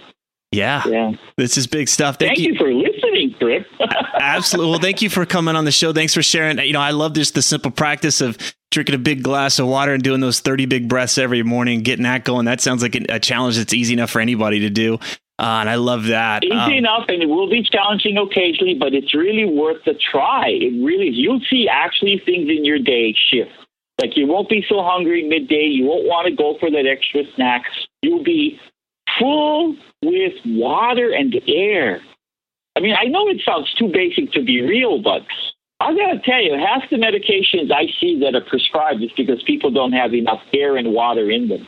Yeah. 0.51 0.83
Yeah. 0.87 1.13
This 1.37 1.57
is 1.57 1.65
big 1.65 1.89
stuff. 1.89 2.19
Thank, 2.19 2.37
thank 2.37 2.39
you. 2.39 2.53
you. 2.53 2.59
for 2.59 2.71
listening, 2.71 3.33
Trip. 3.39 3.67
Absolutely. 4.19 4.71
Well, 4.71 4.79
thank 4.79 5.01
you 5.01 5.09
for 5.09 5.25
coming 5.25 5.55
on 5.55 5.65
the 5.65 5.71
show. 5.71 5.91
Thanks 5.91 6.13
for 6.13 6.21
sharing. 6.21 6.59
You 6.59 6.73
know, 6.73 6.81
I 6.81 6.91
love 6.91 7.13
just 7.13 7.33
the 7.33 7.41
simple 7.41 7.71
practice 7.71 8.21
of 8.21 8.37
drinking 8.69 8.95
a 8.95 8.99
big 8.99 9.23
glass 9.23 9.57
of 9.57 9.67
water 9.67 9.93
and 9.93 10.03
doing 10.03 10.21
those 10.21 10.39
30 10.39 10.67
big 10.67 10.87
breaths 10.87 11.17
every 11.17 11.41
morning, 11.41 11.81
getting 11.81 12.03
that 12.03 12.25
going. 12.25 12.45
That 12.45 12.61
sounds 12.61 12.83
like 12.83 12.95
a 12.95 13.19
challenge 13.19 13.57
that's 13.57 13.73
easy 13.73 13.93
enough 13.93 14.11
for 14.11 14.21
anybody 14.21 14.59
to 14.59 14.69
do. 14.69 14.99
Uh, 15.37 15.59
and 15.59 15.69
I 15.69 15.75
love 15.75 16.05
that. 16.05 16.45
Easy 16.45 16.53
um, 16.53 16.71
enough, 16.71 17.05
and 17.09 17.21
it 17.21 17.27
will 17.27 17.49
be 17.49 17.61
challenging 17.61 18.17
occasionally, 18.17 18.73
but 18.73 18.93
it's 18.93 19.13
really 19.13 19.45
worth 19.45 19.83
the 19.85 19.93
try. 19.93 20.47
It 20.47 20.83
really 20.83 21.09
is. 21.09 21.15
You'll 21.17 21.41
see 21.49 21.67
actually 21.69 22.21
things 22.25 22.49
in 22.49 22.63
your 22.63 22.79
day 22.79 23.13
shift. 23.13 23.51
Like 23.99 24.15
you 24.15 24.27
won't 24.27 24.49
be 24.49 24.65
so 24.67 24.81
hungry 24.81 25.27
midday. 25.27 25.67
You 25.67 25.85
won't 25.85 26.05
want 26.05 26.27
to 26.27 26.35
go 26.35 26.57
for 26.59 26.69
that 26.71 26.85
extra 26.85 27.23
snack. 27.35 27.63
You'll 28.01 28.23
be 28.23 28.59
full 29.19 29.75
with 30.01 30.33
water 30.45 31.11
and 31.11 31.35
air. 31.47 32.01
I 32.75 32.81
mean, 32.81 32.95
I 32.97 33.05
know 33.05 33.27
it 33.29 33.41
sounds 33.45 33.73
too 33.73 33.89
basic 33.91 34.31
to 34.33 34.43
be 34.43 34.61
real, 34.61 35.01
but 35.01 35.21
I 35.79 35.93
got 35.95 36.13
to 36.13 36.19
tell 36.19 36.41
you, 36.41 36.57
half 36.57 36.89
the 36.89 36.97
medications 36.97 37.71
I 37.71 37.87
see 37.99 38.19
that 38.21 38.35
are 38.35 38.45
prescribed 38.45 39.01
is 39.03 39.11
because 39.15 39.41
people 39.43 39.71
don't 39.71 39.93
have 39.93 40.13
enough 40.13 40.41
air 40.53 40.77
and 40.77 40.93
water 40.93 41.29
in 41.29 41.47
them. 41.47 41.67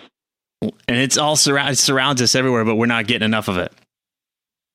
And 0.62 0.74
it's 0.88 1.18
all 1.18 1.36
surround 1.36 1.70
it 1.70 1.78
surrounds 1.78 2.22
us 2.22 2.36
everywhere, 2.36 2.66
but 2.66 2.76
we're 2.76 2.88
not 2.88 3.08
getting 3.08 3.26
enough 3.26 3.48
of 3.48 3.58
it. 3.58 3.72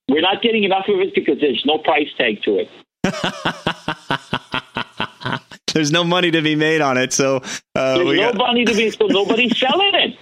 We're 0.09 0.21
not 0.21 0.43
getting 0.43 0.65
enough 0.65 0.87
of 0.89 0.99
it 1.01 1.15
because 1.15 1.41
there's 1.41 1.63
no 1.65 1.79
price 1.79 2.09
tag 2.17 2.43
to 2.45 2.59
it. 2.59 2.69
there's 5.73 5.91
no 5.91 6.05
money 6.05 6.31
to 6.31 6.43
be 6.43 6.55
made 6.55 6.81
on 6.81 6.99
it, 6.99 7.13
so 7.13 7.37
uh, 7.75 7.99
there's 7.99 8.17
no 8.17 8.33
got... 8.33 8.37
money 8.37 8.65
to 8.65 8.75
be 8.75 8.91
so 8.91 9.07
nobody's 9.07 9.59
selling 9.59 9.93
it. 9.95 10.17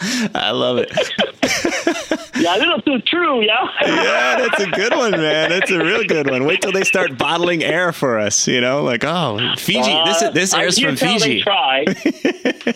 I 0.34 0.52
love 0.52 0.78
it. 0.78 0.90
yeah, 2.40 2.50
I 2.50 2.58
don't 2.58 2.68
know 2.68 2.76
if 2.76 2.86
it's 2.86 3.08
true. 3.08 3.42
Yeah. 3.42 3.66
yeah, 3.82 4.36
that's 4.36 4.62
a 4.62 4.70
good 4.70 4.94
one, 4.94 5.10
man. 5.12 5.50
That's 5.50 5.70
a 5.72 5.78
real 5.78 6.04
good 6.04 6.30
one. 6.30 6.44
Wait 6.44 6.62
till 6.62 6.70
they 6.70 6.84
start 6.84 7.18
bottling 7.18 7.64
air 7.64 7.92
for 7.92 8.16
us. 8.18 8.46
You 8.46 8.60
know, 8.60 8.84
like 8.84 9.02
oh, 9.04 9.38
Fiji. 9.58 9.90
Uh, 9.90 10.04
this 10.04 10.34
this 10.34 10.54
air's 10.54 10.78
from 10.78 10.94
Fiji. 10.94 11.42
try. 11.42 11.80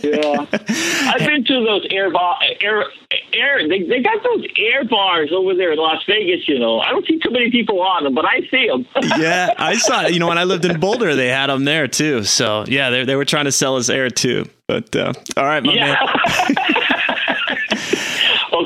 yeah, 0.02 0.46
I've 0.50 1.20
been 1.20 1.44
to 1.44 1.64
those 1.64 1.86
air 1.90 2.10
bar 2.10 2.38
air 2.60 2.86
air. 3.32 3.68
They, 3.68 3.82
they 3.84 4.02
got 4.02 4.20
those 4.24 4.44
air 4.56 4.84
bars 4.84 5.30
over 5.32 5.54
there 5.54 5.72
in 5.72 5.78
Las 5.78 6.02
Vegas. 6.06 6.48
You 6.48 6.58
know, 6.58 6.80
I 6.80 6.90
don't 6.90 7.06
see 7.06 7.20
too 7.20 7.30
many 7.30 7.52
people 7.52 7.82
on 7.82 8.02
them, 8.02 8.14
but 8.14 8.24
I 8.24 8.40
see 8.50 8.66
them. 8.66 8.84
yeah, 9.20 9.54
I 9.58 9.76
saw. 9.76 10.06
You 10.06 10.18
know, 10.18 10.26
when 10.26 10.38
I 10.38 10.44
lived 10.44 10.64
in 10.64 10.80
Boulder, 10.80 11.14
they 11.14 11.28
had 11.28 11.48
them 11.48 11.64
there 11.64 11.86
too. 11.86 12.24
So 12.24 12.64
yeah, 12.66 12.90
they 12.90 13.04
they 13.04 13.14
were 13.14 13.24
trying 13.24 13.44
to 13.44 13.52
sell 13.52 13.76
us 13.76 13.88
air 13.88 14.10
too. 14.10 14.46
But 14.66 14.96
uh, 14.96 15.12
all 15.36 15.44
right, 15.44 15.62
my 15.62 15.74
yeah. 15.74 15.94
man. 15.94 16.86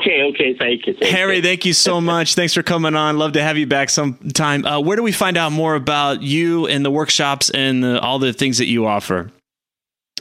Okay, 0.07 0.23
okay, 0.23 0.55
thank 0.57 0.87
you. 0.87 0.93
Thank 0.93 1.11
Harry, 1.13 1.37
you. 1.37 1.41
thank 1.41 1.65
you 1.65 1.73
so 1.73 1.99
much. 2.13 2.35
Thanks 2.35 2.53
for 2.53 2.63
coming 2.63 2.95
on. 2.95 3.17
Love 3.17 3.33
to 3.33 3.43
have 3.43 3.57
you 3.57 3.67
back 3.67 3.89
sometime. 3.89 4.65
Uh, 4.65 4.79
where 4.79 4.95
do 4.95 5.03
we 5.03 5.11
find 5.11 5.35
out 5.37 5.51
more 5.51 5.75
about 5.75 6.21
you 6.21 6.65
and 6.67 6.85
the 6.85 6.91
workshops 6.91 7.49
and 7.49 7.83
the, 7.83 7.99
all 7.99 8.17
the 8.17 8.31
things 8.31 8.59
that 8.59 8.67
you 8.67 8.85
offer? 8.85 9.31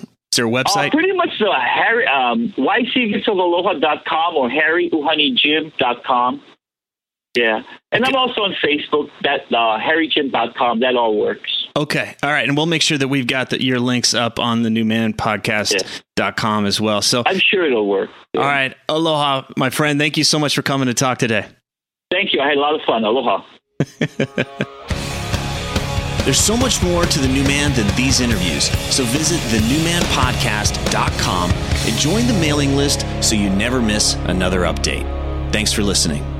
Is 0.01 0.37
there 0.37 0.47
a 0.47 0.51
website? 0.51 0.89
Uh, 0.89 0.91
pretty 0.91 1.13
much 1.13 1.41
uh, 1.41 1.53
Harry, 1.61 2.07
um, 2.07 2.53
wisesecretsofaloha.com 2.59 4.35
or 4.35 4.51
harryuhanejim.com. 4.51 6.43
Yeah. 7.37 7.63
And. 7.93 8.05
I'm 8.05 8.15
also 8.15 8.43
on 8.43 8.55
Facebook, 8.65 9.11
that 9.23 9.43
uh, 9.53 9.79
harryjim.com. 9.79 10.81
That 10.81 10.97
all 10.97 11.19
works. 11.19 11.67
Okay. 11.77 12.17
All 12.23 12.31
right. 12.31 12.47
And 12.49 12.57
we'll 12.57 12.67
make 12.67 12.83
sure 12.83 12.99
that 12.99 13.09
we've 13.09 13.27
got 13.27 13.51
the, 13.51 13.63
your 13.63 13.79
links 13.79 14.15
up 14.15 14.39
on 14.39 14.63
the 14.63 14.71
newmanpodcast.com 14.71 16.65
yeah. 16.65 16.69
as 16.69 16.81
well. 16.81 17.03
So 17.03 17.23
I'm 17.27 17.39
sure 17.39 17.67
it'll 17.67 17.87
work. 17.87 18.11
Yeah. 18.33 18.41
All 18.41 18.47
right. 18.47 18.75
Aloha, 18.89 19.47
my 19.57 19.71
friend. 19.71 19.99
Thank 19.99 20.17
you 20.17 20.25
so 20.25 20.39
much 20.39 20.55
for 20.55 20.63
coming 20.63 20.87
to 20.87 20.95
talk 20.95 21.19
today. 21.19 21.47
Thank 22.11 22.33
you. 22.33 22.41
I 22.41 22.49
had 22.49 22.57
a 22.57 22.61
lot 22.61 22.75
of 22.75 22.81
fun. 22.87 23.05
Aloha. 23.05 23.45
There's 26.27 26.41
so 26.41 26.57
much 26.57 26.83
more 26.83 27.05
to 27.05 27.19
the 27.21 27.29
new 27.29 27.45
man 27.45 27.73
than 27.75 27.87
these 27.95 28.19
interviews. 28.21 28.65
So 28.93 29.05
visit 29.05 29.39
thenewmanpodcast.com 29.53 31.51
and 31.53 31.97
join 31.99 32.27
the 32.27 32.33
mailing 32.35 32.75
list 32.75 33.07
so 33.23 33.37
you 33.37 33.49
never 33.49 33.81
miss 33.81 34.15
another 34.25 34.63
update. 34.63 35.05
Thanks 35.53 35.73
for 35.73 35.85
listening. 35.85 36.36